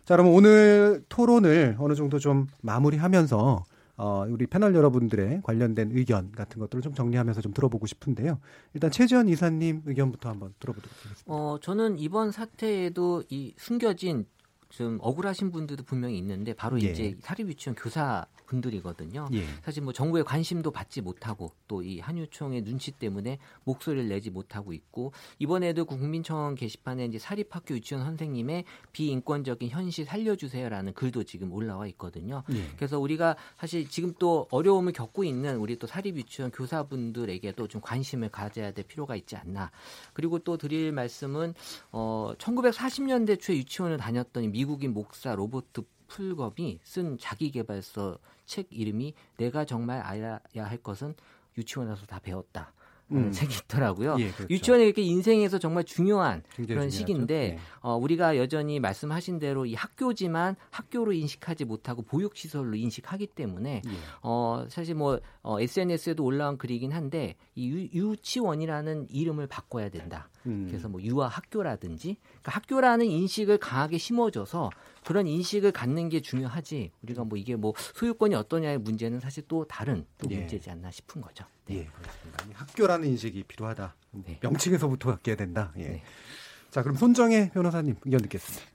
자, 0.04 0.16
그럼 0.16 0.32
오늘 0.32 1.04
토론을 1.08 1.76
어느 1.78 1.94
정도 1.94 2.18
좀 2.18 2.46
마무리하면서, 2.62 3.64
어, 3.98 4.26
우리 4.28 4.46
패널 4.46 4.74
여러분들의 4.74 5.40
관련된 5.42 5.90
의견 5.92 6.30
같은 6.32 6.60
것들을 6.60 6.82
좀 6.82 6.94
정리하면서 6.94 7.40
좀 7.40 7.52
들어보고 7.52 7.86
싶은데요. 7.86 8.38
일단 8.74 8.90
최지현 8.90 9.28
이사님 9.28 9.82
의견부터 9.86 10.28
한번 10.28 10.54
들어보도록 10.60 10.92
하겠습니다. 10.98 11.32
어, 11.32 11.58
저는 11.60 11.98
이번 11.98 12.30
사태에도 12.30 13.22
이 13.30 13.54
숨겨진 13.56 14.26
좀 14.68 14.98
억울하신 15.00 15.50
분들도 15.50 15.84
분명히 15.84 16.18
있는데 16.18 16.52
바로 16.52 16.80
예. 16.82 16.88
이제 16.90 17.16
사립유치원 17.20 17.76
교사 17.76 18.26
분들이거든요. 18.46 19.28
예. 19.32 19.44
사실 19.64 19.82
뭐 19.82 19.92
정부의 19.92 20.24
관심도 20.24 20.70
받지 20.70 21.00
못하고 21.00 21.52
또 21.68 21.86
이 21.86 22.00
한유총의 22.00 22.62
눈치 22.62 22.90
때문에 22.90 23.38
목소리를 23.64 24.08
내지 24.08 24.30
못하고 24.30 24.72
있고 24.72 25.12
이번에도 25.38 25.84
국민청원 25.84 26.56
게시판에 26.56 27.04
이제 27.04 27.18
사립학교 27.18 27.74
유치원 27.74 28.04
선생님의 28.04 28.64
비인권적인 28.92 29.68
현실 29.68 30.04
살려주세요라는 30.04 30.94
글도 30.94 31.24
지금 31.24 31.52
올라와 31.52 31.86
있거든요. 31.88 32.42
예. 32.52 32.68
그래서 32.76 32.98
우리가 32.98 33.36
사실 33.56 33.88
지금 33.88 34.12
또 34.18 34.48
어려움을 34.50 34.92
겪고 34.92 35.24
있는 35.24 35.58
우리 35.58 35.76
또 35.76 35.86
사립 35.86 36.16
유치원 36.16 36.50
교사분들에게도 36.50 37.68
좀 37.68 37.80
관심을 37.80 38.30
가져야 38.30 38.72
될 38.72 38.84
필요가 38.84 39.14
있지 39.16 39.36
않나. 39.36 39.70
그리고 40.12 40.38
또 40.40 40.56
드릴 40.56 40.92
말씀은 40.92 41.54
어 41.92 42.32
1940년대 42.38 43.40
초에 43.40 43.56
유치원을 43.58 43.98
다녔던 43.98 44.44
이 44.44 44.48
미국인 44.48 44.92
목사 44.92 45.34
로버트 45.34 45.82
풀겁이 46.06 46.80
쓴 46.82 47.18
자기개발서 47.18 48.18
책 48.46 48.68
이름이 48.70 49.14
내가 49.36 49.64
정말 49.64 50.00
알아야 50.00 50.40
할 50.54 50.78
것은 50.78 51.14
유치원 51.58 51.90
에서 51.90 52.06
다 52.06 52.18
배웠다. 52.18 52.72
음. 53.12 53.30
책이 53.30 53.54
있더라고요. 53.64 54.16
예, 54.18 54.30
그렇죠. 54.32 54.52
유치원이 54.52 54.84
이렇게 54.84 55.02
인생에서 55.02 55.58
정말 55.58 55.84
중요한 55.84 56.42
그런 56.54 56.66
중요하죠. 56.66 56.90
시기인데 56.90 57.48
네. 57.50 57.58
어, 57.80 57.94
우리가 57.96 58.36
여전히 58.36 58.80
말씀하신 58.80 59.38
대로 59.38 59.64
이 59.64 59.74
학교지만 59.74 60.56
학교로 60.70 61.12
인식하지 61.12 61.66
못하고 61.66 62.02
보육시설로 62.02 62.74
인식하기 62.74 63.28
때문에 63.28 63.82
예. 63.86 63.90
어, 64.22 64.66
사실 64.68 64.96
뭐 64.96 65.20
어, 65.42 65.60
SNS에도 65.60 66.24
올라온 66.24 66.58
글이긴 66.58 66.92
한데 66.92 67.36
이 67.54 67.68
유, 67.68 68.10
유치원이라는 68.10 69.06
이름을 69.10 69.46
바꿔야 69.46 69.88
된다. 69.88 70.28
음. 70.46 70.66
그래서 70.68 70.88
뭐 70.88 71.02
유아 71.02 71.28
학교라든지 71.28 72.16
그러니까 72.22 72.52
학교라는 72.52 73.06
인식을 73.06 73.58
강하게 73.58 73.98
심어줘서 73.98 74.70
그런 75.04 75.26
인식을 75.26 75.72
갖는 75.72 76.08
게 76.08 76.20
중요하지 76.20 76.90
우리가 77.02 77.24
뭐 77.24 77.38
이게 77.38 77.56
뭐 77.56 77.74
소유권이 77.94 78.34
어떠냐의 78.34 78.78
문제는 78.78 79.20
사실 79.20 79.44
또 79.48 79.64
다른 79.64 80.06
또 80.18 80.28
예. 80.30 80.38
문제지 80.38 80.70
않나 80.70 80.90
싶은 80.90 81.20
거죠. 81.20 81.44
예, 81.70 81.84
그렇습니다. 81.84 82.44
이 82.48 82.52
학교라는 82.52 83.08
인식이 83.08 83.44
필요하다. 83.44 83.94
네. 84.12 84.38
명칭에서부터 84.42 85.10
바뀌어야 85.12 85.36
된다. 85.36 85.72
예. 85.78 85.82
네. 85.82 86.02
자, 86.70 86.82
그럼 86.82 86.96
손정혜 86.96 87.50
변호사님 87.50 87.96
의견 88.04 88.20
듣겠습니다. 88.22 88.66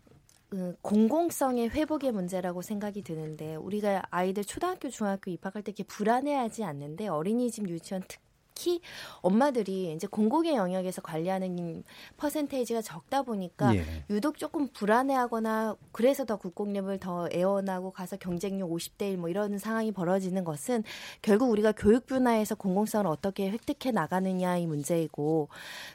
그 0.49 0.75
공공성의 0.81 1.69
회복의 1.69 2.11
문제라고 2.11 2.61
생각이 2.61 3.03
드는데 3.03 3.55
우리가 3.55 4.03
아이들 4.09 4.43
초등학교 4.43 4.89
중학교 4.89 5.31
입학할 5.31 5.63
때 5.63 5.71
이렇게 5.71 5.83
불안해하지 5.85 6.65
않는데 6.65 7.07
어린이집 7.07 7.69
유치원 7.69 8.03
특 8.05 8.19
히 8.61 8.81
엄마들이 9.21 9.93
이제 9.93 10.07
공공의 10.07 10.55
영역에서 10.55 11.01
관리하는 11.01 11.83
퍼센테이지가 12.17 12.81
적다 12.81 13.23
보니까 13.23 13.75
예. 13.75 13.83
유독 14.09 14.37
조금 14.37 14.67
불안해하거나 14.67 15.75
그래서 15.91 16.25
더 16.25 16.37
국공립을 16.37 16.99
더 16.99 17.27
애원하고 17.31 17.91
가서 17.91 18.17
경쟁률 18.17 18.67
50대 18.69 19.11
1 19.13 19.17
뭐 19.17 19.29
이런 19.29 19.57
상황이 19.57 19.91
벌어지는 19.91 20.43
것은 20.43 20.83
결국 21.21 21.49
우리가 21.49 21.71
교육 21.73 22.05
분야에서 22.05 22.55
공공성을 22.55 23.05
어떻게 23.07 23.49
획득해 23.49 23.91
나가느냐 23.91 24.57
이 24.57 24.67
문제이고 24.67 25.49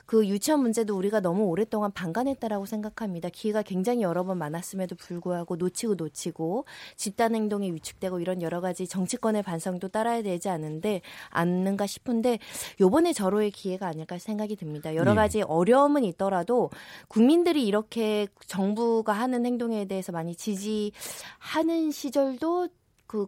그 0.05 0.27
유치원 0.27 0.61
문제도 0.61 0.97
우리가 0.97 1.21
너무 1.21 1.45
오랫동안 1.45 1.93
방관했다라고 1.93 2.67
생각합니다. 2.67 3.29
기회가 3.31 3.63
굉장히 3.63 4.03
여러 4.03 4.25
번 4.25 4.39
많았음에도 4.39 4.97
불구하고 4.97 5.57
놓치고 5.57 5.95
놓치고 5.95 6.65
집단 6.97 7.35
행동이 7.35 7.73
위축되고 7.73 8.21
이런 8.21 8.43
여러 8.43 8.61
가지 8.61 8.87
정치권의 8.87 9.43
반성도 9.43 9.89
따라야 9.89 10.23
되지 10.23 10.49
않은데 10.49 11.03
않는가 11.31 11.87
싶은데 11.87 12.39
요번에 12.81 13.13
절호의 13.13 13.51
기회가 13.51 13.87
아닐까 13.87 14.19
생각이 14.19 14.57
듭니다. 14.57 14.95
여러 14.95 15.13
예. 15.13 15.15
가지 15.15 15.43
어려움은 15.43 16.05
있더라도 16.05 16.71
국민들이 17.09 17.67
이렇게 17.67 18.27
정부가 18.47 19.13
하는 19.13 19.47
행동에 19.47 19.87
대해서 19.87 20.13
많이 20.13 20.35
지지하는 20.35 21.91
시절도 21.91 22.69
그 23.07 23.27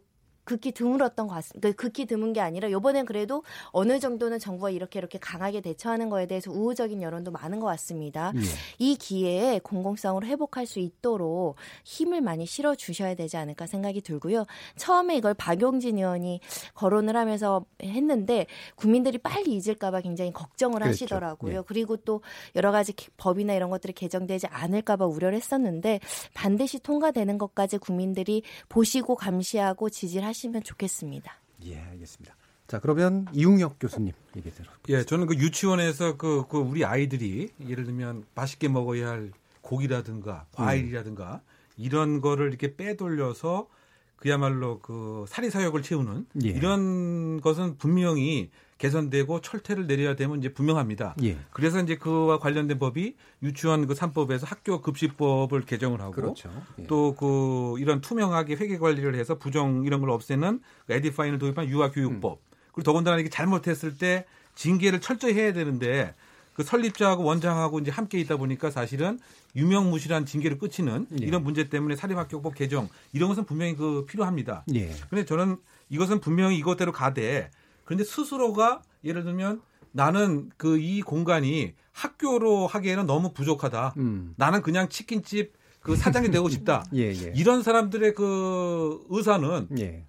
극히 0.49 0.72
드물었던 0.72 1.26
것 1.28 1.34
같습니다. 1.34 1.68
그 1.68 1.74
극히 1.74 2.07
드문 2.07 2.32
게 2.32 2.40
아니라 2.40 2.70
요번엔 2.70 3.05
그래도 3.05 3.42
어느 3.66 4.01
정도는 4.01 4.38
정부가 4.38 4.70
이렇게 4.70 4.99
이렇게 4.99 5.18
강하게 5.18 5.61
대처하는 5.61 6.09
거에 6.09 6.24
대해서 6.26 6.51
우호적인 6.51 7.03
여론도 7.03 7.32
많은 7.32 7.61
것 7.61 7.66
같습니다. 7.66 8.32
예. 8.34 8.40
이 8.78 8.96
기회에 8.96 9.59
공공성을 9.62 10.24
회복할 10.24 10.64
수 10.64 10.78
있도록 10.78 11.57
힘을 11.84 12.22
많이 12.22 12.46
실어 12.46 12.74
주셔야 12.74 13.14
되지 13.14 13.36
않을까 13.36 13.66
생각이 13.66 14.01
들고요. 14.01 14.46
처음에 14.76 15.16
이걸 15.18 15.34
박용진 15.34 15.99
의원이 15.99 16.40
거론을 16.72 17.14
하면서 17.14 17.66
했는데 17.82 18.46
국민들이 18.74 19.18
빨리 19.18 19.55
잊을까봐 19.57 20.01
굉장히 20.01 20.32
걱정을 20.32 20.78
그랬죠. 20.80 21.05
하시더라고요. 21.05 21.59
예. 21.59 21.62
그리고 21.66 21.96
또 21.99 22.22
여러 22.57 22.72
가지 22.72 22.94
기- 22.94 23.11
법이나 23.18 23.53
이런 23.53 23.68
것들이 23.68 23.92
개정되지 23.92 24.46
않을까봐 24.46 25.05
우려를 25.05 25.36
했었는데 25.36 26.01
반드시 26.32 26.78
통과되는 26.78 27.36
것까지 27.36 27.76
국민들이 27.76 28.42
보시고 28.70 29.14
감시하고 29.14 29.90
지지를 29.90 30.26
하시 30.26 30.38
면 30.47 30.62
좋겠습니다. 30.62 31.32
예, 31.64 31.80
알겠습니다. 31.80 32.36
자, 32.68 32.78
그러면 32.78 33.26
이웅혁 33.32 33.78
교수님 33.80 34.12
얘기 34.36 34.51
들어. 34.53 34.70
예, 34.91 35.03
저는 35.03 35.26
그 35.26 35.34
유치원에서 35.34 36.16
그, 36.16 36.45
그 36.49 36.59
우리 36.59 36.84
아이들이 36.84 37.51
예를 37.66 37.84
들면 37.84 38.26
맛있게 38.34 38.68
먹어야 38.68 39.09
할 39.09 39.32
고기라든가 39.62 40.47
과일이라든가 40.53 41.41
이런 41.76 42.20
거를 42.20 42.49
이렇게 42.49 42.76
빼돌려서 42.76 43.68
그야말로 44.16 44.80
그 44.80 45.24
사리사욕을 45.28 45.82
채우는 45.82 46.26
예. 46.45 46.49
이런 46.49 47.41
것은 47.41 47.78
분명히 47.78 48.51
개선되고 48.79 49.41
철퇴를 49.41 49.87
내려야 49.87 50.14
되면 50.16 50.39
이제 50.39 50.53
분명합니다. 50.53 51.16
예. 51.24 51.37
그래서 51.51 51.81
이제 51.81 51.97
그와 51.97 52.39
관련된 52.39 52.79
법이 52.79 53.16
유치원 53.43 53.87
그 53.87 53.95
3법에서 53.95 54.47
학교 54.47 54.81
급식법을 54.81 55.62
개정을 55.62 56.01
하고 56.01 56.12
그렇죠. 56.12 56.51
예. 56.79 56.87
또그 56.87 57.76
이런 57.81 58.01
투명하게 58.01 58.55
회계 58.55 58.79
관리를 58.79 59.16
해서 59.16 59.37
부정 59.37 59.85
이런 59.85 60.01
걸 60.01 60.11
없애는 60.11 60.61
그 60.87 60.93
에디파인을 60.93 61.39
도입한 61.39 61.68
유아 61.68 61.91
교육법. 61.91 62.41
그리고 62.72 62.83
더군다나 62.85 63.18
이게 63.18 63.29
잘못했을 63.29 63.99
때 63.99 64.24
징계를 64.55 65.01
철저히 65.01 65.35
해야 65.35 65.53
되는데 65.53 66.14
그 66.55 66.62
설립자하고 66.64 67.22
원장하고 67.24 67.79
이제 67.81 67.91
함께 67.91 68.18
있다 68.18 68.37
보니까 68.37 68.70
사실은 68.70 69.18
유명무실한 69.55 70.26
징계를 70.26 70.59
끝이는 70.59 71.07
예. 71.20 71.24
이런 71.24 71.43
문제 71.43 71.68
때문에 71.68 71.97
사립학교법 71.97 72.55
개정 72.55 72.89
이런 73.12 73.29
것은 73.29 73.45
분명히 73.45 73.74
그 73.74 74.07
필요합니다. 74.07 74.64
예. 74.74 74.95
근데 75.11 75.24
저는 75.24 75.57
이것은 75.89 76.20
분명히 76.20 76.57
이것대로 76.59 76.93
가되 76.93 77.51
그런데 77.89 78.05
스스로가 78.05 78.82
예를 79.03 79.24
들면 79.24 79.62
나는 79.93 80.51
그 80.59 80.76
이 80.78 81.01
공간이 81.01 81.72
학교로 81.93 82.66
하기에는 82.66 83.07
너무 83.07 83.32
부족하다. 83.32 83.95
음. 83.97 84.34
나는 84.36 84.61
그냥 84.61 84.91
치킨집 84.91 85.55
그 85.80 85.97
사장이 85.97 86.30
되고 86.30 86.51
싶다. 86.51 86.84
예, 86.95 87.11
예. 87.11 87.32
이런 87.34 87.62
사람들의 87.62 88.14
그 88.14 89.03
의사는 89.09 89.68
예. 89.78 90.05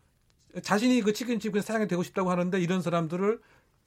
자신이 0.62 1.02
그 1.04 1.14
치킨집 1.14 1.54
그 1.54 1.62
사장이 1.62 1.88
되고 1.88 2.04
싶다고 2.04 2.30
하는데 2.30 2.60
이런 2.60 2.82
사람들을 2.82 3.40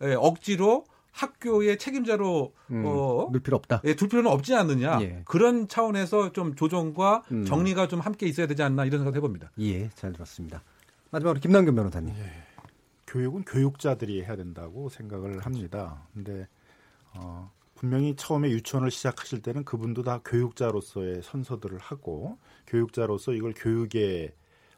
예, 0.05 0.15
억지로 0.15 0.87
학교의 1.11 1.77
책임자로 1.79 2.55
음, 2.71 2.85
어, 2.87 3.29
넣을 3.31 3.41
필요 3.43 3.59
없다. 3.59 3.83
예, 3.85 3.95
둘 3.95 4.09
필요는 4.09 4.31
없지 4.31 4.55
않느냐. 4.55 5.03
예. 5.03 5.21
그런 5.27 5.69
차원에서 5.69 6.33
좀 6.33 6.55
조정과 6.55 7.25
음. 7.31 7.45
정리가 7.45 7.89
좀 7.89 8.01
함께 8.01 8.27
있어야 8.27 8.47
되지 8.47 8.63
않나 8.63 8.87
이런 8.87 9.01
생각 9.01 9.15
해봅니다. 9.15 9.51
예, 9.61 9.91
잘 9.91 10.15
들었습니다. 10.15 10.63
마지막으로 11.11 11.41
김남균 11.41 11.75
변호사님. 11.75 12.15
교육은 13.13 13.45
교육자들이 13.45 14.23
해야 14.23 14.37
된다고 14.37 14.89
생각을 14.89 15.41
합니다. 15.41 16.09
근데 16.15 16.49
어, 17.15 17.53
분명히 17.75 18.17
처음에 18.17 18.51
유치원을 18.51 18.91
시작하실 18.91 19.43
때는 19.43 19.65
그분도 19.65 20.03
다 20.03 20.23
교육자로서의 20.25 21.23
선서들을 21.23 21.79
하고 21.79 22.39
교육자로서 22.67 23.35
이걸 23.35 23.53
교육에 23.55 24.35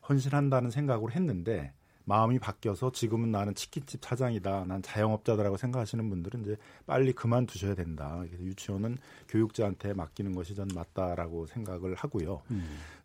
헌신한다는 0.08 0.70
생각으로 0.70 1.12
했는데 1.12 1.72
마음이 2.06 2.38
바뀌어서 2.38 2.92
지금은 2.92 3.30
나는 3.30 3.54
치킨집 3.54 4.04
사장이다. 4.04 4.64
난 4.66 4.82
자영업자다라고 4.82 5.56
생각하시는 5.56 6.08
분들은 6.10 6.42
이제 6.42 6.56
빨리 6.86 7.12
그만두셔야 7.12 7.74
된다. 7.74 8.22
그래서 8.26 8.44
유치원은 8.44 8.98
교육자한테 9.28 9.94
맡기는 9.94 10.34
것이 10.34 10.54
전 10.54 10.68
맞다라고 10.74 11.46
생각을 11.46 11.94
하고요. 11.94 12.42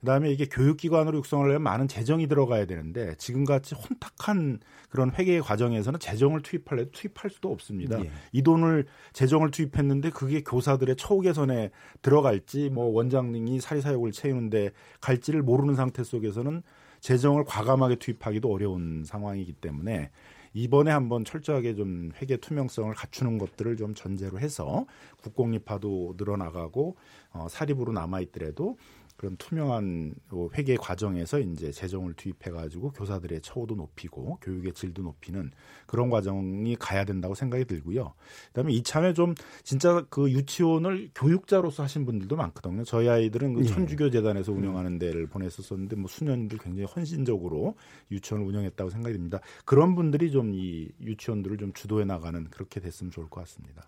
그다음에 0.02 0.32
이게 0.32 0.46
교육기관으로 0.46 1.18
육성을 1.20 1.44
하려면 1.46 1.64
많은 1.64 1.88
재정이 1.88 2.28
들어가야 2.28 2.66
되는데 2.66 3.16
지금같이 3.16 3.76
혼탁한 3.76 4.60
그런 4.90 5.12
회계 5.12 5.40
과정에서는 5.40 6.00
재정을 6.00 6.42
투입할래도 6.42 6.92
투입할 6.92 7.30
수도 7.30 7.52
없습니다. 7.52 8.00
예. 8.04 8.12
이 8.32 8.42
돈을 8.42 8.86
재정을 9.14 9.52
투입했는데 9.52 10.10
그게 10.10 10.42
교사들의 10.42 10.96
처우 10.98 11.22
개선에 11.22 11.72
들어갈지 12.02 12.70
뭐 12.70 12.86
원장님이 12.86 13.60
사리사욕을 13.62 14.12
채우는데 14.12 14.72
갈지를 15.02 15.42
모르는 15.42 15.76
상태 15.76 16.04
속에서는 16.04 16.64
재정을 17.00 17.46
과감하게 17.46 17.96
투입하기도 17.98 18.52
어려운 18.52 19.04
상황이기 19.06 19.54
때문에 19.54 20.10
이번에 20.54 20.92
한번 20.92 21.26
철저하게 21.26 21.76
좀 21.76 22.12
회계 22.22 22.38
투명성을 22.38 22.94
갖추는 22.94 23.38
것들을 23.38 23.78
좀 23.78 23.94
전제로 23.94 24.40
해서 24.40 24.86
국공립화도 25.22 26.16
늘어나가고 26.18 26.96
어, 27.32 27.48
사립으로 27.50 27.92
남아 27.94 28.22
있더라도 28.22 28.78
그런 29.20 29.36
투명한 29.36 30.16
요 30.34 30.50
회계 30.54 30.78
과정에서 30.78 31.40
이제 31.40 31.72
재정을 31.72 32.14
투입해 32.14 32.52
가지고 32.52 32.92
교사들의 32.92 33.42
처우도 33.42 33.76
높이고 33.76 34.38
교육의 34.42 34.74
질도 34.74 35.02
높이는 35.04 35.52
그런 35.86 36.10
과정이 36.10 36.76
가야 36.78 37.04
된다고 37.04 37.36
생각이 37.36 37.66
들고요. 37.66 38.14
그다음에 38.48 38.72
이참에 38.72 39.14
좀 39.14 39.36
진짜 39.64 40.06
그 40.10 40.32
유치원을 40.32 41.12
교육자로서 41.14 41.84
하신 41.84 42.06
분들도 42.06 42.34
많거든요. 42.38 42.86
저희 42.86 43.10
아이들은 43.10 43.56
그 43.56 43.62
예. 43.62 43.66
천주교 43.66 44.10
재단에서 44.10 44.54
운영하는 44.54 45.00
데를 45.00 45.28
보냈었었는데 45.28 45.98
뭐 45.98 46.08
수년들 46.08 46.58
굉장히 46.60 46.86
헌신적으로 46.86 47.76
유치원을 48.12 48.48
운영했다고 48.48 48.90
생각이 48.90 49.14
듭니다. 49.14 49.42
그런 49.66 49.96
분들이 49.96 50.32
좀 50.32 50.50
이 50.54 50.90
유치원들을 51.02 51.58
좀 51.58 51.74
주도해 51.74 52.06
나가는 52.06 52.44
그렇게 52.50 52.80
됐으면 52.80 53.12
좋을 53.12 53.30
것 53.30 53.42
같습니다. 53.42 53.84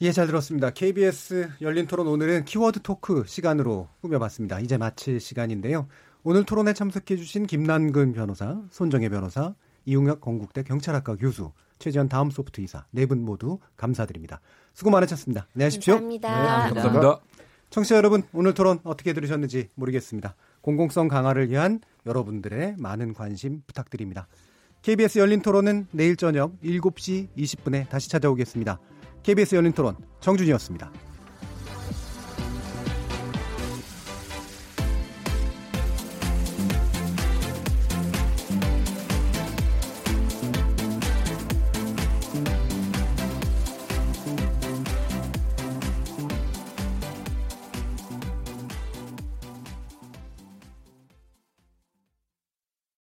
예, 0.00 0.12
잘 0.12 0.26
들었습니다. 0.28 0.70
KBS 0.70 1.50
열린 1.60 1.86
토론 1.86 2.06
오늘은 2.06 2.44
키워드 2.44 2.82
토크 2.82 3.24
시간으로 3.26 3.88
꾸며봤습니다. 4.00 4.60
이제 4.60 4.78
마칠 4.78 5.18
시간인데요. 5.18 5.88
오늘 6.22 6.44
토론에 6.44 6.72
참석해주신 6.72 7.46
김남근 7.46 8.12
변호사, 8.12 8.60
손정혜 8.70 9.08
변호사, 9.08 9.54
이용혁 9.86 10.20
건국대 10.20 10.62
경찰학과 10.62 11.16
교수, 11.16 11.52
최지현 11.80 12.08
다음 12.08 12.30
소프트 12.30 12.60
이사 12.60 12.84
네 12.92 13.06
분 13.06 13.24
모두 13.24 13.58
감사드립니다. 13.76 14.40
수고 14.72 14.90
많으셨습니다. 14.90 15.48
안녕하십시오. 15.54 15.94
감사합니다. 15.94 16.28
감사합니다. 16.68 17.20
청취자 17.70 17.96
여러분, 17.96 18.22
오늘 18.32 18.54
토론 18.54 18.78
어떻게 18.84 19.12
들으셨는지 19.12 19.68
모르겠습니다. 19.74 20.36
공공성 20.60 21.08
강화를 21.08 21.50
위한 21.50 21.80
여러분들의 22.06 22.76
많은 22.78 23.14
관심 23.14 23.62
부탁드립니다. 23.66 24.28
KBS 24.82 25.18
열린 25.18 25.42
토론은 25.42 25.88
내일 25.90 26.16
저녁 26.16 26.52
7시 26.62 27.28
20분에 27.36 27.88
다시 27.88 28.08
찾아오겠습니다. 28.08 28.78
KBS 29.22 29.54
열린 29.54 29.72
토론 29.72 29.96
정준이었습니다. 30.20 31.07